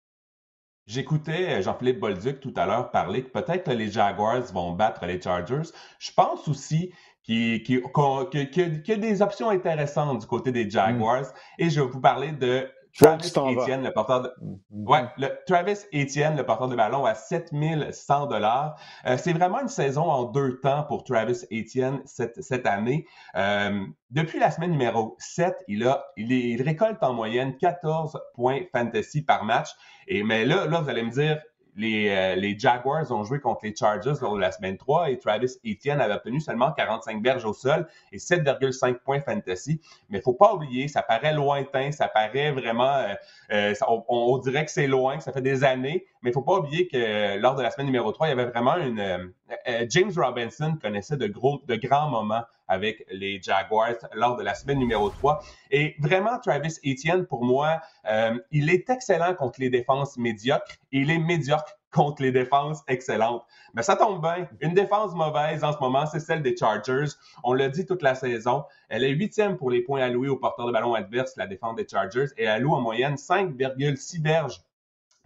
J'écoutais 0.86 1.62
Jean-Philippe 1.62 1.98
Bolduc 1.98 2.40
tout 2.40 2.52
à 2.56 2.66
l'heure 2.66 2.90
parler 2.90 3.24
que 3.24 3.30
peut-être 3.30 3.72
les 3.72 3.90
Jaguars 3.90 4.42
vont 4.52 4.72
battre 4.72 5.06
les 5.06 5.20
Chargers. 5.20 5.70
Je 5.98 6.12
pense 6.12 6.46
aussi 6.46 6.92
qu'il 7.22 7.62
y, 7.66 8.92
a 8.92 8.96
des 8.96 9.22
options 9.22 9.48
intéressantes 9.48 10.20
du 10.20 10.26
côté 10.26 10.52
des 10.52 10.68
Jaguars. 10.68 11.32
Et 11.58 11.70
je 11.70 11.80
vais 11.80 11.86
vous 11.86 12.00
parler 12.00 12.32
de 12.32 12.68
Travis 12.96 13.32
Etienne, 13.36 13.82
le 13.82 13.92
porteur 13.92 14.22
de... 14.22 14.28
Mm-hmm. 14.40 14.88
Ouais, 14.88 15.04
le, 15.18 15.28
Travis 15.46 15.78
Etienne, 15.92 16.36
le 16.36 16.44
porteur 16.44 16.68
de 16.68 16.76
ballon, 16.76 17.04
à 17.04 17.14
7100 17.14 18.26
dollars. 18.26 18.78
Euh, 19.06 19.16
c'est 19.16 19.32
vraiment 19.32 19.60
une 19.60 19.68
saison 19.68 20.04
en 20.04 20.24
deux 20.24 20.60
temps 20.60 20.84
pour 20.84 21.04
Travis 21.04 21.44
Etienne 21.52 22.00
cette, 22.04 22.40
cette 22.42 22.66
année. 22.66 23.06
Euh, 23.34 23.84
depuis 24.10 24.38
la 24.38 24.50
semaine 24.50 24.70
numéro 24.70 25.16
7, 25.18 25.56
il, 25.66 25.86
a, 25.86 26.04
il, 26.16 26.30
il, 26.30 26.62
récolte 26.62 27.02
en 27.02 27.12
moyenne 27.14 27.56
14 27.56 28.20
points 28.34 28.60
fantasy 28.72 29.22
par 29.22 29.44
match. 29.44 29.70
Et, 30.06 30.22
mais 30.22 30.44
là, 30.44 30.66
là, 30.66 30.80
vous 30.80 30.88
allez 30.88 31.02
me 31.02 31.10
dire, 31.10 31.40
les, 31.76 32.08
euh, 32.08 32.34
les, 32.36 32.58
Jaguars 32.58 33.10
ont 33.10 33.24
joué 33.24 33.40
contre 33.40 33.60
les 33.64 33.74
Chargers 33.74 34.14
lors 34.20 34.34
de 34.34 34.40
la 34.40 34.52
semaine 34.52 34.76
3 34.76 35.10
et 35.10 35.18
Travis 35.18 35.58
Etienne 35.66 36.00
avait 36.00 36.14
obtenu 36.14 36.40
seulement 36.40 36.72
45 36.72 37.22
berges 37.22 37.44
au 37.44 37.52
sol 37.52 37.86
et 38.12 38.18
7,5 38.18 38.98
points 39.00 39.20
fantasy. 39.20 39.80
Mais 40.08 40.18
il 40.18 40.22
faut 40.22 40.34
pas 40.34 40.54
oublier, 40.54 40.88
ça 40.88 41.02
paraît 41.02 41.32
lointain, 41.32 41.90
ça 41.92 42.08
paraît 42.08 42.52
vraiment, 42.52 42.94
euh, 42.96 43.14
euh 43.52 43.74
on, 43.88 44.38
dirait 44.38 44.64
que 44.64 44.70
c'est 44.70 44.86
loin, 44.86 45.18
que 45.18 45.24
ça 45.24 45.32
fait 45.32 45.42
des 45.42 45.64
années, 45.64 46.06
mais 46.24 46.30
il 46.30 46.32
faut 46.32 46.42
pas 46.42 46.58
oublier 46.58 46.88
que 46.88 47.38
lors 47.38 47.54
de 47.54 47.62
la 47.62 47.70
semaine 47.70 47.86
numéro 47.86 48.10
3, 48.10 48.28
il 48.28 48.30
y 48.30 48.32
avait 48.32 48.46
vraiment 48.46 48.76
une... 48.78 48.98
Euh, 48.98 49.86
James 49.90 50.10
Robinson 50.16 50.76
connaissait 50.80 51.18
de, 51.18 51.26
gros, 51.26 51.60
de 51.68 51.76
grands 51.76 52.08
moments 52.08 52.42
avec 52.66 53.04
les 53.10 53.42
Jaguars 53.42 54.08
lors 54.14 54.36
de 54.36 54.42
la 54.42 54.54
semaine 54.54 54.78
numéro 54.78 55.10
3. 55.10 55.42
Et 55.70 55.94
vraiment, 55.98 56.38
Travis 56.38 56.78
Etienne, 56.82 57.26
pour 57.26 57.44
moi, 57.44 57.82
euh, 58.10 58.38
il 58.50 58.70
est 58.70 58.88
excellent 58.88 59.34
contre 59.34 59.60
les 59.60 59.68
défenses 59.68 60.16
médiocres 60.16 60.78
il 60.92 61.10
est 61.10 61.18
médiocre 61.18 61.76
contre 61.90 62.22
les 62.22 62.32
défenses 62.32 62.82
excellentes. 62.88 63.44
Mais 63.74 63.82
ça 63.82 63.94
tombe 63.94 64.22
bien. 64.22 64.48
Une 64.60 64.72
défense 64.72 65.14
mauvaise 65.14 65.62
en 65.62 65.72
ce 65.72 65.78
moment, 65.78 66.06
c'est 66.06 66.20
celle 66.20 66.42
des 66.42 66.56
Chargers. 66.56 67.12
On 67.42 67.52
l'a 67.52 67.68
dit 67.68 67.84
toute 67.84 68.02
la 68.02 68.14
saison. 68.14 68.64
Elle 68.88 69.04
est 69.04 69.10
huitième 69.10 69.56
pour 69.58 69.70
les 69.70 69.82
points 69.82 70.00
alloués 70.00 70.28
aux 70.28 70.36
porteurs 70.36 70.66
de 70.66 70.72
ballon 70.72 70.94
adverse, 70.94 71.36
la 71.36 71.46
défense 71.46 71.76
des 71.76 71.86
Chargers, 71.86 72.26
et 72.38 72.44
elle 72.44 72.48
alloue 72.48 72.74
en 72.74 72.80
moyenne 72.80 73.16
5,6 73.16 74.22
berges 74.22 74.62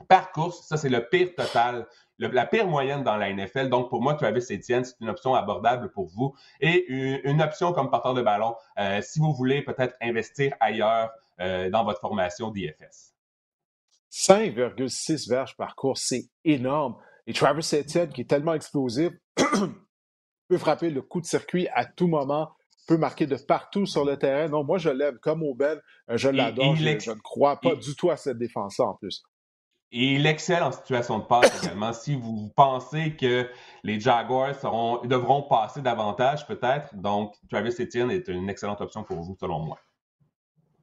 par 0.07 0.32
course. 0.32 0.66
Ça, 0.68 0.76
c'est 0.76 0.88
le 0.88 1.09
pire 1.09 1.34
total 1.34 1.86
la 2.18 2.46
pire 2.46 2.66
moyenne 2.66 3.05
dans 3.05 3.16
la 3.16 3.32
NFL. 3.32 3.68
Donc, 3.68 3.88
pour 3.90 4.03
moi, 4.03 4.14
Travis 4.14 4.44
Etienne, 4.51 4.84
c'est 4.84 4.96
une 5.01 5.09
option 5.09 5.34
abordable 5.34 5.90
pour 5.92 6.07
vous 6.09 6.34
et 6.61 6.86
une, 6.88 7.40
option 7.40 7.72
comme 7.72 7.90
porteur 7.90 8.14
de 8.14 8.22
ballon 8.22 8.57
euh, 8.78 9.01
si 9.03 9.20
vous 9.20 9.32
voulez 9.32 9.62
peut-être 9.62 9.94
investir 10.01 10.53
ailleurs 10.59 11.11
euh, 11.40 11.70
dans 11.70 11.84
votre 11.84 12.01
formation 12.01 12.51
d'IFS. 12.51 13.14
5,6 14.11 15.28
verges 15.28 15.57
par 15.57 15.76
course, 15.76 16.03
c'est 16.07 16.28
énorme. 16.44 16.96
Et 17.26 17.32
Travis 17.32 17.68
Etienne, 17.74 18.11
qui 18.11 18.22
est 18.22 18.28
tellement 18.28 18.55
explosif, 18.55 19.12
peut 20.49 20.59
frapper 20.59 20.90
le 20.90 21.03
coup 21.03 21.20
de 21.20 21.26
circuit 21.26 21.68
à 21.74 21.84
tout 21.84 22.09
moment, 22.09 22.51
peut 22.88 22.96
marquer 22.96 23.26
de 23.26 23.36
partout 23.36 23.86
sur 23.86 24.05
le 24.05 24.16
terrain. 24.16 24.49
Non, 24.49 24.64
moi, 24.64 24.78
je 24.78 24.88
l'aime 24.88 25.18
comme 25.18 25.42
Aubel. 25.42 25.80
Euh, 26.11 26.16
je 26.16 26.30
l'adore. 26.30 26.74
Je, 26.74 27.11
ne 27.11 27.20
crois 27.20 27.61
pas 27.61 27.76
du 27.76 27.94
tout 27.94 28.11
à 28.11 28.16
cette 28.16 28.38
défense-là 28.38 28.86
en 28.86 28.94
plus. 28.94 29.22
Et 29.91 30.14
il 30.14 30.26
excelle 30.26 30.62
en 30.62 30.72
situation 30.72 31.18
de 31.18 31.24
passe 31.24 31.62
également. 31.64 31.93
si 31.95 32.14
vous 32.14 32.51
pensez 32.55 33.16
que 33.16 33.49
les 33.82 33.99
Jaguars 33.99 34.55
devront 35.07 35.43
passer 35.43 35.80
davantage, 35.80 36.47
peut-être, 36.47 36.95
donc 36.95 37.34
Travis 37.51 37.74
Etienne 37.80 38.11
est 38.11 38.28
une 38.28 38.51
excellente 38.51 38.82
option 38.82 39.03
pour 39.03 39.20
vous, 39.20 39.34
selon 39.41 39.61
moi. 39.61 39.78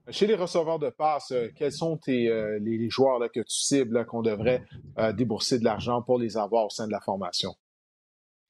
Chez 0.10 0.28
les 0.28 0.36
receveurs 0.36 0.78
de 0.78 0.90
passe, 0.90 1.32
euh, 1.32 1.50
quels 1.56 1.72
sont 1.72 2.00
euh, 2.08 2.60
les, 2.62 2.90
joueurs 2.90 3.20
que 3.32 3.40
tu 3.40 3.46
cibles 3.48 4.06
qu'on 4.06 4.22
devrait 4.22 4.64
euh, 5.00 5.12
débourser 5.12 5.58
de 5.58 5.64
l'argent 5.64 6.04
pour 6.04 6.20
les 6.20 6.38
avoir 6.38 6.66
au 6.66 6.70
sein 6.70 6.86
de 6.86 6.92
la 6.92 7.00
formation? 7.00 7.56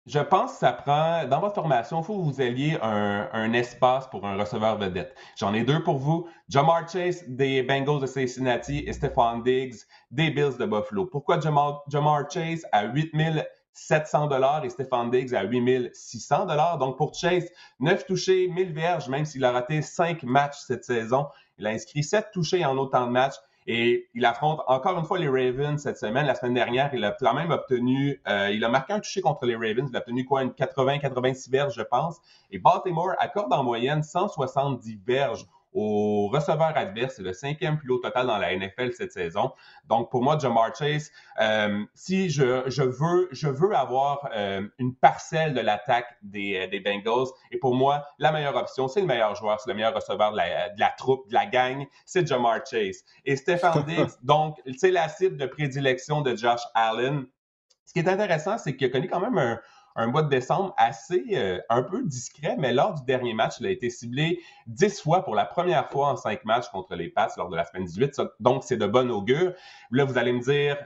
Je 0.05 0.19
pense 0.19 0.53
que 0.53 0.57
ça 0.59 0.71
prend, 0.71 1.25
dans 1.25 1.39
votre 1.39 1.55
formation, 1.55 2.01
il 2.01 2.03
faut 2.03 2.19
que 2.19 2.25
vous 2.25 2.39
ayez 2.39 2.77
un, 2.79 3.53
espace 3.53 4.07
pour 4.07 4.23
un 4.27 4.37
receveur 4.37 4.77
vedette. 4.77 5.15
J'en 5.35 5.51
ai 5.55 5.63
deux 5.63 5.81
pour 5.81 5.97
vous. 5.97 6.27
Jamar 6.47 6.87
Chase 6.87 7.23
des 7.27 7.63
Bengals 7.63 8.01
de 8.01 8.05
Cincinnati 8.05 8.83
et 8.85 8.93
Stephon 8.93 9.39
Diggs 9.39 9.77
des 10.11 10.29
Bills 10.29 10.57
de 10.59 10.65
Buffalo. 10.67 11.07
Pourquoi 11.07 11.39
Jamar, 11.39 11.83
Jamar 11.87 12.29
Chase 12.29 12.67
à 12.71 12.85
8700 12.85 14.27
dollars 14.27 14.63
et 14.63 14.69
Stephon 14.69 15.07
Diggs 15.07 15.33
à 15.33 15.41
8600 15.41 16.45
dollars? 16.45 16.77
Donc 16.77 16.97
pour 16.97 17.15
Chase, 17.15 17.49
9 17.79 18.05
touchés, 18.05 18.47
1000 18.47 18.73
verges, 18.73 19.09
même 19.09 19.25
s'il 19.25 19.43
a 19.43 19.51
raté 19.51 19.81
5 19.81 20.21
matchs 20.21 20.59
cette 20.67 20.85
saison. 20.85 21.25
Il 21.57 21.65
a 21.65 21.71
inscrit 21.71 22.03
7 22.03 22.27
touchés 22.31 22.63
en 22.63 22.77
autant 22.77 23.07
de 23.07 23.11
matchs. 23.11 23.37
Et 23.67 24.09
il 24.13 24.25
affronte 24.25 24.61
encore 24.67 24.97
une 24.99 25.05
fois 25.05 25.17
les 25.17 25.27
Ravens 25.27 25.81
cette 25.81 25.97
semaine. 25.97 26.27
La 26.27 26.35
semaine 26.35 26.53
dernière, 26.53 26.93
il 26.93 27.03
a 27.03 27.11
quand 27.11 27.33
même 27.33 27.49
obtenu, 27.51 28.21
euh, 28.27 28.51
il 28.51 28.63
a 28.63 28.69
marqué 28.69 28.93
un 28.93 28.99
touché 28.99 29.21
contre 29.21 29.45
les 29.45 29.55
Ravens. 29.55 29.89
Il 29.89 29.95
a 29.95 29.99
obtenu 29.99 30.23
quoi, 30.23 30.43
une 30.43 30.51
80-86 30.51 31.49
verges, 31.49 31.73
je 31.75 31.81
pense. 31.81 32.21
Et 32.51 32.59
Baltimore 32.59 33.13
accorde 33.17 33.51
en 33.51 33.63
moyenne 33.63 34.03
170 34.03 34.99
verges 35.05 35.47
au 35.75 36.29
receveur 36.29 36.75
adverse. 36.75 37.15
C'est 37.17 37.21
le 37.21 37.33
cinquième 37.33 37.77
plus 37.77 37.91
haut 37.91 37.99
total 37.99 38.27
dans 38.27 38.37
la 38.37 38.55
NFL 38.55 38.93
cette 38.93 39.11
saison. 39.11 39.51
Donc, 39.87 40.09
pour 40.09 40.23
moi, 40.23 40.37
Jamar 40.39 40.73
Chase, 40.75 41.11
euh, 41.41 41.83
si 41.93 42.29
je, 42.29 42.63
je, 42.67 42.81
veux, 42.81 43.27
je 43.31 43.49
veux 43.49 43.75
avoir 43.75 44.29
euh, 44.33 44.65
une 44.79 44.95
parcelle 44.95 45.53
de 45.53 45.59
l'attaque 45.59 46.17
des, 46.23 46.55
euh, 46.55 46.67
des, 46.67 46.79
Bengals, 46.79 47.27
et 47.51 47.57
pour 47.57 47.75
moi, 47.75 48.05
la 48.19 48.31
meilleure 48.31 48.55
option, 48.55 48.87
c'est 48.87 49.01
le 49.01 49.07
meilleur 49.07 49.35
joueur, 49.35 49.59
c'est 49.59 49.69
le 49.69 49.75
meilleur 49.75 49.93
receveur 49.93 50.31
de 50.31 50.37
la, 50.37 50.69
de 50.69 50.79
la 50.79 50.93
troupe, 50.97 51.27
de 51.27 51.33
la 51.33 51.45
gang, 51.45 51.85
c'est 52.05 52.25
Jamar 52.25 52.59
Chase. 52.65 53.03
Et 53.25 53.35
Stephen 53.35 53.83
Diggs, 53.87 54.11
donc, 54.23 54.57
c'est 54.77 54.91
la 54.91 55.09
cible 55.09 55.35
de 55.35 55.45
prédilection 55.45 56.21
de 56.21 56.35
Josh 56.35 56.61
Allen. 56.73 57.25
Ce 57.85 57.93
qui 57.93 57.99
est 57.99 58.09
intéressant, 58.09 58.57
c'est 58.57 58.75
qu'il 58.75 58.87
a 58.87 58.89
connu 58.89 59.09
quand 59.09 59.19
même 59.19 59.37
un, 59.37 59.59
un 59.95 60.07
mois 60.07 60.23
de 60.23 60.29
décembre 60.29 60.73
assez 60.77 61.23
euh, 61.33 61.59
un 61.69 61.81
peu 61.81 62.03
discret, 62.03 62.55
mais 62.59 62.73
lors 62.73 62.93
du 62.93 63.03
dernier 63.05 63.33
match, 63.33 63.55
il 63.59 63.65
a 63.65 63.69
été 63.69 63.89
ciblé 63.89 64.41
dix 64.67 65.01
fois 65.01 65.23
pour 65.23 65.35
la 65.35 65.45
première 65.45 65.89
fois 65.89 66.09
en 66.09 66.15
cinq 66.17 66.43
matchs 66.43 66.67
contre 66.69 66.95
les 66.95 67.09
Pats 67.09 67.29
lors 67.37 67.49
de 67.49 67.55
la 67.55 67.63
semaine 67.63 67.85
18. 67.85 68.21
Donc, 68.39 68.63
c'est 68.63 68.77
de 68.77 68.87
bon 68.87 69.09
augure. 69.09 69.53
Là, 69.91 70.03
vous 70.03 70.17
allez 70.17 70.33
me 70.33 70.41
dire, 70.41 70.77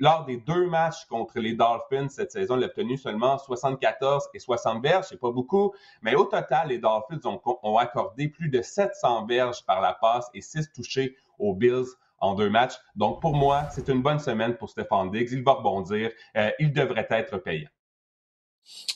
lors 0.00 0.24
des 0.24 0.38
deux 0.38 0.66
matchs 0.66 1.04
contre 1.06 1.38
les 1.38 1.54
Dolphins 1.54 2.08
cette 2.08 2.32
saison, 2.32 2.56
il 2.56 2.64
a 2.64 2.66
obtenu 2.66 2.96
seulement 2.96 3.36
74 3.36 4.28
et 4.32 4.38
60 4.38 4.80
berges. 4.80 5.06
C'est 5.10 5.20
pas 5.20 5.30
beaucoup, 5.30 5.74
mais 6.00 6.14
au 6.14 6.24
total, 6.24 6.68
les 6.68 6.78
Dolphins 6.78 7.20
ont, 7.24 7.76
accordé 7.76 8.28
plus 8.28 8.48
de 8.48 8.62
700 8.62 9.22
berges 9.22 9.64
par 9.66 9.80
la 9.80 9.92
passe 9.92 10.30
et 10.32 10.40
6 10.40 10.72
touchés 10.72 11.16
aux 11.38 11.54
Bills 11.54 11.84
en 12.18 12.34
deux 12.34 12.48
matchs. 12.48 12.74
Donc, 12.96 13.20
pour 13.20 13.34
moi, 13.34 13.64
c'est 13.72 13.88
une 13.88 14.00
bonne 14.00 14.20
semaine 14.20 14.56
pour 14.56 14.70
Stéphane 14.70 15.10
Diggs. 15.10 15.28
Il 15.32 15.42
va 15.42 15.52
rebondir. 15.52 16.10
Euh, 16.36 16.50
il 16.58 16.72
devrait 16.72 17.06
être 17.10 17.36
payant. 17.38 17.68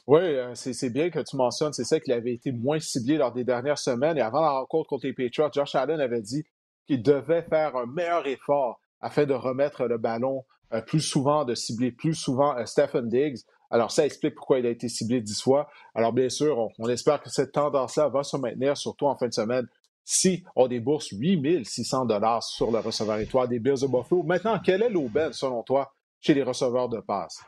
Oui, 0.07 0.21
euh, 0.21 0.55
c'est 0.55 0.91
bien 0.91 1.11
que 1.11 1.19
tu 1.21 1.37
mentionnes, 1.37 1.73
c'est 1.73 1.85
ça 1.85 2.01
qu'il 2.01 2.13
avait 2.13 2.33
été 2.33 2.53
moins 2.53 2.81
ciblé 2.81 3.17
lors 3.17 3.33
des 3.33 3.45
dernières 3.45 3.79
semaines. 3.79 4.17
Et 4.17 4.23
avant 4.23 4.41
la 4.41 4.51
rencontre 4.51 4.89
contre 4.89 5.07
les 5.07 5.13
Patriots, 5.13 5.51
Josh 5.53 5.75
Allen 5.75 6.01
avait 6.01 6.23
dit 6.23 6.45
qu'il 6.87 7.03
devait 7.03 7.43
faire 7.43 7.77
un 7.77 7.87
meilleur 7.87 8.27
effort 8.27 8.81
afin 9.01 9.27
de 9.27 9.35
remettre 9.35 9.85
le 9.85 9.99
ballon 9.99 10.45
euh, 10.73 10.81
plus 10.81 11.01
souvent, 11.01 11.45
de 11.45 11.55
cibler 11.55 11.93
plus 11.93 12.15
souvent 12.15 12.57
euh, 12.57 12.65
Stephen 12.67 13.09
Diggs. 13.09 13.39
Alors, 13.71 13.91
ça 13.91 14.07
explique 14.07 14.35
pourquoi 14.35 14.59
il 14.59 14.67
a 14.67 14.71
été 14.71 14.89
ciblé 14.89 15.21
dix 15.21 15.41
fois. 15.41 15.69
Alors, 15.95 16.13
bien 16.13 16.31
sûr, 16.31 16.71
on, 16.79 16.89
espère 16.89 17.21
que 17.21 17.31
cette 17.31 17.53
tendance-là 17.53 18.09
va 18.09 18.23
se 18.23 18.37
maintenir, 18.37 18.77
surtout 18.77 19.07
en 19.07 19.17
fin 19.17 19.29
de 19.29 19.35
semaine, 19.35 19.67
si 20.05 20.43
on 20.57 20.67
débourse 20.69 21.11
8600 21.13 22.07
dollars 22.07 22.43
sur 22.43 22.71
le 22.71 22.79
receveur 22.79 23.19
étoile 23.19 23.49
des 23.49 23.59
Bills 23.59 23.81
de 23.83 23.87
Buffalo. 23.87 24.23
Maintenant, 24.23 24.59
quelle 24.59 24.83
est 24.83 24.89
l'aubaine, 24.89 25.35
selon 25.35 25.63
toi, 25.63 25.93
chez 26.21 26.33
les 26.33 26.43
receveurs 26.43 26.89
de 26.89 27.01
passe? 27.01 27.43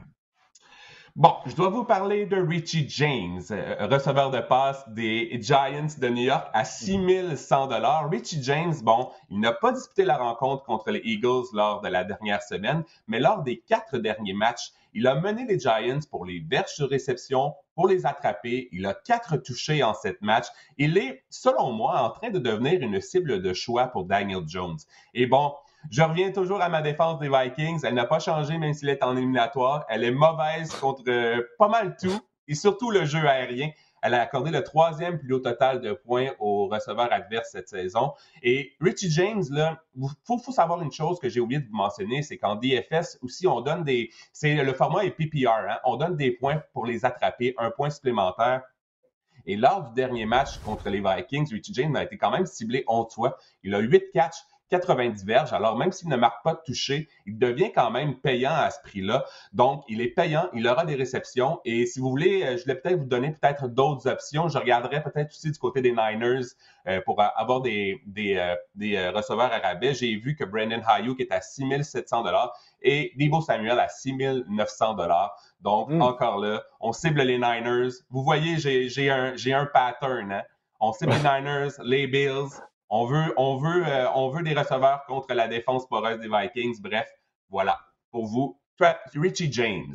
Bon, 1.21 1.35
je 1.45 1.55
dois 1.55 1.69
vous 1.69 1.85
parler 1.85 2.25
de 2.25 2.37
Richie 2.37 2.89
James, 2.89 3.43
euh, 3.51 3.87
receveur 3.91 4.31
de 4.31 4.41
passe 4.41 4.89
des 4.89 5.29
Giants 5.43 5.89
de 5.99 6.09
New 6.09 6.23
York 6.23 6.49
à 6.55 6.65
6100 6.65 7.67
dollars. 7.67 8.09
Richie 8.09 8.43
James, 8.43 8.73
bon, 8.83 9.11
il 9.29 9.39
n'a 9.39 9.53
pas 9.53 9.71
disputé 9.71 10.07
la 10.07 10.17
rencontre 10.17 10.63
contre 10.65 10.91
les 10.91 11.03
Eagles 11.05 11.45
lors 11.53 11.83
de 11.83 11.89
la 11.89 12.05
dernière 12.05 12.43
semaine, 12.43 12.85
mais 13.07 13.21
lors 13.21 13.43
des 13.43 13.59
quatre 13.59 13.99
derniers 13.99 14.33
matchs, 14.33 14.73
il 14.95 15.07
a 15.07 15.15
mené 15.15 15.45
les 15.45 15.59
Giants 15.59 16.01
pour 16.11 16.25
les 16.25 16.41
verges 16.41 16.79
de 16.79 16.85
réception, 16.85 17.53
pour 17.75 17.87
les 17.87 18.07
attraper. 18.07 18.71
Il 18.73 18.87
a 18.87 18.95
quatre 18.95 19.37
touchés 19.37 19.83
en 19.83 19.93
sept 19.93 20.23
matchs. 20.23 20.49
Il 20.79 20.97
est, 20.97 21.25
selon 21.29 21.73
moi, 21.73 22.01
en 22.01 22.09
train 22.09 22.31
de 22.31 22.39
devenir 22.39 22.81
une 22.81 22.99
cible 22.99 23.43
de 23.43 23.53
choix 23.53 23.89
pour 23.89 24.07
Daniel 24.07 24.45
Jones. 24.47 24.79
Et 25.13 25.27
bon, 25.27 25.53
je 25.91 26.03
reviens 26.03 26.31
toujours 26.31 26.61
à 26.61 26.69
ma 26.69 26.83
défense 26.83 27.19
des 27.19 27.29
Vikings. 27.29 27.81
Elle 27.85 27.95
n'a 27.95 28.05
pas 28.05 28.19
changé 28.19 28.59
même 28.59 28.75
s'il 28.75 28.89
est 28.89 29.03
en 29.03 29.17
éliminatoire. 29.17 29.87
Elle 29.89 30.05
est 30.05 30.11
mauvaise 30.11 30.75
contre 30.75 31.03
euh, 31.09 31.43
pas 31.59 31.69
mal 31.69 31.97
tout 32.01 32.21
et 32.49 32.55
surtout 32.55 32.91
le 32.91 33.05
jeu 33.05 33.27
aérien. 33.27 33.71
Elle 34.03 34.15
a 34.15 34.23
accordé 34.23 34.51
le 34.51 34.63
troisième 34.63 35.19
plus 35.19 35.35
haut 35.35 35.41
total 35.41 35.81
de 35.81 35.93
points 35.93 36.31
aux 36.39 36.69
receveurs 36.69 37.13
adverses 37.13 37.51
cette 37.53 37.69
saison. 37.69 38.13
Et 38.43 38.73
Richie 38.81 39.11
James, 39.11 39.45
là, 39.51 39.83
faut, 40.25 40.39
savoir 40.53 40.81
une 40.83 40.93
chose 40.93 41.19
que 41.19 41.29
j'ai 41.29 41.41
oublié 41.41 41.61
de 41.61 41.67
vous 41.67 41.77
mentionner, 41.77 42.23
c'est 42.23 42.39
qu'en 42.39 42.57
DFS 42.57 43.19
aussi, 43.21 43.47
on 43.47 43.61
donne 43.61 43.85
des, 43.85 44.11
c'est 44.33 44.55
le 44.55 44.73
format 44.73 45.05
est 45.05 45.11
PPR, 45.11 45.51
hein. 45.51 45.79
on 45.85 45.97
donne 45.97 46.17
des 46.17 46.31
points 46.31 46.63
pour 46.73 46.87
les 46.87 47.05
attraper, 47.05 47.55
un 47.59 47.71
point 47.71 47.91
supplémentaire. 47.91 48.63
Et 49.47 49.57
lors 49.57 49.83
du 49.85 49.95
dernier 49.95 50.27
match 50.27 50.59
contre 50.59 50.89
les 50.89 51.01
Vikings, 51.01 51.53
Richie 51.53 51.75
James 51.75 51.95
a 51.97 52.05
été 52.05 52.17
quand 52.17 52.31
même 52.31 52.47
ciblé 52.47 52.85
11 52.87 53.13
fois. 53.13 53.37
Il 53.63 53.75
a 53.75 53.79
8 53.79 54.13
catchs, 54.13 54.45
90 54.71 55.25
verges. 55.25 55.53
Alors, 55.53 55.77
même 55.77 55.93
s'il 55.93 56.09
ne 56.09 56.17
marque 56.17 56.43
pas 56.45 56.55
de 56.55 56.61
toucher, 56.65 57.09
il 57.27 57.39
devient 57.39 57.73
quand 57.73 57.91
même 57.91 58.15
payant 58.21 58.53
à 58.53 58.71
ce 58.71 58.81
prix-là. 58.83 59.25
Donc, 59.53 59.85
il 59.89 60.01
est 60.01 60.09
payant, 60.09 60.49
il 60.55 60.67
aura 60.67 60.85
des 60.85 60.95
réceptions. 60.95 61.61
Et 61.65 61.87
si 61.87 62.01
vous 62.01 62.09
voulez, 62.09 62.43
euh, 62.43 62.57
je 62.57 62.65
vais 62.65 62.77
peut-être 62.77 62.99
vous 62.99 63.07
donner 63.07 63.33
peut-être 63.33 63.69
d'autres 63.69 64.09
options. 64.09 64.49
Je 64.49 64.59
regarderai 64.59 65.03
peut-être 65.03 65.31
aussi 65.31 65.51
du 65.51 65.59
côté 65.59 65.83
des 65.83 65.91
Niners 65.91 66.47
euh, 66.87 67.01
pour 67.05 67.21
avoir 67.21 67.61
des, 67.61 68.01
des, 68.07 68.37
euh, 68.37 68.55
des 68.75 69.09
receveurs 69.09 69.53
arabais. 69.53 69.95
J'ai 69.95 70.17
vu 70.17 70.37
que 70.37 70.45
Brandon 70.45 70.81
Hayuk 70.87 71.21
est 71.21 71.33
à 71.33 71.41
6700 71.41 72.23
dollars 72.23 72.53
et 72.83 73.13
Debo 73.17 73.41
Samuel 73.41 73.79
à 73.79 73.89
6900 73.89 74.95
dollars. 74.95 75.37
Donc, 75.61 75.91
hmm. 75.91 76.01
encore 76.01 76.39
là, 76.39 76.63
on 76.81 76.93
cible 76.93 77.23
les 77.23 77.37
Niners. 77.37 77.91
Vous 78.11 78.23
voyez, 78.23 78.57
j'ai 78.59 79.11
un, 79.11 79.35
un 79.35 79.67
pattern. 79.67 80.33
Hein? 80.33 80.43
On 80.81 80.93
cible 80.93 81.13
les 81.13 81.19
Niners, 81.41 81.73
les 81.83 82.07
Bills, 82.07 82.51
on 82.91 83.07
veut, 83.07 83.33
on 83.37 83.57
veut, 83.57 83.87
euh, 83.87 84.11
on 84.17 84.31
veut 84.31 84.43
des 84.43 84.53
receveurs 84.53 85.05
contre 85.07 85.33
la 85.33 85.47
défense 85.47 85.87
poreuse 85.87 86.19
des 86.19 86.29
Vikings. 86.29 86.81
Bref, 86.83 87.09
voilà. 87.49 87.79
Pour 88.11 88.27
vous, 88.27 88.61
Richie 89.15 89.53
James. 89.53 89.95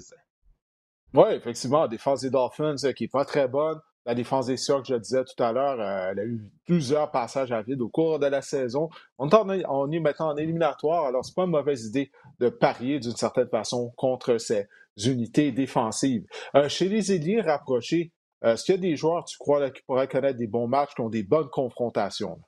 Oui, 1.14 1.28
effectivement, 1.32 1.82
la 1.82 1.88
défense 1.89 2.22
des 2.22 2.30
Dolphins 2.30 2.76
euh, 2.86 2.93
qui 2.93 3.04
n'est 3.04 3.10
pas 3.10 3.26
très 3.26 3.50
bonne. 3.50 3.80
La 4.06 4.16
défense 4.16 4.46
des 4.46 4.56
Sioux, 4.56 4.84
je 4.86 4.93
le 4.93 5.00
disais 5.00 5.24
tout 5.26 5.43
à 5.43 5.52
l'heure, 5.52 5.80
euh, 5.80 6.12
elle 6.12 6.20
a 6.20 6.26
eu 6.26 6.39
plusieurs 6.64 7.12
passages 7.12 7.52
à 7.52 7.62
vide 7.64 7.82
au 7.82 7.89
cours 7.89 8.20
de 8.20 8.28
la 8.28 8.41
saison. 8.41 8.89
On, 9.18 9.28
on 9.30 9.91
est 9.91 10.00
maintenant 10.00 10.30
en 10.30 10.38
éliminatoire, 10.38 11.06
alors 11.06 11.26
c'est 11.26 11.36
pas 11.36 11.43
une 11.43 11.52
mauvaise 11.52 11.88
idée 11.88 12.12
de 12.39 12.50
parier 12.50 13.00
d'une 13.00 13.16
certaine 13.16 13.50
façon 13.50 13.91
contre 13.98 14.38
ces 14.38 14.68
unités 15.06 15.52
défensives. 15.52 16.26
chez 16.68 16.88
les 16.88 17.12
ailiers 17.12 17.41
rapprochés, 17.41 18.14
est-ce 18.43 18.64
qu'il 18.64 18.76
y 18.76 18.78
a 18.78 18.82
des 18.82 18.96
joueurs, 18.96 19.26
tu 19.26 19.38
crois, 19.39 19.72
qui 19.72 19.82
pourraient 19.82 20.08
connaître 20.08 20.38
des 20.38 20.48
bons 20.48 20.68
matchs, 20.68 20.93
qui 20.93 21.02
ont 21.02 21.10
des 21.10 21.24
bonnes 21.24 21.50
confrontations? 21.50 22.39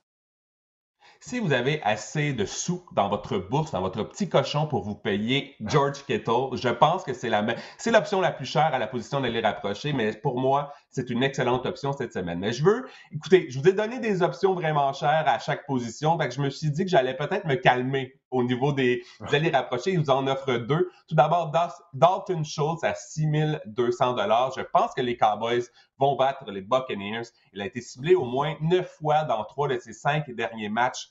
Si 1.20 1.40
vous 1.40 1.52
avez 1.52 1.82
assez 1.82 2.32
de 2.32 2.44
sous 2.44 2.86
dans 2.92 3.08
votre 3.08 3.38
bourse, 3.38 3.72
dans 3.72 3.80
votre 3.80 4.04
petit 4.04 4.28
cochon 4.28 4.68
pour 4.68 4.84
vous 4.84 4.94
payer 4.94 5.56
George 5.60 6.04
Kittle, 6.04 6.54
je 6.54 6.68
pense 6.68 7.02
que 7.02 7.12
c'est 7.12 7.28
la 7.28 7.44
c'est 7.76 7.90
l'option 7.90 8.20
la 8.20 8.30
plus 8.30 8.46
chère 8.46 8.72
à 8.72 8.78
la 8.78 8.86
position 8.86 9.20
de 9.20 9.26
les 9.26 9.40
rapprocher, 9.40 9.92
mais 9.92 10.12
pour 10.12 10.38
moi, 10.38 10.72
c'est 10.90 11.10
une 11.10 11.24
excellente 11.24 11.66
option 11.66 11.92
cette 11.92 12.12
semaine. 12.12 12.38
Mais 12.38 12.52
je 12.52 12.62
veux, 12.62 12.86
écoutez, 13.12 13.50
je 13.50 13.58
vous 13.58 13.66
ai 13.68 13.72
donné 13.72 13.98
des 13.98 14.22
options 14.22 14.54
vraiment 14.54 14.92
chères 14.92 15.24
à 15.26 15.40
chaque 15.40 15.66
position, 15.66 16.14
donc 16.14 16.30
je 16.30 16.40
me 16.40 16.50
suis 16.50 16.70
dit 16.70 16.84
que 16.84 16.90
j'allais 16.90 17.16
peut-être 17.16 17.46
me 17.46 17.56
calmer 17.56 18.14
au 18.30 18.42
niveau 18.42 18.72
des, 18.72 19.02
vous 19.20 19.34
allez 19.34 19.50
rapprocher, 19.50 19.92
il 19.92 20.00
vous 20.00 20.10
en 20.10 20.26
offre 20.26 20.54
deux. 20.54 20.90
Tout 21.08 21.14
d'abord, 21.14 21.52
Dalton 21.94 22.44
Schultz 22.44 22.84
à 22.84 22.94
6200 22.94 24.14
dollars. 24.14 24.52
Je 24.56 24.62
pense 24.62 24.92
que 24.94 25.00
les 25.00 25.16
Cowboys 25.16 25.64
vont 25.98 26.16
battre 26.16 26.50
les 26.50 26.60
Buccaneers. 26.60 27.28
Il 27.52 27.60
a 27.60 27.66
été 27.66 27.80
ciblé 27.80 28.14
au 28.14 28.24
moins 28.24 28.56
neuf 28.60 28.96
fois 28.98 29.24
dans 29.24 29.44
trois 29.44 29.68
de 29.68 29.78
ses 29.78 29.92
cinq 29.92 30.30
derniers 30.30 30.68
matchs 30.68 31.10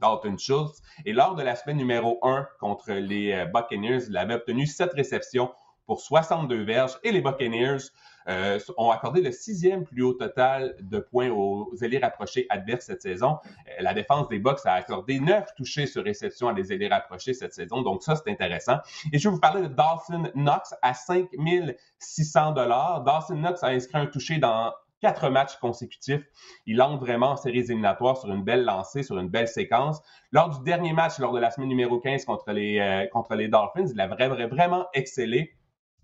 Dalton 0.00 0.38
Schultz. 0.38 0.80
Et 1.04 1.12
lors 1.12 1.34
de 1.34 1.42
la 1.42 1.56
semaine 1.56 1.76
numéro 1.76 2.18
1 2.22 2.46
contre 2.60 2.92
les 2.92 3.32
euh, 3.32 3.46
Buccaneers, 3.46 4.06
il 4.08 4.16
avait 4.16 4.34
obtenu 4.34 4.66
sept 4.66 4.92
réceptions 4.92 5.52
pour 5.86 6.00
62 6.00 6.62
verges 6.62 6.98
et 7.02 7.12
les 7.12 7.20
Buccaneers 7.20 7.78
euh, 8.26 8.58
ont 8.78 8.90
accordé 8.90 9.20
le 9.20 9.32
sixième 9.32 9.84
plus 9.84 10.02
haut 10.02 10.14
total 10.14 10.76
de 10.80 10.98
points 10.98 11.30
aux 11.30 11.70
ailiers 11.82 11.98
rapprochés 11.98 12.46
adverses 12.48 12.86
cette 12.86 13.02
saison. 13.02 13.38
Euh, 13.44 13.82
la 13.82 13.92
défense 13.92 14.28
des 14.28 14.38
Bucks 14.38 14.64
a 14.64 14.72
accordé 14.72 15.20
neuf 15.20 15.54
touchés 15.56 15.86
sur 15.86 16.04
réception 16.04 16.48
à 16.48 16.54
des 16.54 16.72
ailiers 16.72 16.88
rapprochés 16.88 17.34
cette 17.34 17.52
saison, 17.52 17.82
donc 17.82 18.02
ça 18.02 18.16
c'est 18.16 18.30
intéressant. 18.30 18.78
Et 19.12 19.18
je 19.18 19.28
vais 19.28 19.34
vous 19.34 19.40
parler 19.40 19.62
de 19.62 19.68
Dawson 19.68 20.30
Knox 20.34 20.74
à 20.80 20.94
5600 20.94 22.52
dollars. 22.52 23.02
Dawson 23.04 23.36
Knox 23.36 23.62
a 23.62 23.68
inscrit 23.68 23.98
un 23.98 24.06
touché 24.06 24.38
dans 24.38 24.72
quatre 25.04 25.28
matchs 25.28 25.56
consécutifs. 25.56 26.22
Il 26.64 26.80
entre 26.80 27.04
vraiment 27.04 27.32
en 27.32 27.36
séries 27.36 27.58
éliminatoires 27.58 28.16
sur 28.16 28.32
une 28.32 28.42
belle 28.42 28.64
lancée, 28.64 29.02
sur 29.02 29.18
une 29.18 29.28
belle 29.28 29.48
séquence. 29.48 30.00
Lors 30.32 30.48
du 30.48 30.64
dernier 30.64 30.94
match, 30.94 31.18
lors 31.18 31.32
de 31.34 31.38
la 31.38 31.50
semaine 31.50 31.68
numéro 31.68 32.00
15 32.00 32.24
contre 32.24 32.52
les, 32.52 32.78
euh, 32.78 33.06
contre 33.08 33.34
les 33.34 33.48
Dolphins, 33.48 33.86
il 33.92 34.00
a 34.00 34.06
vraiment, 34.06 34.48
vraiment 34.48 34.86
excellé. 34.94 35.54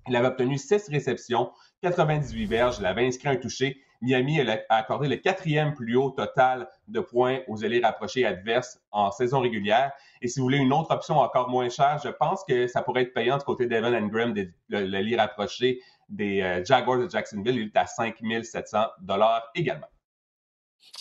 Il 0.08 0.16
avait 0.16 0.28
obtenu 0.28 0.58
six 0.58 0.88
réceptions, 0.88 1.52
98 1.82 2.46
verges, 2.46 2.76
il 2.78 2.86
avait 2.86 3.06
inscrit 3.06 3.28
un 3.28 3.36
touché. 3.36 3.82
Miami 4.02 4.40
a 4.40 4.64
accordé 4.70 5.08
le 5.08 5.16
quatrième 5.16 5.74
plus 5.74 5.94
haut 5.96 6.10
total 6.10 6.68
de 6.88 7.00
points 7.00 7.40
aux 7.48 7.64
allées 7.64 7.80
rapprochés 7.80 8.24
adverses 8.24 8.80
en 8.92 9.10
saison 9.10 9.40
régulière. 9.40 9.92
Et 10.22 10.28
si 10.28 10.40
vous 10.40 10.46
voulez 10.46 10.58
une 10.58 10.72
autre 10.72 10.90
option 10.90 11.18
encore 11.18 11.50
moins 11.50 11.68
chère, 11.68 12.00
je 12.02 12.08
pense 12.08 12.42
que 12.44 12.66
ça 12.66 12.82
pourrait 12.82 13.02
être 13.02 13.12
payant 13.12 13.36
du 13.36 13.44
côté 13.44 13.66
d'Evan 13.66 13.94
Engram, 13.94 14.34
le, 14.68 15.00
lit 15.00 15.16
rapproché 15.16 15.80
des 16.08 16.40
euh, 16.40 16.64
Jaguars 16.64 16.98
de 16.98 17.10
Jacksonville. 17.10 17.56
Il 17.56 17.66
est 17.66 17.76
à 17.76 17.86
5700 17.86 18.78
dollars 19.02 19.44
également. 19.54 19.88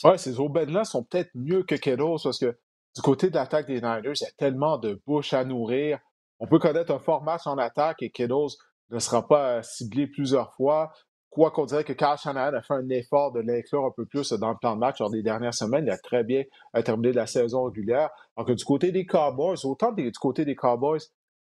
Oui, 0.04 0.20
ces 0.20 0.40
aubaines-là 0.40 0.84
sont 0.84 1.04
peut-être 1.04 1.32
mieux 1.36 1.64
que 1.64 1.76
Kedos 1.76 2.20
parce 2.24 2.40
que 2.40 2.58
du 2.96 3.02
côté 3.02 3.30
de 3.30 3.36
l'attaque 3.36 3.68
des 3.68 3.82
Niners, 3.82 4.14
il 4.20 4.24
y 4.24 4.28
a 4.28 4.32
tellement 4.38 4.78
de 4.78 5.02
bouches 5.08 5.34
à 5.34 5.46
nourrir. 5.46 6.00
On 6.40 6.48
peut 6.48 6.60
connaître 6.60 6.92
un 6.94 7.00
fort 7.00 7.24
match 7.24 7.48
en 7.48 7.58
attaque 7.58 8.02
et 8.02 8.10
Kedos 8.10 8.50
ne 8.92 9.00
sera 9.00 9.28
pas 9.28 9.58
euh, 9.58 9.62
ciblé 9.62 10.08
plusieurs 10.08 10.54
fois. 10.54 10.92
Quoi 11.30 11.52
qu'on 11.52 11.66
dirait 11.66 11.84
que 11.84 11.94
Carl 11.94 12.18
Shanahan 12.18 12.56
a 12.56 12.62
fait 12.62 12.74
un 12.74 12.90
effort 12.90 13.32
de 13.32 13.40
l'inclure 13.40 13.86
un 13.86 13.92
peu 13.96 14.06
plus 14.06 14.34
dans 14.34 14.50
le 14.50 14.58
plan 14.58 14.74
de 14.74 14.80
match 14.80 15.00
lors 15.00 15.12
des 15.12 15.22
dernières 15.22 15.54
semaines. 15.54 15.86
Il 15.86 15.92
a 15.92 15.98
très 15.98 16.24
bien 16.24 16.44
euh, 16.76 16.82
terminé 16.82 17.14
la 17.14 17.28
saison 17.28 17.66
régulière. 17.66 18.10
Alors 18.36 18.48
que 18.48 18.54
du 18.54 18.66
côté 18.66 18.92
des 18.92 19.06
Cowboys, 19.06 19.64
autant 19.64 19.92
du 19.92 20.12
côté 20.14 20.44
des 20.44 20.56
Cowboys 20.56 21.02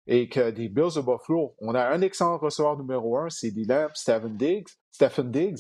et 0.08 0.28
que 0.28 0.50
des 0.50 0.70
Bills 0.70 0.96
de 0.96 1.02
Buffalo, 1.02 1.56
on 1.60 1.76
a 1.76 1.88
un 1.88 2.02
excellent 2.02 2.38
receveur 2.38 2.78
numéro 2.78 3.18
un, 3.18 3.30
c'est 3.30 3.52
Dylan 3.52 3.90
Stephen 3.94 4.36
Diggs. 4.38 4.68
Stephen 4.92 5.32
Diggs. 5.32 5.60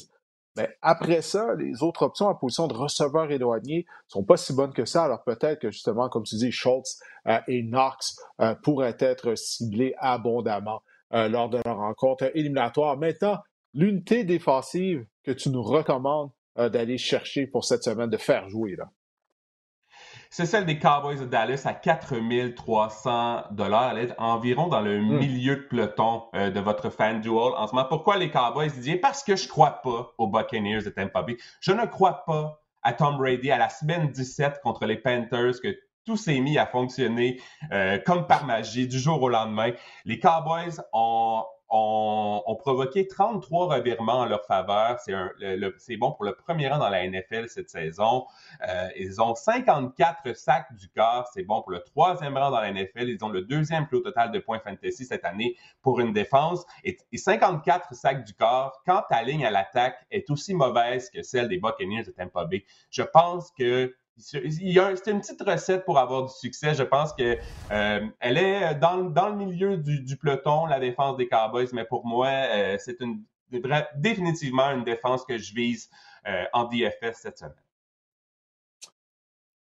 Mais 0.57 0.69
après 0.81 1.21
ça, 1.21 1.53
les 1.55 1.83
autres 1.83 2.03
options 2.03 2.27
en 2.27 2.35
position 2.35 2.67
de 2.67 2.73
receveur 2.73 3.29
éloigné 3.29 3.85
sont 4.07 4.23
pas 4.23 4.37
si 4.37 4.53
bonnes 4.53 4.71
que 4.71 4.85
ça. 4.85 5.03
Alors 5.03 5.21
peut-être 5.23 5.59
que 5.59 5.69
justement, 5.69 6.07
comme 6.07 6.23
tu 6.23 6.35
dis, 6.35 6.51
Schultz 6.51 6.99
euh, 7.27 7.39
et 7.47 7.61
Knox 7.61 8.15
pourraient 8.63 8.95
être 8.99 9.35
ciblés 9.35 9.93
abondamment. 9.99 10.81
Euh, 11.13 11.29
lors 11.29 11.49
de 11.49 11.59
la 11.63 11.73
rencontre 11.73 12.31
éliminatoire. 12.33 12.97
Maintenant, 12.97 13.37
l'unité 13.75 14.23
défensive 14.23 15.05
que 15.23 15.31
tu 15.31 15.49
nous 15.49 15.61
recommandes 15.61 16.31
euh, 16.57 16.67
d'aller 16.67 16.97
chercher 16.97 17.45
pour 17.45 17.63
cette 17.63 17.83
semaine, 17.83 18.09
de 18.09 18.17
faire 18.17 18.49
jouer. 18.49 18.75
là? 18.75 18.89
C'est 20.31 20.47
celle 20.47 20.65
des 20.65 20.79
Cowboys 20.79 21.19
de 21.19 21.25
Dallas 21.25 21.61
à 21.65 21.73
4300 21.73 23.43
dollars. 23.51 23.95
Elle 23.95 24.09
est 24.09 24.13
environ 24.17 24.67
dans 24.67 24.81
le 24.81 24.99
hmm. 24.99 25.19
milieu 25.19 25.55
de 25.57 25.61
peloton 25.61 26.23
euh, 26.33 26.49
de 26.49 26.59
votre 26.59 26.89
fan 26.89 27.21
duel 27.21 27.53
en 27.55 27.67
ce 27.67 27.75
moment. 27.75 27.87
Pourquoi 27.87 28.17
les 28.17 28.31
Cowboys, 28.31 28.71
Didier? 28.71 28.97
Parce 28.97 29.23
que 29.23 29.35
je 29.35 29.47
crois 29.47 29.81
pas 29.83 30.11
aux 30.17 30.27
Buccaneers 30.27 30.81
de 30.81 30.89
Tampa 30.89 31.21
Bay. 31.21 31.37
Je 31.61 31.71
ne 31.71 31.85
crois 31.85 32.25
pas 32.25 32.63
à 32.81 32.93
Tom 32.93 33.17
Brady 33.17 33.51
à 33.51 33.59
la 33.59 33.69
semaine 33.69 34.09
17 34.09 34.59
contre 34.63 34.85
les 34.85 34.97
Panthers 34.97 35.61
que 35.61 35.77
tout 36.05 36.17
s'est 36.17 36.39
mis 36.39 36.57
à 36.57 36.65
fonctionner 36.65 37.41
euh, 37.71 37.97
comme 38.05 38.27
par 38.27 38.45
magie 38.45 38.87
du 38.87 38.99
jour 38.99 39.21
au 39.21 39.29
lendemain. 39.29 39.71
Les 40.05 40.19
Cowboys 40.19 40.81
ont, 40.93 41.43
provoqué 42.59 43.07
33 43.07 43.75
revirements 43.75 44.19
en 44.19 44.25
leur 44.25 44.45
faveur. 44.45 44.99
C'est 44.99 45.97
bon 45.97 46.11
pour 46.13 46.23
le 46.23 46.35
premier 46.35 46.69
rang 46.69 46.77
dans 46.77 46.89
la 46.89 47.07
NFL 47.07 47.49
cette 47.49 47.69
saison. 47.69 48.25
Euh, 48.67 48.87
ils 48.97 49.21
ont 49.21 49.35
54 49.35 50.35
sacs 50.35 50.73
du 50.75 50.87
corps. 50.89 51.27
C'est 51.33 51.43
bon 51.43 51.61
pour 51.61 51.71
le 51.71 51.81
troisième 51.81 52.37
rang 52.37 52.51
dans 52.51 52.61
la 52.61 52.71
NFL. 52.71 53.09
Ils 53.09 53.23
ont 53.23 53.29
le 53.29 53.41
deuxième 53.41 53.87
plus 53.87 53.97
haut 53.97 54.01
total 54.01 54.31
de 54.31 54.39
points 54.39 54.59
fantasy 54.59 55.05
cette 55.05 55.25
année 55.25 55.57
pour 55.81 55.99
une 55.99 56.13
défense. 56.13 56.65
Et, 56.83 56.97
54 57.13 57.93
sacs 57.93 58.23
du 58.23 58.33
corps, 58.33 58.81
quand 58.85 59.03
ta 59.09 59.23
ligne 59.23 59.45
à 59.45 59.51
l'attaque 59.51 59.97
est 60.11 60.29
aussi 60.29 60.53
mauvaise 60.53 61.09
que 61.09 61.23
celle 61.23 61.49
des 61.49 61.57
Buccaneers 61.57 62.03
de 62.03 62.11
Tampa 62.11 62.45
Bay, 62.45 62.63
je 62.89 63.03
pense 63.03 63.51
que 63.51 63.93
c'est 64.17 65.07
une 65.07 65.19
petite 65.19 65.41
recette 65.41 65.85
pour 65.85 65.99
avoir 65.99 66.25
du 66.25 66.33
succès. 66.33 66.73
Je 66.73 66.83
pense 66.83 67.13
que 67.13 67.37
euh, 67.71 68.07
elle 68.19 68.37
est 68.37 68.75
dans, 68.75 68.97
le 68.97 69.35
milieu 69.35 69.77
du, 69.77 70.17
peloton, 70.17 70.65
la 70.65 70.79
défense 70.79 71.17
des 71.17 71.27
Cowboys, 71.27 71.67
mais 71.73 71.85
pour 71.85 72.05
moi, 72.05 72.27
euh, 72.27 72.77
c'est 72.79 72.97
définitivement 73.95 74.71
une 74.71 74.83
défense 74.83 75.25
que 75.25 75.37
je 75.37 75.53
vise 75.53 75.89
euh, 76.27 76.45
en 76.53 76.65
DFS 76.65 77.13
cette 77.13 77.37
semaine. 77.37 77.53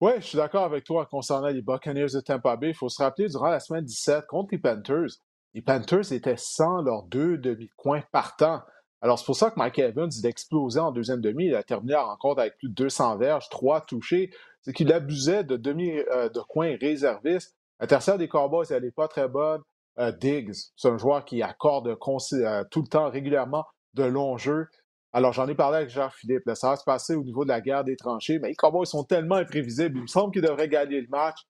Oui, 0.00 0.12
je 0.16 0.24
suis 0.24 0.36
d'accord 0.36 0.64
avec 0.64 0.84
toi 0.84 1.06
concernant 1.06 1.48
les 1.48 1.62
Buccaneers 1.62 2.12
de 2.14 2.20
Tampa 2.20 2.56
Bay. 2.56 2.70
Il 2.70 2.74
faut 2.74 2.88
se 2.88 3.02
rappeler, 3.02 3.28
durant 3.28 3.48
la 3.48 3.60
semaine 3.60 3.84
17, 3.84 4.26
contre 4.26 4.50
les 4.52 4.58
Panthers, 4.58 5.18
les 5.54 5.62
Panthers 5.62 6.12
étaient 6.12 6.36
sans 6.36 6.82
leurs 6.82 7.04
deux 7.04 7.38
demi-coins 7.38 8.02
partants. 8.12 8.60
Alors, 9.04 9.18
c'est 9.18 9.26
pour 9.26 9.36
ça 9.36 9.50
que 9.50 9.58
Mike 9.58 9.78
Evans, 9.80 10.10
il 10.10 10.26
a 10.26 10.30
explosé 10.30 10.80
en 10.80 10.90
deuxième 10.90 11.20
demi. 11.20 11.44
Il 11.48 11.54
a 11.54 11.62
terminé 11.62 11.92
la 11.92 12.04
rencontre 12.04 12.40
avec 12.40 12.56
plus 12.56 12.70
de 12.70 12.74
200 12.74 13.18
verges, 13.18 13.50
trois 13.50 13.82
touchés. 13.82 14.30
C'est 14.62 14.72
qu'il 14.72 14.90
abusait 14.94 15.44
de 15.44 15.58
demi 15.58 15.90
euh, 15.90 16.30
de 16.30 16.40
coins 16.40 16.74
réservistes. 16.80 17.54
La 17.80 17.86
tertiaire 17.86 18.16
des 18.16 18.28
Cowboys, 18.28 18.64
elle 18.70 18.82
n'est 18.82 18.90
pas 18.90 19.06
très 19.06 19.28
bonne. 19.28 19.60
Euh, 19.98 20.10
Diggs, 20.10 20.54
c'est 20.74 20.88
un 20.88 20.96
joueur 20.96 21.26
qui 21.26 21.42
accorde 21.42 21.86
euh, 21.88 22.64
tout 22.70 22.80
le 22.80 22.88
temps, 22.88 23.10
régulièrement, 23.10 23.66
de 23.92 24.04
longs 24.04 24.38
jeux. 24.38 24.68
Alors, 25.12 25.34
j'en 25.34 25.48
ai 25.48 25.54
parlé 25.54 25.76
avec 25.76 25.90
Jean-Philippe. 25.90 26.50
Ça 26.54 26.70
va 26.70 26.76
se 26.76 26.84
passer 26.84 27.14
au 27.14 27.24
niveau 27.24 27.44
de 27.44 27.50
la 27.50 27.60
guerre 27.60 27.84
des 27.84 27.96
tranchées, 27.96 28.38
mais 28.38 28.48
les 28.48 28.54
Cowboys 28.54 28.86
sont 28.86 29.04
tellement 29.04 29.34
imprévisibles. 29.34 29.98
Il 29.98 30.02
me 30.04 30.06
semble 30.06 30.32
qu'ils 30.32 30.40
devraient 30.40 30.70
gagner 30.70 31.02
le 31.02 31.08
match. 31.08 31.40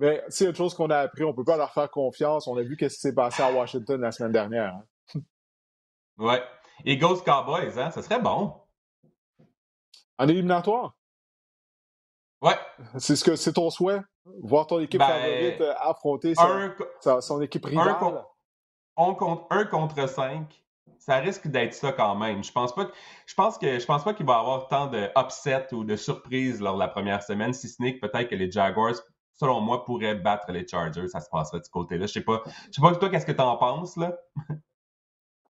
Mais 0.00 0.24
c'est 0.28 0.46
une 0.46 0.56
chose 0.56 0.74
qu'on 0.74 0.90
a 0.90 0.98
appris. 0.98 1.22
On 1.22 1.30
ne 1.30 1.36
peut 1.36 1.44
pas 1.44 1.56
leur 1.56 1.72
faire 1.72 1.88
confiance. 1.88 2.48
On 2.48 2.56
a 2.56 2.62
vu 2.62 2.76
ce 2.80 2.86
qui 2.86 2.90
s'est 2.90 3.14
passé 3.14 3.44
à 3.44 3.52
Washington 3.52 4.00
la 4.00 4.10
semaine 4.10 4.32
dernière. 4.32 4.74
Hein. 4.74 5.20
Ouais. 6.18 6.42
Eagles 6.84 7.22
Cowboys, 7.24 7.78
hein? 7.78 7.90
Ça 7.90 8.02
serait 8.02 8.20
bon. 8.20 8.54
En 10.18 10.28
éliminatoire? 10.28 10.94
Ouais. 12.42 12.58
C'est 12.98 13.16
ce 13.16 13.24
que 13.24 13.36
c'est 13.36 13.54
ton 13.54 13.70
souhait? 13.70 14.00
Voir 14.42 14.66
ton 14.66 14.80
équipe 14.80 14.98
ben, 14.98 15.06
favorite 15.06 15.60
euh, 15.60 15.74
affronter 15.78 16.34
son, 17.20 17.40
équipe 17.40 17.64
rivale? 17.64 17.88
Un, 18.96 19.14
contre, 19.14 19.46
un 19.50 19.64
contre 19.64 20.08
cinq. 20.08 20.62
Ça 20.98 21.16
risque 21.16 21.46
d'être 21.46 21.74
ça 21.74 21.92
quand 21.92 22.16
même. 22.16 22.42
Je 22.42 22.50
pense 22.50 22.74
pas 22.74 22.86
que, 22.86 22.92
je 23.26 23.34
pense 23.34 23.58
que 23.58 23.78
je 23.78 23.86
pense 23.86 24.02
pas 24.02 24.14
qu'il 24.14 24.26
va 24.26 24.34
y 24.34 24.40
avoir 24.40 24.66
tant 24.68 24.86
de 24.88 25.08
upset 25.16 25.72
ou 25.72 25.84
de 25.84 25.94
surprises 25.94 26.60
lors 26.60 26.74
de 26.74 26.80
la 26.80 26.88
première 26.88 27.22
semaine, 27.22 27.52
si 27.52 27.68
ce 27.68 27.80
n'est 27.80 27.98
que 27.98 28.06
peut-être 28.06 28.28
que 28.28 28.34
les 28.34 28.50
Jaguars, 28.50 28.94
selon 29.34 29.60
moi, 29.60 29.84
pourraient 29.84 30.16
battre 30.16 30.50
les 30.50 30.66
Chargers. 30.66 31.08
Ça 31.08 31.20
se 31.20 31.28
passerait 31.30 31.60
de 31.60 31.64
ce 31.64 31.70
côté-là. 31.70 32.06
Je 32.06 32.12
sais 32.12 32.22
pas. 32.22 32.42
Je 32.46 32.72
sais 32.72 32.80
pas 32.80 32.94
toi, 32.96 33.08
qu'est-ce 33.08 33.26
que 33.26 33.32
tu 33.32 33.40
en 33.40 33.56
penses, 33.56 33.96
là? 33.96 34.16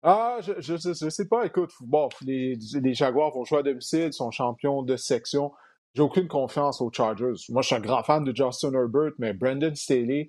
Ah, 0.06 0.36
je, 0.42 0.52
je, 0.58 0.76
je, 0.76 1.08
sais 1.08 1.26
pas. 1.26 1.46
Écoute, 1.46 1.70
bon, 1.80 2.10
les, 2.20 2.58
les 2.74 2.92
Jaguars 2.92 3.32
vont 3.32 3.44
jouer 3.44 3.60
à 3.60 3.62
domicile, 3.62 4.12
sont 4.12 4.30
champions 4.30 4.82
de 4.82 4.96
section. 4.96 5.50
J'ai 5.94 6.02
aucune 6.02 6.28
confiance 6.28 6.82
aux 6.82 6.90
Chargers. 6.92 7.32
Moi, 7.48 7.62
je 7.62 7.68
suis 7.68 7.74
un 7.74 7.80
grand 7.80 8.02
fan 8.02 8.22
de 8.22 8.36
Justin 8.36 8.74
Herbert, 8.74 9.12
mais 9.18 9.32
Brandon 9.32 9.74
Staley 9.74 10.28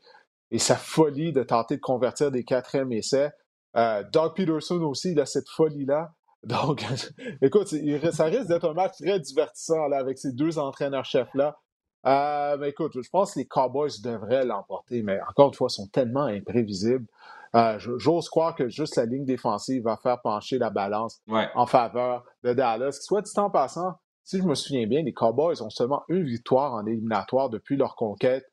et 0.51 0.59
sa 0.59 0.77
folie 0.77 1.33
de 1.33 1.43
tenter 1.43 1.75
de 1.75 1.81
convertir 1.81 2.31
des 2.31 2.45
quatrièmes 2.45 2.93
essais. 2.93 3.31
Euh, 3.75 4.01
Doug 4.13 4.33
Peterson 4.35 4.81
aussi, 4.83 5.11
il 5.11 5.19
a 5.19 5.25
cette 5.25 5.49
folie-là. 5.49 6.13
Donc, 6.45 6.85
écoute, 7.41 7.67
ça 8.13 8.25
risque 8.25 8.47
d'être 8.47 8.69
un 8.69 8.73
match 8.73 8.93
très 9.01 9.19
divertissant 9.19 9.91
avec 9.91 10.17
ces 10.19 10.31
deux 10.31 10.57
entraîneurs-chefs-là. 10.57 11.57
Euh, 12.05 12.57
mais 12.59 12.69
écoute, 12.69 12.93
je 12.95 13.09
pense 13.09 13.33
que 13.33 13.39
les 13.39 13.47
Cowboys 13.47 13.99
devraient 14.01 14.45
l'emporter, 14.45 15.01
mais 15.01 15.19
encore 15.27 15.49
une 15.49 15.53
fois, 15.55 15.67
ils 15.69 15.73
sont 15.73 15.87
tellement 15.87 16.25
imprévisibles. 16.25 17.07
Euh, 17.55 17.79
j'ose 17.79 18.27
croire 18.27 18.53
que 18.55 18.67
juste 18.67 18.97
la 18.97 19.05
ligne 19.05 19.25
défensive 19.25 19.83
va 19.83 19.97
faire 19.97 20.21
pencher 20.21 20.57
la 20.57 20.69
balance 20.69 21.21
en 21.55 21.65
faveur 21.65 22.23
de 22.43 22.53
Dallas. 22.53 22.97
Soit 23.01 23.21
dit 23.21 23.31
en 23.37 23.49
passant, 23.49 23.93
si 24.23 24.39
je 24.39 24.43
me 24.43 24.55
souviens 24.55 24.87
bien, 24.87 25.03
les 25.03 25.13
Cowboys 25.13 25.61
ont 25.61 25.69
seulement 25.69 26.03
une 26.09 26.23
victoire 26.23 26.73
en 26.73 26.85
éliminatoire 26.85 27.49
depuis 27.49 27.77
leur 27.77 27.95
conquête 27.95 28.43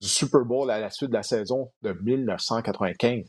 du 0.00 0.08
Super 0.08 0.44
Bowl 0.44 0.70
à 0.70 0.78
la 0.78 0.90
suite 0.90 1.10
de 1.10 1.14
la 1.14 1.22
saison 1.22 1.72
de 1.82 1.92
1995. 1.92 3.24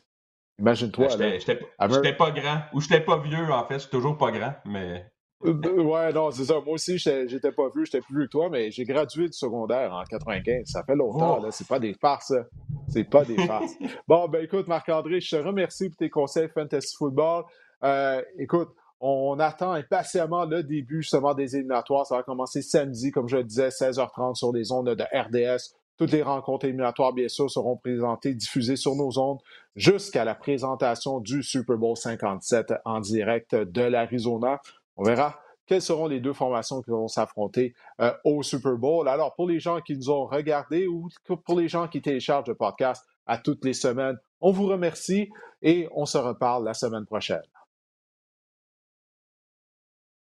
Imagine-toi. 0.60 1.08
Ben, 1.18 1.40
j'étais 1.40 2.16
pas 2.16 2.32
grand. 2.32 2.62
Ou 2.74 2.82
j'étais 2.82 3.02
pas 3.02 3.18
vieux, 3.18 3.52
en 3.52 3.66
fait. 3.66 3.76
Je 3.76 3.80
suis 3.80 3.90
toujours 3.90 4.18
pas 4.18 4.32
grand, 4.32 4.54
mais. 4.66 5.06
Euh, 5.46 5.54
euh, 5.66 5.84
ouais, 5.84 6.14
non, 6.14 6.32
c'est 6.32 6.46
ça. 6.46 6.56
Moi 6.56 6.74
aussi, 6.74 6.98
j'étais 6.98 7.52
pas 7.52 7.70
vu, 7.74 7.86
j'étais 7.86 8.02
plus 8.02 8.16
vieux 8.16 8.26
que 8.26 8.32
toi, 8.32 8.50
mais 8.50 8.72
j'ai 8.72 8.84
gradué 8.84 9.28
du 9.28 9.34
secondaire 9.34 9.93
en 9.93 10.04
95. 10.04 10.66
Ça 10.66 10.84
fait 10.84 10.96
longtemps, 10.96 11.38
oh. 11.39 11.43
là. 11.43 11.52
C'est 11.52 11.68
pas 11.68 11.80
des 11.80 11.93
farces, 11.93 12.34
C'est 12.88 13.04
pas 13.04 13.24
des 13.24 13.38
farces. 13.46 13.74
bon, 14.08 14.28
ben 14.28 14.43
écoute, 14.43 14.68
Marc-André, 14.68 15.20
je 15.22 15.36
te 15.36 15.41
remercie 15.41 15.89
pour 15.89 15.98
tes 15.98 16.10
conseils 16.10 16.50
Fantasy 16.50 16.96
Football. 16.98 17.43
Euh, 17.84 18.22
écoute, 18.39 18.70
on 19.00 19.38
attend 19.39 19.74
impatiemment 19.74 20.46
le 20.46 20.64
début 20.64 21.02
justement 21.02 21.34
des 21.34 21.56
éliminatoires. 21.56 22.06
Ça 22.06 22.16
va 22.16 22.24
commencer 22.24 22.62
samedi, 22.62 23.12
comme 23.12 23.28
je 23.28 23.38
le 23.38 23.43
disais, 23.43 23.68
16h30 23.68 24.36
sur 24.36 24.52
les 24.52 24.72
ondes 24.72 24.89
de 24.89 25.04
RDS. 25.04 25.76
Toutes 25.98 26.12
les 26.12 26.24
rencontres 26.24 26.66
éliminatoires, 26.66 27.14
bien 27.14 27.30
sûr, 27.30 27.50
seront 27.50 27.78
présentées, 27.78 28.34
diffusées 28.34 28.76
sur 28.76 28.96
nos 28.96 29.18
ondes 29.18 29.39
jusqu'à 29.76 30.26
la 30.26 30.36
présentation 30.36 31.20
du 31.20 31.41
Super 31.41 31.78
Bowl 31.78 31.96
57 31.96 32.74
en 32.84 33.00
direct 33.00 33.56
de 33.56 33.82
l'Arizona. 33.82 34.60
On 34.98 35.04
verra 35.04 35.39
quelles 35.66 35.82
seront 35.82 36.08
les 36.08 36.20
deux 36.20 36.34
formations 36.34 36.82
qui 36.82 36.91
vont 36.91 37.08
s'affronter 37.08 37.74
euh, 38.00 38.14
au 38.24 38.43
Super 38.43 38.78
Bowl. 38.78 39.08
Alors, 39.08 39.34
pour 39.36 39.48
les 39.48 39.60
gens 39.60 39.82
qui 39.82 39.96
nous 39.96 40.10
ont 40.10 40.26
regardés 40.26 40.88
ou 40.88 41.10
pour 41.46 41.60
les 41.60 41.68
gens 41.68 41.88
qui 41.88 42.02
téléchargent 42.02 42.48
le 42.48 42.56
podcast 42.56 43.04
à 43.26 43.38
toutes 43.38 43.66
les 43.66 43.74
semaines, 43.74 44.18
on 44.41 44.52
vous 44.52 44.68
remercie 44.68 45.30
et 45.62 45.88
on 45.91 46.06
se 46.06 46.18
reparle 46.18 46.64
la 46.66 46.74
semaine 46.74 47.06
prochaine. 47.06 47.41